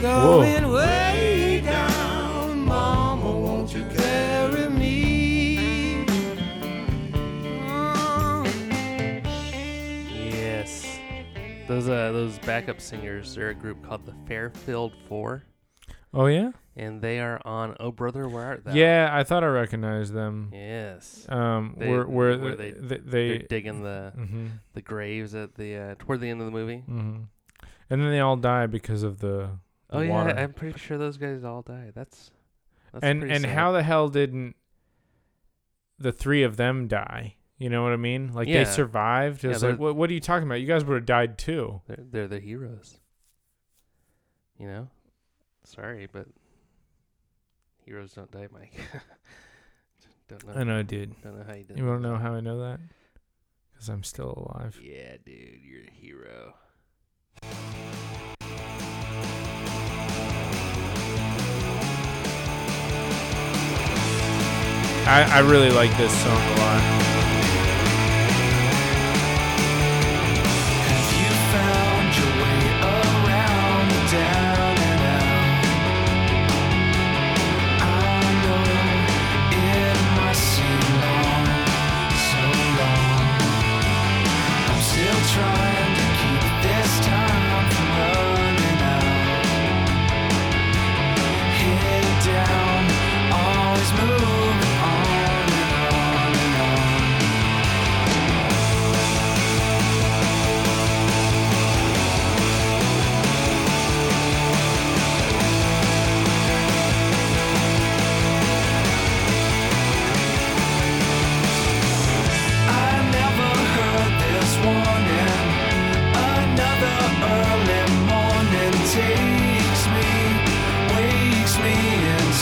Going 0.00 0.70
way 0.70 1.60
down, 1.64 2.60
Mama, 2.60 3.30
won't 3.32 3.74
you 3.74 3.84
carry 3.96 4.68
me? 4.70 6.06
Oh. 7.68 8.44
Yes, 10.14 10.98
those 11.66 11.88
uh 11.88 12.12
those 12.12 12.38
backup 12.40 12.80
singers 12.80 13.34
They're 13.34 13.48
a 13.50 13.54
group 13.54 13.82
called 13.84 14.06
the 14.06 14.14
Fairfield 14.28 14.92
Four, 15.08 15.42
Oh 16.14 16.26
yeah. 16.26 16.52
and 16.76 17.00
they 17.02 17.18
are 17.20 17.40
on 17.44 17.76
"Oh 17.80 17.90
Brother, 17.92 18.28
Where 18.28 18.44
Art 18.44 18.64
Thou." 18.64 18.72
Yeah, 18.74 19.08
I 19.12 19.24
thought 19.24 19.42
I 19.44 19.48
recognized 19.48 20.12
them. 20.12 20.50
Yes. 20.52 21.26
Um, 21.28 21.74
They- 21.78 21.88
where 21.90 22.06
where, 22.06 22.38
where 22.38 22.54
they 22.56 22.70
they- 22.70 22.96
they, 22.98 23.28
They're 23.28 23.38
digging 23.48 23.82
the 23.82 24.12
hmm 24.14 24.46
the 24.74 24.82
graves 24.82 25.34
at 25.34 25.54
the 25.56 25.76
uh, 25.76 25.94
toward 25.98 26.20
the 26.20 26.28
end 26.30 26.40
of 26.40 26.46
the 26.46 26.52
movie. 26.52 26.78
hmm 26.86 27.16
and 27.90 28.00
then 28.00 28.10
they 28.10 28.20
all 28.20 28.36
die 28.36 28.66
because 28.66 29.02
of 29.02 29.18
the 29.18 29.50
Oh 29.90 30.00
yeah, 30.00 30.10
water. 30.10 30.30
I'm 30.30 30.52
pretty 30.54 30.78
sure 30.78 30.96
those 30.98 31.16
guys 31.18 31.44
all 31.44 31.62
die. 31.62 31.90
That's, 31.94 32.30
that's 32.92 33.04
and 33.04 33.22
and 33.24 33.42
sad. 33.42 33.50
how 33.54 33.72
the 33.72 33.82
hell 33.82 34.08
didn't 34.08 34.56
the 35.98 36.10
three 36.12 36.42
of 36.42 36.56
them 36.56 36.88
die? 36.88 37.36
You 37.58 37.70
know 37.70 37.82
what 37.84 37.92
I 37.92 37.96
mean? 37.96 38.32
Like 38.32 38.48
Yeah. 38.48 38.64
they 38.64 38.70
survived. 38.70 39.44
Yeah, 39.44 39.50
It's 39.50 39.62
like 39.62 39.78
what 39.78 39.94
what 39.96 40.10
are 40.10 40.12
you 40.14 40.20
talking 40.20 40.48
about? 40.48 40.60
You 40.60 40.66
guys 40.66 40.84
would 40.84 40.94
have 40.94 41.06
died 41.06 41.38
too. 41.38 41.82
they're 41.86 42.04
they're 42.10 42.28
the 42.28 42.40
heroes. 42.40 42.98
You 44.58 44.66
know, 44.68 44.88
sorry, 45.64 46.08
but 46.10 46.26
heroes 47.84 48.12
don't 48.12 48.30
die, 48.30 48.48
Mike. 48.52 48.74
don't 50.28 50.46
know. 50.46 50.60
I 50.60 50.64
know, 50.64 50.82
dude. 50.82 51.20
Don't 51.22 51.38
know 51.38 51.44
how 51.46 51.54
you 51.54 51.64
did. 51.64 51.78
You 51.78 51.86
want 51.86 52.02
to 52.02 52.08
know 52.08 52.16
how 52.16 52.34
I 52.34 52.40
know 52.40 52.60
that? 52.60 52.80
because 53.84 53.88
I'm 53.88 54.04
still 54.04 54.48
alive. 54.48 54.80
Yeah, 54.82 55.16
dude, 55.24 55.60
you're 55.62 55.82
a 55.82 55.90
hero. 55.90 56.54
I, 65.06 65.28
I 65.30 65.38
really 65.40 65.70
like 65.70 65.94
this 65.98 66.12
song 66.22 66.40
a 66.40 66.56
lot. 66.60 67.23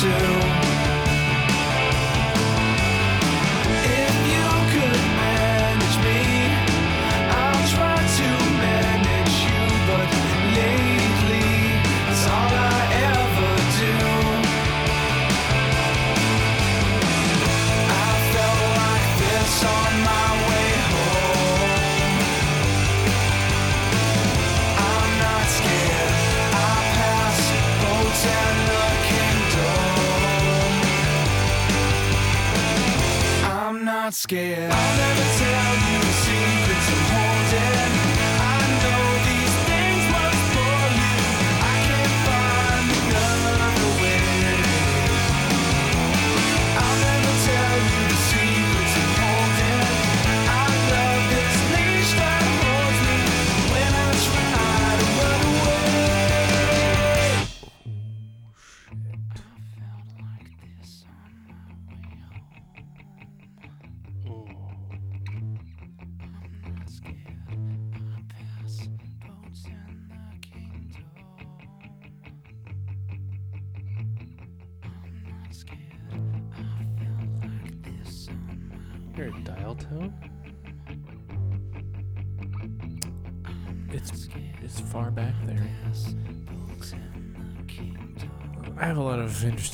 Into. 0.05 0.32
Scared. 34.13 34.73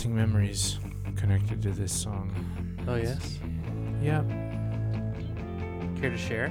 Interesting 0.08 0.14
memories 0.14 0.78
connected 1.16 1.62
to 1.62 1.70
this 1.70 1.92
song. 1.92 2.32
Oh, 2.86 2.96
yes? 2.96 3.38
Yeah. 4.00 4.22
Care 6.00 6.10
to 6.10 6.16
share? 6.16 6.50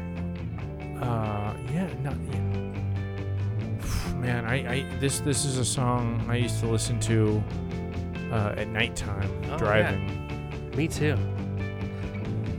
Uh, 1.02 1.54
yeah, 1.72 1.90
not 2.02 2.16
yeah. 2.32 2.40
Man, 4.16 4.46
I, 4.46 4.74
I 4.74 5.00
this 5.00 5.20
this 5.20 5.46
is 5.46 5.58
a 5.60 5.66
song 5.66 6.26
I 6.28 6.38
used 6.38 6.60
to 6.62 6.68
listen 6.68 7.00
to 7.02 7.44
uh, 8.32 8.56
at 8.58 8.68
nighttime 8.68 9.32
Oh, 9.52 9.58
driving. 9.58 10.72
Me 10.76 10.88
too. 10.88 11.16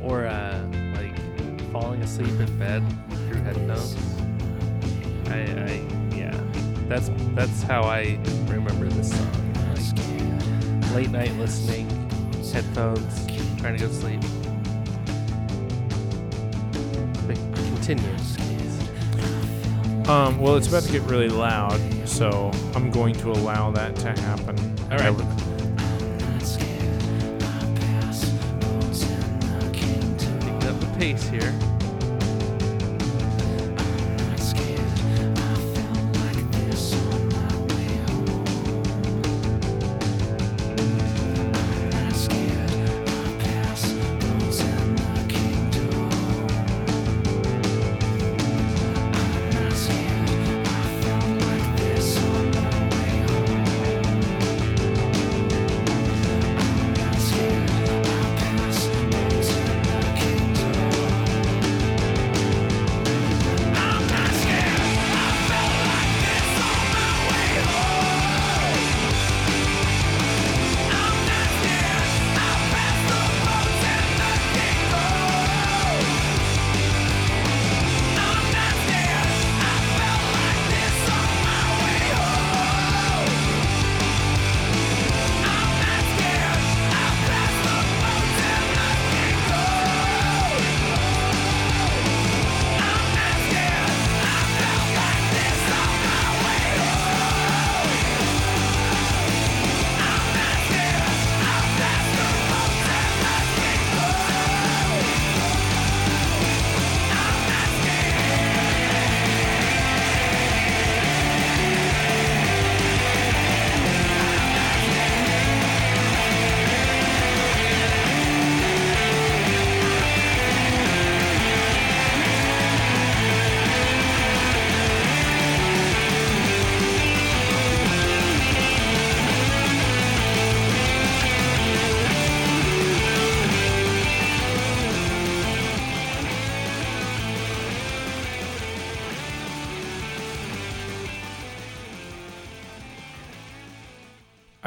Or, 0.00 0.26
uh, 0.26 0.64
like, 0.94 1.16
falling 1.72 2.02
asleep 2.02 2.28
in 2.28 2.58
bed 2.58 2.82
through 3.10 3.42
headphones. 3.42 3.96
I, 5.28 5.40
I, 5.40 6.16
yeah. 6.16 6.40
That's, 6.88 7.10
that's 7.34 7.62
how 7.62 7.82
I 7.82 8.18
remember 8.48 8.86
this 8.86 9.10
song. 9.10 9.47
Late 10.94 11.10
night 11.10 11.32
listening, 11.36 11.88
headphones, 12.52 13.26
trying 13.60 13.76
to 13.76 13.84
go 13.84 13.88
to 13.88 13.94
sleep. 13.94 14.20
But 17.26 17.36
continue. 17.54 18.14
Um, 20.08 20.38
well, 20.40 20.56
it's 20.56 20.68
about 20.68 20.84
to 20.84 20.92
get 20.92 21.02
really 21.02 21.28
loud, 21.28 21.78
so 22.08 22.50
I'm 22.74 22.90
going 22.90 23.14
to 23.16 23.30
allow 23.30 23.70
that 23.72 23.94
to 23.96 24.08
happen. 24.20 24.56
All 24.90 24.96
right. 24.96 25.14
Picking 30.40 30.64
up 30.64 30.80
the 30.80 30.94
pace 30.98 31.28
here. 31.28 31.77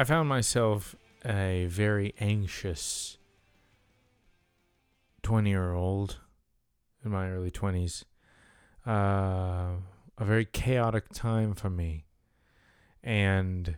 I 0.02 0.04
found 0.04 0.28
myself 0.28 0.96
a 1.24 1.66
very 1.70 2.12
anxious 2.18 3.18
20 5.22 5.48
year 5.48 5.74
old 5.74 6.18
in 7.04 7.12
my 7.12 7.30
early 7.30 7.52
20s. 7.52 8.02
Uh, 8.84 9.76
a 10.18 10.24
very 10.24 10.44
chaotic 10.44 11.04
time 11.10 11.54
for 11.54 11.70
me. 11.70 12.06
And 13.04 13.76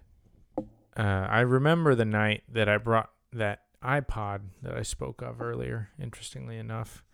uh, 0.97 1.27
I 1.29 1.41
remember 1.41 1.95
the 1.95 2.07
night 2.07 2.45
that 2.51 2.71
I 2.71 2.79
brought 2.79 3.11
that 3.35 3.65
iPod 3.83 4.45
that 4.63 4.75
I 4.75 4.81
spoke 4.81 5.21
of 5.21 5.43
earlier, 5.43 5.91
interestingly 6.01 6.57
enough, 6.57 7.05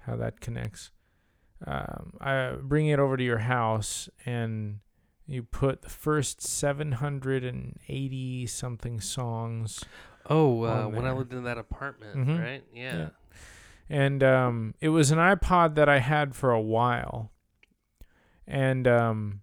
how 0.00 0.16
that 0.16 0.40
connects. 0.40 0.90
Um, 1.66 2.12
I 2.20 2.56
bring 2.60 2.88
it 2.88 2.98
over 2.98 3.16
to 3.16 3.24
your 3.24 3.38
house 3.38 4.10
and 4.26 4.80
you 5.26 5.42
put 5.42 5.82
the 5.82 5.90
first 5.90 6.40
780 6.42 8.46
something 8.46 9.00
songs 9.00 9.84
Oh, 10.26 10.64
uh, 10.64 10.88
when 10.88 11.04
I 11.04 11.12
lived 11.12 11.34
in 11.34 11.44
that 11.44 11.58
apartment, 11.58 12.16
Mhm. 12.16 12.40
right? 12.40 12.64
Yeah. 12.72 12.96
Yeah. 12.96 13.08
and 13.90 14.22
um, 14.22 14.74
it 14.80 14.88
was 14.88 15.10
an 15.10 15.18
iPod 15.18 15.74
that 15.74 15.88
I 15.88 15.98
had 15.98 16.34
for 16.34 16.50
a 16.50 16.60
while, 16.60 17.30
and 18.46 18.88
um, 18.88 19.42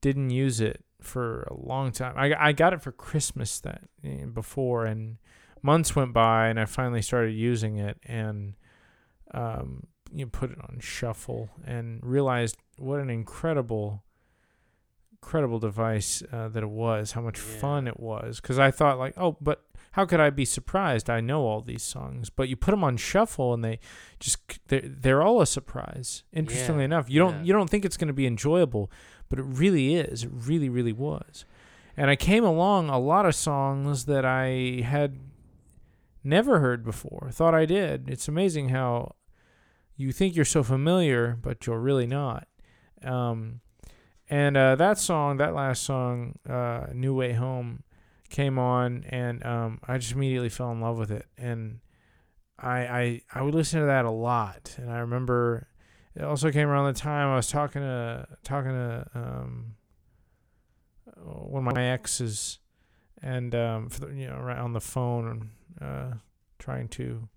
didn't 0.00 0.30
use 0.30 0.60
it 0.60 0.84
for 1.00 1.42
a 1.50 1.54
long 1.54 1.90
time. 1.90 2.14
I 2.16 2.48
I 2.48 2.52
got 2.52 2.72
it 2.72 2.80
for 2.82 2.92
Christmas 2.92 3.58
that 3.60 3.82
eh, 4.04 4.24
before, 4.26 4.86
and 4.86 5.18
months 5.62 5.96
went 5.96 6.12
by, 6.12 6.46
and 6.46 6.60
I 6.60 6.64
finally 6.64 7.02
started 7.02 7.32
using 7.32 7.78
it, 7.78 7.98
and 8.04 8.54
um, 9.34 9.88
you 10.12 10.28
put 10.28 10.52
it 10.52 10.58
on 10.60 10.78
shuffle, 10.80 11.50
and 11.64 11.98
realized 12.04 12.56
what 12.78 13.00
an 13.00 13.10
incredible. 13.10 14.04
Incredible 15.22 15.58
device 15.60 16.22
uh, 16.32 16.48
that 16.48 16.62
it 16.62 16.68
was. 16.70 17.12
How 17.12 17.20
much 17.20 17.38
Yeah. 17.38 17.58
fun 17.58 17.86
it 17.86 17.98
was. 18.00 18.40
Because 18.40 18.58
I 18.58 18.70
thought 18.70 18.98
like, 18.98 19.14
oh, 19.16 19.36
but 19.40 19.64
how 19.92 20.04
could 20.04 20.20
I 20.20 20.30
be 20.30 20.44
surprised? 20.44 21.08
I 21.08 21.20
know 21.20 21.42
all 21.42 21.60
these 21.60 21.82
songs, 21.82 22.28
but 22.30 22.48
you 22.48 22.56
put 22.56 22.72
them 22.72 22.82
on 22.82 22.96
shuffle 22.96 23.54
and 23.54 23.62
they 23.64 23.78
just 24.18 24.38
they're, 24.68 24.80
they're 24.84 25.22
all 25.22 25.40
a 25.40 25.46
surprise. 25.46 26.24
Interestingly 26.32 26.82
Yeah, 26.82 26.86
enough, 26.86 27.08
you 27.10 27.18
don't 27.20 27.36
yeah. 27.38 27.42
you 27.44 27.52
don't 27.52 27.70
think 27.70 27.84
it's 27.84 27.96
going 27.96 28.08
to 28.08 28.14
be 28.14 28.26
enjoyable, 28.26 28.90
but 29.28 29.38
it 29.38 29.44
really 29.44 29.94
is. 29.94 30.24
It 30.24 30.30
really 30.32 30.68
really 30.68 30.92
was. 30.92 31.44
And 31.96 32.10
I 32.10 32.16
came 32.16 32.44
along 32.44 32.88
a 32.88 32.98
lot 32.98 33.26
of 33.26 33.34
songs 33.34 34.06
that 34.06 34.24
I 34.24 34.82
had 34.84 35.18
never 36.24 36.58
heard 36.60 36.84
before. 36.84 37.28
Thought 37.30 37.54
I 37.54 37.64
did. 37.66 38.08
It's 38.08 38.28
amazing 38.28 38.70
how 38.70 39.14
you 39.96 40.10
think 40.10 40.34
you're 40.34 40.44
so 40.46 40.62
familiar, 40.62 41.38
but 41.40 41.66
you're 41.66 41.78
really 41.78 42.06
not. 42.06 42.48
Um, 43.04 43.60
and 44.30 44.56
uh, 44.56 44.76
that 44.76 44.98
song, 44.98 45.36
that 45.38 45.54
last 45.54 45.82
song, 45.82 46.38
uh, 46.48 46.86
"New 46.92 47.14
Way 47.14 47.32
Home," 47.32 47.82
came 48.30 48.58
on, 48.58 49.04
and 49.08 49.44
um, 49.44 49.80
I 49.86 49.98
just 49.98 50.12
immediately 50.12 50.48
fell 50.48 50.70
in 50.72 50.80
love 50.80 50.98
with 50.98 51.10
it. 51.10 51.26
And 51.36 51.80
I, 52.58 52.78
I, 52.86 53.22
I 53.34 53.42
would 53.42 53.54
listen 53.54 53.80
to 53.80 53.86
that 53.86 54.04
a 54.04 54.10
lot. 54.10 54.74
And 54.78 54.90
I 54.90 54.98
remember 54.98 55.68
it 56.14 56.22
also 56.22 56.50
came 56.50 56.68
around 56.68 56.92
the 56.94 56.98
time 57.00 57.28
I 57.28 57.36
was 57.36 57.48
talking 57.48 57.82
to 57.82 58.26
talking 58.44 58.70
to 58.70 59.06
um, 59.14 59.74
one 61.16 61.66
of 61.66 61.74
my 61.74 61.84
exes, 61.84 62.58
and 63.20 63.54
um, 63.54 63.88
for 63.88 64.00
the, 64.06 64.14
you 64.14 64.28
know, 64.28 64.38
right 64.38 64.58
on 64.58 64.72
the 64.72 64.80
phone, 64.80 65.50
uh, 65.80 66.12
trying 66.58 66.88
to 66.88 67.28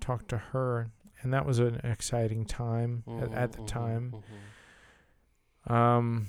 talk 0.00 0.28
to 0.28 0.38
her, 0.38 0.90
and 1.22 1.32
that 1.32 1.44
was 1.46 1.58
an 1.58 1.80
exciting 1.84 2.44
time 2.44 3.02
at, 3.20 3.32
at 3.34 3.52
the 3.52 3.58
Mhm, 3.58 3.64
mhm, 3.64 3.66
time. 3.68 4.12
mhm. 4.14 4.22
Um, 5.68 6.28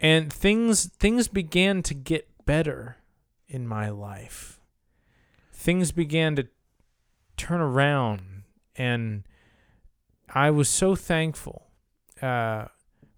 and 0.00 0.32
things 0.32 0.86
things 0.86 1.28
began 1.28 1.82
to 1.82 1.94
get 1.94 2.28
better 2.46 2.98
in 3.48 3.66
my 3.66 3.88
life. 3.88 4.60
Things 5.52 5.92
began 5.92 6.36
to 6.36 6.46
turn 7.36 7.60
around, 7.60 8.44
and 8.76 9.24
I 10.32 10.50
was 10.50 10.68
so 10.68 10.94
thankful 10.94 11.66
uh, 12.22 12.66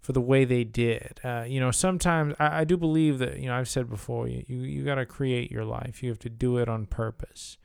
for 0.01 0.13
the 0.13 0.21
way 0.21 0.45
they 0.45 0.63
did. 0.63 1.19
Uh, 1.23 1.43
you 1.47 1.59
know, 1.59 1.71
sometimes 1.71 2.33
I, 2.39 2.61
I 2.61 2.63
do 2.63 2.77
believe 2.77 3.19
that 3.19 3.39
you 3.39 3.47
know 3.47 3.55
I've 3.55 3.69
said 3.69 3.89
before 3.89 4.27
you 4.27 4.43
you, 4.47 4.57
you 4.59 4.83
got 4.83 4.95
to 4.95 5.05
create 5.05 5.51
your 5.51 5.65
life. 5.65 6.01
You 6.01 6.09
have 6.09 6.19
to 6.19 6.29
do 6.29 6.57
it 6.57 6.67
on 6.67 6.85
purpose. 6.85 7.57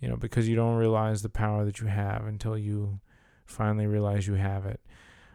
You 0.00 0.08
know, 0.08 0.16
because 0.16 0.48
you 0.48 0.56
don't 0.56 0.76
realize 0.76 1.22
the 1.22 1.30
power 1.30 1.64
that 1.64 1.80
you 1.80 1.86
have 1.86 2.26
until 2.26 2.58
you 2.58 3.00
finally 3.46 3.86
realize 3.86 4.26
you 4.26 4.34
have 4.34 4.66
it 4.66 4.80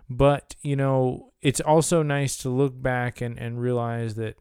but 0.09 0.55
you 0.61 0.75
know 0.75 1.31
it's 1.41 1.61
also 1.61 2.01
nice 2.03 2.35
to 2.37 2.49
look 2.49 2.81
back 2.81 3.21
and, 3.21 3.37
and 3.37 3.61
realize 3.61 4.15
that 4.15 4.35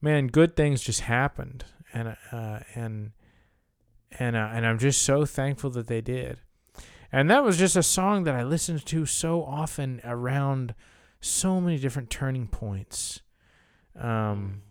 man 0.00 0.26
good 0.26 0.56
things 0.56 0.82
just 0.82 1.00
happened 1.02 1.64
and 1.92 2.16
uh, 2.32 2.58
and 2.74 3.12
and 4.18 4.36
uh, 4.36 4.50
and 4.52 4.66
I'm 4.66 4.78
just 4.78 5.02
so 5.02 5.24
thankful 5.24 5.70
that 5.70 5.86
they 5.86 6.00
did 6.00 6.38
and 7.12 7.30
that 7.30 7.44
was 7.44 7.56
just 7.56 7.76
a 7.76 7.82
song 7.82 8.24
that 8.24 8.34
I 8.34 8.42
listened 8.42 8.84
to 8.86 9.06
so 9.06 9.44
often 9.44 10.00
around 10.04 10.74
so 11.20 11.60
many 11.60 11.78
different 11.78 12.10
turning 12.10 12.48
points 12.48 13.20
um 13.98 14.62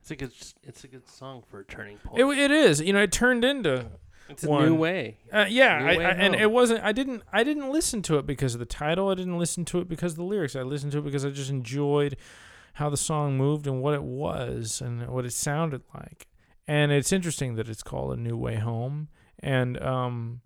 It's 0.00 0.10
a 0.12 0.16
good. 0.16 0.32
It's 0.62 0.84
a 0.84 0.88
good 0.88 1.08
song 1.08 1.42
for 1.50 1.60
a 1.60 1.64
turning 1.64 1.98
point. 1.98 2.20
it, 2.20 2.38
it 2.38 2.50
is 2.52 2.80
you 2.80 2.92
know 2.92 3.02
it 3.02 3.10
turned 3.12 3.44
into 3.44 3.86
it's 4.28 4.42
a 4.42 4.46
new 4.46 4.74
way. 4.74 5.18
Uh, 5.32 5.46
yeah, 5.48 5.78
New 5.78 5.84
I, 5.84 5.96
Way 5.96 6.04
I, 6.04 6.10
and 6.10 6.34
it 6.34 6.50
wasn't. 6.50 6.82
I 6.82 6.92
didn't. 6.92 7.22
I 7.32 7.44
didn't 7.44 7.70
listen 7.70 8.02
to 8.02 8.18
it 8.18 8.26
because 8.26 8.54
of 8.54 8.60
the 8.60 8.66
title. 8.66 9.10
I 9.10 9.14
didn't 9.14 9.38
listen 9.38 9.64
to 9.66 9.80
it 9.80 9.88
because 9.88 10.12
of 10.12 10.16
the 10.16 10.24
lyrics. 10.24 10.56
I 10.56 10.62
listened 10.62 10.92
to 10.92 10.98
it 10.98 11.04
because 11.04 11.24
I 11.24 11.30
just 11.30 11.50
enjoyed 11.50 12.16
how 12.74 12.90
the 12.90 12.96
song 12.96 13.36
moved 13.36 13.66
and 13.66 13.82
what 13.82 13.94
it 13.94 14.02
was 14.02 14.80
and 14.80 15.06
what 15.08 15.24
it 15.24 15.32
sounded 15.32 15.82
like. 15.94 16.26
And 16.66 16.90
it's 16.90 17.12
interesting 17.12 17.56
that 17.56 17.68
it's 17.68 17.82
called 17.82 18.12
"A 18.12 18.20
New 18.20 18.36
Way 18.36 18.56
Home," 18.56 19.08
and 19.40 19.80
um, 19.82 20.40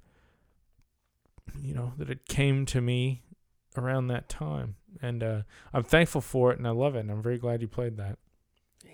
you 1.62 1.74
know 1.74 1.92
that 1.98 2.10
it 2.10 2.26
came 2.26 2.66
to 2.66 2.80
me 2.80 3.22
around 3.76 4.08
that 4.08 4.28
time, 4.28 4.74
and 5.00 5.22
uh, 5.22 5.42
I'm 5.72 5.84
thankful 5.84 6.20
for 6.20 6.52
it, 6.52 6.58
and 6.58 6.66
I 6.66 6.70
love 6.70 6.96
it, 6.96 7.00
and 7.00 7.10
I'm 7.10 7.22
very 7.22 7.38
glad 7.38 7.62
you 7.62 7.68
played 7.68 7.96
that. 7.98 8.18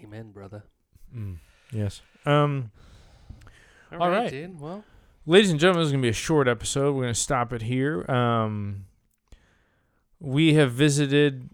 Amen, 0.02 0.31
brother. 0.32 0.65
Mm, 1.16 1.39
yes. 1.73 2.02
Um. 2.27 2.70
All 4.01 4.11
right. 4.11 4.31
dude. 4.31 4.61
Well, 4.61 4.85
ladies 5.27 5.51
and 5.51 5.59
gentlemen, 5.61 5.83
this 5.83 5.87
is 5.89 5.93
gonna 5.93 6.03
be 6.03 6.09
a 6.09 6.12
short 6.12 6.49
episode. 6.49 6.95
We're 6.95 7.03
gonna 7.03 7.15
stop 7.15 7.53
it 7.53 7.62
here. 7.62 8.09
Um, 8.11 8.87
we 10.21 10.55
have 10.55 10.73
visited 10.73 11.51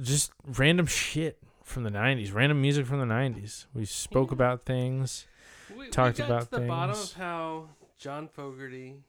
just 0.00 0.32
random 0.46 0.86
shit 0.86 1.38
from 1.62 1.84
the 1.84 1.90
'90s, 1.90 2.32
random 2.34 2.60
music 2.60 2.86
from 2.86 2.98
the 3.00 3.06
'90s. 3.06 3.66
We 3.74 3.84
spoke 3.84 4.30
Yeah. 4.30 4.34
about 4.34 4.62
things. 4.64 5.26
we, 5.76 5.88
Talked 5.88 6.18
we 6.18 6.24
about 6.24 6.50
the 6.50 6.60
bottom 6.60 6.94
things. 6.94 7.12
of 7.12 7.16
how 7.16 7.68
John 7.98 8.28
Fogerty 8.28 9.02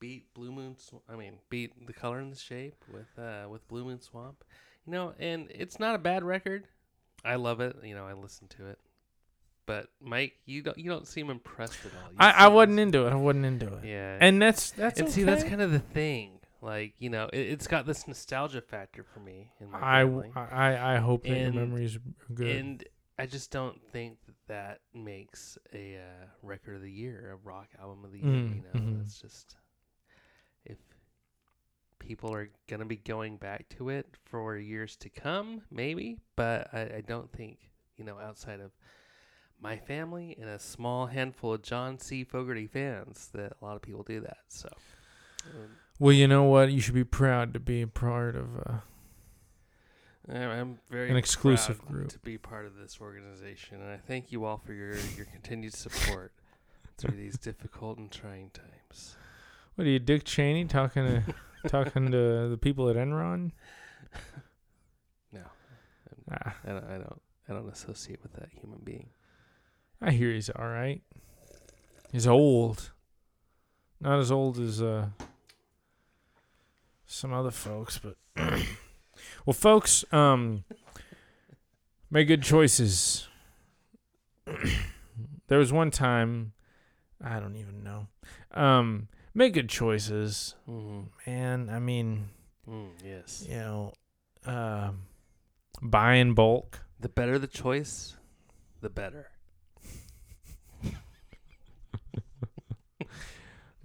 beat 0.00 0.32
Blue 0.34 0.50
Moon. 0.52 0.76
Sw- 0.78 0.94
I 1.08 1.16
mean, 1.16 1.34
beat 1.50 1.86
the 1.86 1.92
color 1.92 2.18
and 2.18 2.32
the 2.32 2.38
shape 2.38 2.82
with 2.92 3.18
uh, 3.18 3.46
with 3.48 3.66
Blue 3.68 3.84
Moon 3.84 4.00
Swamp. 4.00 4.44
You 4.86 4.92
know, 4.92 5.14
and 5.18 5.50
it's 5.50 5.78
not 5.80 5.94
a 5.94 5.98
bad 5.98 6.22
record. 6.24 6.68
I 7.24 7.34
love 7.34 7.60
it. 7.60 7.76
You 7.82 7.94
know, 7.94 8.06
I 8.06 8.12
listen 8.12 8.46
to 8.48 8.66
it. 8.68 8.78
But 9.66 9.88
Mike, 10.00 10.38
you 10.46 10.62
don't 10.62 10.78
you 10.78 10.88
don't 10.90 11.06
seem 11.06 11.28
impressed 11.28 11.84
at 11.84 11.92
all. 11.92 12.10
You 12.12 12.16
I, 12.18 12.30
I 12.30 12.48
wasn't 12.48 12.78
into 12.78 13.06
it. 13.06 13.12
I 13.12 13.16
wasn't 13.16 13.44
into 13.46 13.66
it. 13.66 13.84
Yeah. 13.84 14.16
And 14.20 14.40
that's 14.40 14.70
that's 14.70 15.00
and 15.00 15.10
see, 15.10 15.24
that's 15.24 15.42
kind 15.44 15.60
of 15.60 15.72
the 15.72 15.80
thing. 15.80 16.38
Like 16.62 16.94
you 16.98 17.10
know, 17.10 17.28
it, 17.32 17.40
it's 17.40 17.66
got 17.66 17.84
this 17.84 18.06
nostalgia 18.06 18.60
factor 18.60 19.02
for 19.02 19.20
me. 19.20 19.52
In 19.60 19.70
my 19.70 19.78
I, 19.82 20.04
family. 20.04 20.30
I 20.34 20.94
I 20.94 20.96
hope 20.98 21.24
that 21.24 21.32
And- 21.32 21.54
your 21.54 21.64
memories 21.64 21.96
are 21.96 22.34
good. 22.34 22.56
And 22.56 22.84
I 23.18 23.26
just 23.26 23.50
don't 23.50 23.80
think 23.92 24.18
that 24.26 24.34
that 24.48 24.80
makes 24.94 25.58
a 25.72 25.96
uh, 25.96 26.26
record 26.42 26.76
of 26.76 26.82
the 26.82 26.90
year, 26.90 27.32
a 27.32 27.48
rock 27.48 27.68
album 27.80 28.04
of 28.04 28.12
the 28.12 28.18
year. 28.18 28.26
Mm, 28.28 28.56
you 28.56 28.62
know, 28.62 28.80
mhm. 28.80 29.00
it's 29.00 29.20
just 29.20 29.56
if 30.64 30.76
people 31.98 32.32
are 32.32 32.50
gonna 32.68 32.84
be 32.84 32.96
going 32.96 33.36
back 33.36 33.68
to 33.70 33.88
it 33.88 34.06
for 34.26 34.56
years 34.56 34.96
to 34.96 35.08
come, 35.08 35.62
maybe. 35.70 36.18
But 36.36 36.72
I, 36.72 36.80
I 36.98 37.02
don't 37.06 37.32
think 37.32 37.58
you 37.96 38.04
know 38.04 38.18
outside 38.18 38.60
of 38.60 38.70
my 39.60 39.76
family 39.76 40.36
and 40.40 40.48
a 40.50 40.58
small 40.58 41.06
handful 41.06 41.54
of 41.54 41.62
John 41.62 41.98
C. 41.98 42.24
Fogerty 42.24 42.66
fans 42.66 43.28
that 43.32 43.52
a 43.60 43.64
lot 43.64 43.76
of 43.76 43.82
people 43.82 44.02
do 44.02 44.20
that. 44.20 44.38
So. 44.48 44.68
um, 45.46 45.68
well, 45.98 46.12
you 46.12 46.28
know 46.28 46.44
what? 46.44 46.70
You 46.70 46.80
should 46.80 46.94
be 46.94 47.04
proud 47.04 47.54
to 47.54 47.60
be 47.60 47.82
a 47.82 47.86
part 47.86 48.36
of. 48.36 48.46
Uh, 48.58 48.72
I'm 50.28 50.78
very 50.90 51.08
An 51.10 51.16
exclusive 51.16 51.78
proud 51.78 51.88
group. 51.92 52.08
to 52.08 52.18
be 52.18 52.36
part 52.36 52.66
of 52.66 52.76
this 52.76 52.98
organization, 53.00 53.80
and 53.80 53.90
I 53.90 53.96
thank 53.96 54.32
you 54.32 54.44
all 54.44 54.58
for 54.58 54.72
your 54.72 54.94
your 55.16 55.26
continued 55.26 55.72
support 55.72 56.32
through 56.98 57.16
these 57.16 57.38
difficult 57.38 57.98
and 57.98 58.10
trying 58.10 58.50
times. 58.50 59.16
what 59.76 59.86
are 59.86 59.90
you, 59.90 60.00
Dick 60.00 60.24
Cheney, 60.24 60.64
talking 60.64 61.04
to 61.06 61.34
talking 61.68 62.10
to 62.10 62.48
the 62.48 62.58
people 62.60 62.88
at 62.88 62.96
Enron? 62.96 63.52
No, 65.32 65.42
Ah, 66.30 66.56
I 66.64 66.68
don't, 66.70 66.84
I 66.84 66.98
don't 66.98 67.22
I 67.48 67.52
don't 67.52 67.68
associate 67.72 68.20
with 68.22 68.32
that 68.34 68.48
human 68.50 68.80
being. 68.82 69.08
I 70.00 70.10
hear 70.12 70.32
he's 70.32 70.50
all 70.50 70.68
right. 70.68 71.02
He's 72.12 72.26
old. 72.26 72.92
Not 74.00 74.18
as 74.18 74.30
old 74.30 74.58
as 74.58 74.82
uh 74.82 75.06
some 77.06 77.32
other 77.32 77.50
folks, 77.50 77.98
but 77.98 78.16
well, 79.46 79.54
folks, 79.54 80.04
um 80.12 80.64
Make 82.08 82.28
good 82.28 82.42
choices. 82.42 83.26
there 85.48 85.58
was 85.58 85.72
one 85.72 85.90
time, 85.90 86.52
I 87.22 87.40
don't 87.40 87.56
even 87.56 87.82
know. 87.82 88.06
Um, 88.52 89.08
make 89.34 89.54
good 89.54 89.68
choices, 89.68 90.54
Mm, 90.68 91.08
man. 91.26 91.68
I 91.68 91.80
mean, 91.80 92.28
mm, 92.68 92.90
yes. 93.04 93.44
you 93.48 93.56
know, 93.56 93.92
um, 94.44 95.02
buy 95.82 96.14
in 96.14 96.34
bulk. 96.34 96.80
The 97.00 97.08
better 97.08 97.40
the 97.40 97.48
choice, 97.48 98.16
the 98.80 98.88
better. 98.88 99.26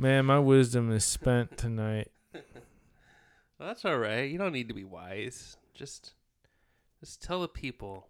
Man, 0.02 0.26
my 0.26 0.40
wisdom 0.40 0.92
is 0.92 1.06
spent 1.06 1.58
tonight. 1.58 2.12
Well, 3.60 3.68
that's 3.68 3.86
all 3.86 4.00
right. 4.00 4.24
You 4.28 4.40
don't 4.40 4.54
need 4.54 4.70
to 4.70 4.74
be 4.74 4.84
wise. 4.84 5.56
Just, 5.76 6.14
just 7.00 7.22
tell 7.22 7.42
the 7.42 7.48
people 7.48 8.08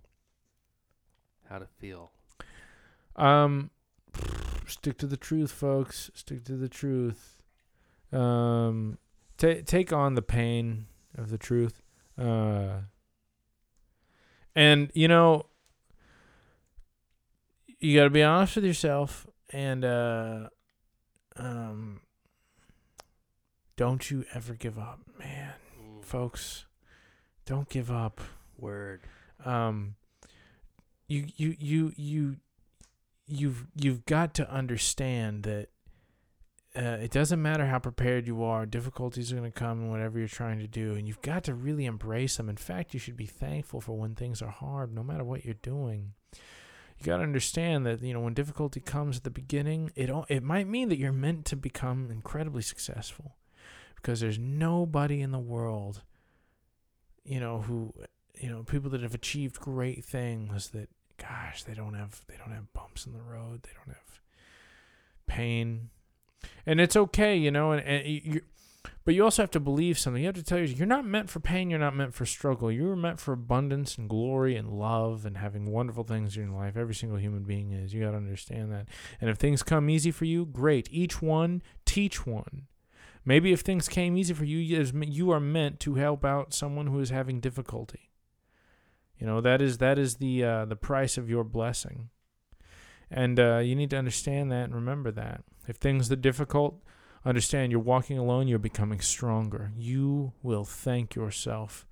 how 1.49 1.59
to 1.59 1.65
feel. 1.65 2.13
Um, 3.17 3.69
stick 4.65 4.97
to 4.99 5.07
the 5.07 5.17
truth, 5.17 5.51
folks. 5.51 6.09
Stick 6.13 6.45
to 6.45 6.55
the 6.55 6.69
truth. 6.69 7.41
Um, 8.13 8.97
ta 9.35 9.55
take 9.65 9.91
on 9.91 10.15
the 10.15 10.21
pain 10.21 10.85
of 11.17 11.29
the 11.31 11.37
truth. 11.37 11.81
Uh, 12.17 12.83
and 14.55 14.89
you 14.93 15.09
know, 15.09 15.47
you 17.81 17.97
got 17.97 18.05
to 18.05 18.09
be 18.09 18.23
honest 18.23 18.55
with 18.55 18.63
yourself, 18.63 19.27
and 19.51 19.83
uh, 19.83 20.47
um, 21.41 22.01
don't 23.75 24.09
you 24.11 24.25
ever 24.33 24.53
give 24.53 24.77
up, 24.77 24.99
man, 25.19 25.53
Mm, 25.81 26.03
folks. 26.05 26.65
Don't 27.45 27.67
give 27.69 27.89
up 27.91 28.21
word. 28.57 29.01
um 29.43 29.95
you 31.07 31.25
you 31.35 31.55
you 31.59 31.91
you 31.97 32.35
you've 33.27 33.65
you've 33.75 34.05
got 34.05 34.33
to 34.35 34.49
understand 34.51 35.43
that 35.43 35.69
uh, 36.75 36.97
it 37.01 37.11
doesn't 37.11 37.41
matter 37.41 37.65
how 37.65 37.79
prepared 37.79 38.27
you 38.27 38.43
are 38.43 38.65
difficulties 38.65 39.31
are 39.33 39.35
going 39.37 39.51
to 39.51 39.59
come 39.59 39.81
in 39.81 39.89
whatever 39.89 40.19
you're 40.19 40.27
trying 40.27 40.59
to 40.59 40.67
do 40.67 40.93
and 40.93 41.07
you've 41.07 41.21
got 41.23 41.43
to 41.43 41.53
really 41.53 41.85
embrace 41.85 42.37
them 42.37 42.47
in 42.49 42.55
fact 42.55 42.93
you 42.93 42.99
should 42.99 43.17
be 43.17 43.25
thankful 43.25 43.81
for 43.81 43.97
when 43.97 44.13
things 44.15 44.41
are 44.41 44.51
hard 44.51 44.93
no 44.93 45.03
matter 45.03 45.23
what 45.23 45.43
you're 45.43 45.53
doing 45.55 46.13
you 47.01 47.11
got 47.11 47.17
to 47.17 47.23
understand 47.23 47.85
that 47.85 48.01
you 48.01 48.13
know 48.13 48.19
when 48.19 48.33
difficulty 48.33 48.79
comes 48.79 49.17
at 49.17 49.23
the 49.23 49.29
beginning 49.29 49.91
it 49.95 50.09
it 50.29 50.43
might 50.43 50.67
mean 50.67 50.89
that 50.89 50.97
you're 50.97 51.11
meant 51.11 51.45
to 51.45 51.55
become 51.55 52.09
incredibly 52.11 52.61
successful 52.61 53.35
because 53.95 54.19
there's 54.19 54.39
nobody 54.39 55.21
in 55.21 55.31
the 55.31 55.39
world 55.39 56.03
you 57.23 57.39
know 57.39 57.59
who 57.61 57.93
you 58.39 58.49
know 58.49 58.63
people 58.63 58.89
that 58.89 59.01
have 59.01 59.13
achieved 59.13 59.59
great 59.59 60.03
things 60.03 60.69
that 60.69 60.89
gosh 61.17 61.63
they 61.63 61.73
don't 61.73 61.93
have 61.93 62.21
they 62.27 62.35
don't 62.37 62.51
have 62.53 62.71
bumps 62.73 63.05
in 63.05 63.13
the 63.13 63.21
road 63.21 63.61
they 63.63 63.69
don't 63.75 63.95
have 63.95 64.19
pain. 65.27 65.89
And 66.65 66.81
it's 66.81 66.95
okay 66.95 67.37
you 67.37 67.51
know 67.51 67.71
and, 67.71 67.85
and 67.85 68.07
you- 68.07 68.41
but 69.03 69.13
you 69.13 69.23
also 69.23 69.41
have 69.41 69.51
to 69.51 69.59
believe 69.59 69.97
something. 69.97 70.21
You 70.21 70.27
have 70.27 70.35
to 70.35 70.43
tell 70.43 70.59
yourself 70.59 70.79
you're 70.79 70.87
not 70.87 71.05
meant 71.05 71.29
for 71.29 71.39
pain. 71.39 71.69
You're 71.69 71.79
not 71.79 71.95
meant 71.95 72.13
for 72.13 72.25
struggle. 72.25 72.71
You 72.71 72.85
were 72.85 72.95
meant 72.95 73.19
for 73.19 73.33
abundance 73.33 73.97
and 73.97 74.09
glory 74.09 74.55
and 74.55 74.69
love 74.69 75.25
and 75.25 75.37
having 75.37 75.71
wonderful 75.71 76.03
things 76.03 76.35
in 76.37 76.43
your 76.43 76.59
life. 76.59 76.77
Every 76.77 76.95
single 76.95 77.17
human 77.17 77.43
being 77.43 77.71
is. 77.71 77.93
You 77.93 78.03
got 78.03 78.11
to 78.11 78.17
understand 78.17 78.71
that. 78.71 78.87
And 79.19 79.29
if 79.29 79.37
things 79.37 79.63
come 79.63 79.89
easy 79.89 80.11
for 80.11 80.25
you 80.25 80.45
great. 80.45 80.87
Each 80.91 81.21
one 81.21 81.61
teach 81.85 82.25
one. 82.25 82.67
Maybe 83.23 83.51
if 83.51 83.61
things 83.61 83.87
came 83.87 84.17
easy 84.17 84.33
for 84.33 84.45
you 84.45 84.57
you 84.57 84.83
you 85.03 85.31
are 85.31 85.39
meant 85.39 85.79
to 85.81 85.95
help 85.95 86.25
out 86.25 86.53
someone 86.53 86.87
who 86.87 86.99
is 86.99 87.11
having 87.11 87.39
difficulty. 87.39 88.09
You 89.19 89.27
know 89.27 89.41
that 89.41 89.61
is 89.61 89.77
that 89.77 89.99
is 89.99 90.15
the 90.15 90.43
uh, 90.43 90.65
the 90.65 90.75
price 90.75 91.17
of 91.17 91.29
your 91.29 91.43
blessing, 91.43 92.09
and 93.11 93.39
uh, 93.39 93.59
you 93.59 93.75
need 93.75 93.91
to 93.91 93.97
understand 93.97 94.51
that 94.51 94.63
and 94.63 94.73
remember 94.73 95.11
that. 95.11 95.43
If 95.67 95.75
things 95.75 96.11
are 96.11 96.15
difficult, 96.15 96.81
understand 97.25 97.71
you're 97.71 97.81
walking 97.81 98.17
alone. 98.17 98.47
You're 98.47 98.59
becoming 98.59 99.01
stronger. 99.01 99.71
You 99.75 100.33
will 100.41 100.65
thank 100.65 101.15
yourself 101.15 101.85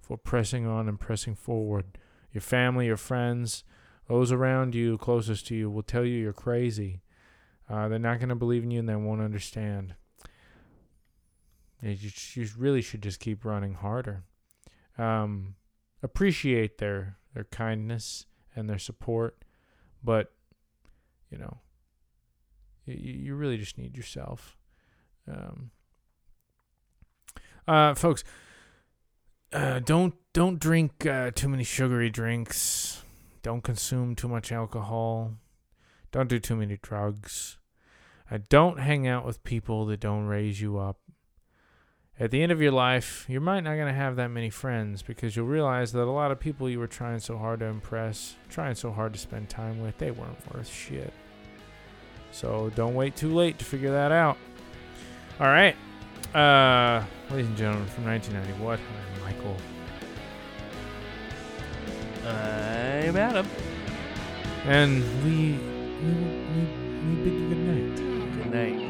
for 0.00 0.16
pressing 0.16 0.66
on 0.66 0.88
and 0.88 1.00
pressing 1.00 1.34
forward. 1.34 1.98
Your 2.32 2.42
family, 2.42 2.86
your 2.86 2.96
friends, 2.96 3.64
those 4.08 4.30
around 4.30 4.74
you, 4.74 4.98
closest 4.98 5.46
to 5.48 5.54
you, 5.54 5.70
will 5.70 5.82
tell 5.82 6.04
you 6.04 6.18
you're 6.18 6.32
crazy. 6.32 7.02
Uh, 7.68 7.88
they're 7.88 7.98
not 7.98 8.18
going 8.18 8.28
to 8.28 8.36
believe 8.36 8.62
in 8.62 8.70
you 8.70 8.78
and 8.78 8.88
they 8.88 8.94
won't 8.94 9.20
understand. 9.20 9.94
You, 11.82 12.10
you 12.34 12.48
really 12.56 12.82
should 12.82 13.02
just 13.02 13.20
keep 13.20 13.44
running 13.44 13.74
harder. 13.74 14.22
Um, 14.98 15.56
appreciate 16.02 16.78
their 16.78 17.18
their 17.34 17.44
kindness 17.44 18.26
and 18.54 18.68
their 18.68 18.78
support, 18.78 19.44
but 20.02 20.32
you 21.30 21.36
know, 21.36 21.58
you, 22.86 22.94
you 22.94 23.34
really 23.34 23.58
just 23.58 23.76
need 23.76 23.96
yourself. 23.96 24.56
Um, 25.28 25.70
uh, 27.66 27.94
folks, 27.94 28.22
uh, 29.52 29.80
don't 29.80 30.14
don't 30.32 30.58
drink 30.58 31.06
uh, 31.06 31.30
too 31.34 31.48
many 31.48 31.64
sugary 31.64 32.10
drinks. 32.10 33.02
Don't 33.42 33.62
consume 33.62 34.14
too 34.14 34.28
much 34.28 34.52
alcohol. 34.52 35.34
Don't 36.12 36.28
do 36.28 36.38
too 36.38 36.56
many 36.56 36.78
drugs. 36.80 37.58
Uh, 38.30 38.38
don't 38.48 38.80
hang 38.80 39.06
out 39.06 39.24
with 39.24 39.44
people 39.44 39.86
that 39.86 40.00
don't 40.00 40.26
raise 40.26 40.60
you 40.60 40.78
up 40.78 40.98
at 42.18 42.30
the 42.30 42.42
end 42.42 42.50
of 42.50 42.62
your 42.62 42.72
life, 42.72 43.26
you 43.28 43.40
might 43.40 43.60
not 43.60 43.74
going 43.74 43.88
to 43.88 43.92
have 43.92 44.16
that 44.16 44.28
many 44.28 44.48
friends 44.48 45.02
because 45.02 45.36
you'll 45.36 45.46
realize 45.46 45.92
that 45.92 46.04
a 46.04 46.10
lot 46.10 46.30
of 46.30 46.40
people 46.40 46.68
you 46.68 46.78
were 46.78 46.86
trying 46.86 47.18
so 47.18 47.36
hard 47.36 47.60
to 47.60 47.66
impress, 47.66 48.36
trying 48.48 48.74
so 48.74 48.90
hard 48.90 49.12
to 49.12 49.18
spend 49.18 49.50
time 49.50 49.82
with, 49.82 49.98
they 49.98 50.10
weren't 50.10 50.54
worth 50.54 50.68
shit. 50.68 51.12
So 52.32 52.70
don't 52.74 52.94
wait 52.94 53.16
too 53.16 53.34
late 53.34 53.58
to 53.58 53.64
figure 53.66 53.90
that 53.90 54.12
out. 54.12 54.38
All 55.38 55.48
right. 55.48 55.76
Uh, 56.34 57.04
ladies 57.30 57.48
and 57.48 57.56
gentlemen, 57.58 57.86
from 57.88 58.06
1990, 58.06 58.64
what? 58.64 58.80
I'm 58.80 59.22
Michael. 59.22 59.56
I'm 62.24 63.16
Adam. 63.16 63.46
And 64.64 65.04
we, 65.22 65.58
we, 66.02 66.12
we, 66.54 66.62
we 67.04 67.14
bid 67.22 67.32
you 67.34 67.48
good 67.50 67.58
night. 67.58 68.44
Good 68.44 68.50
night. 68.50 68.85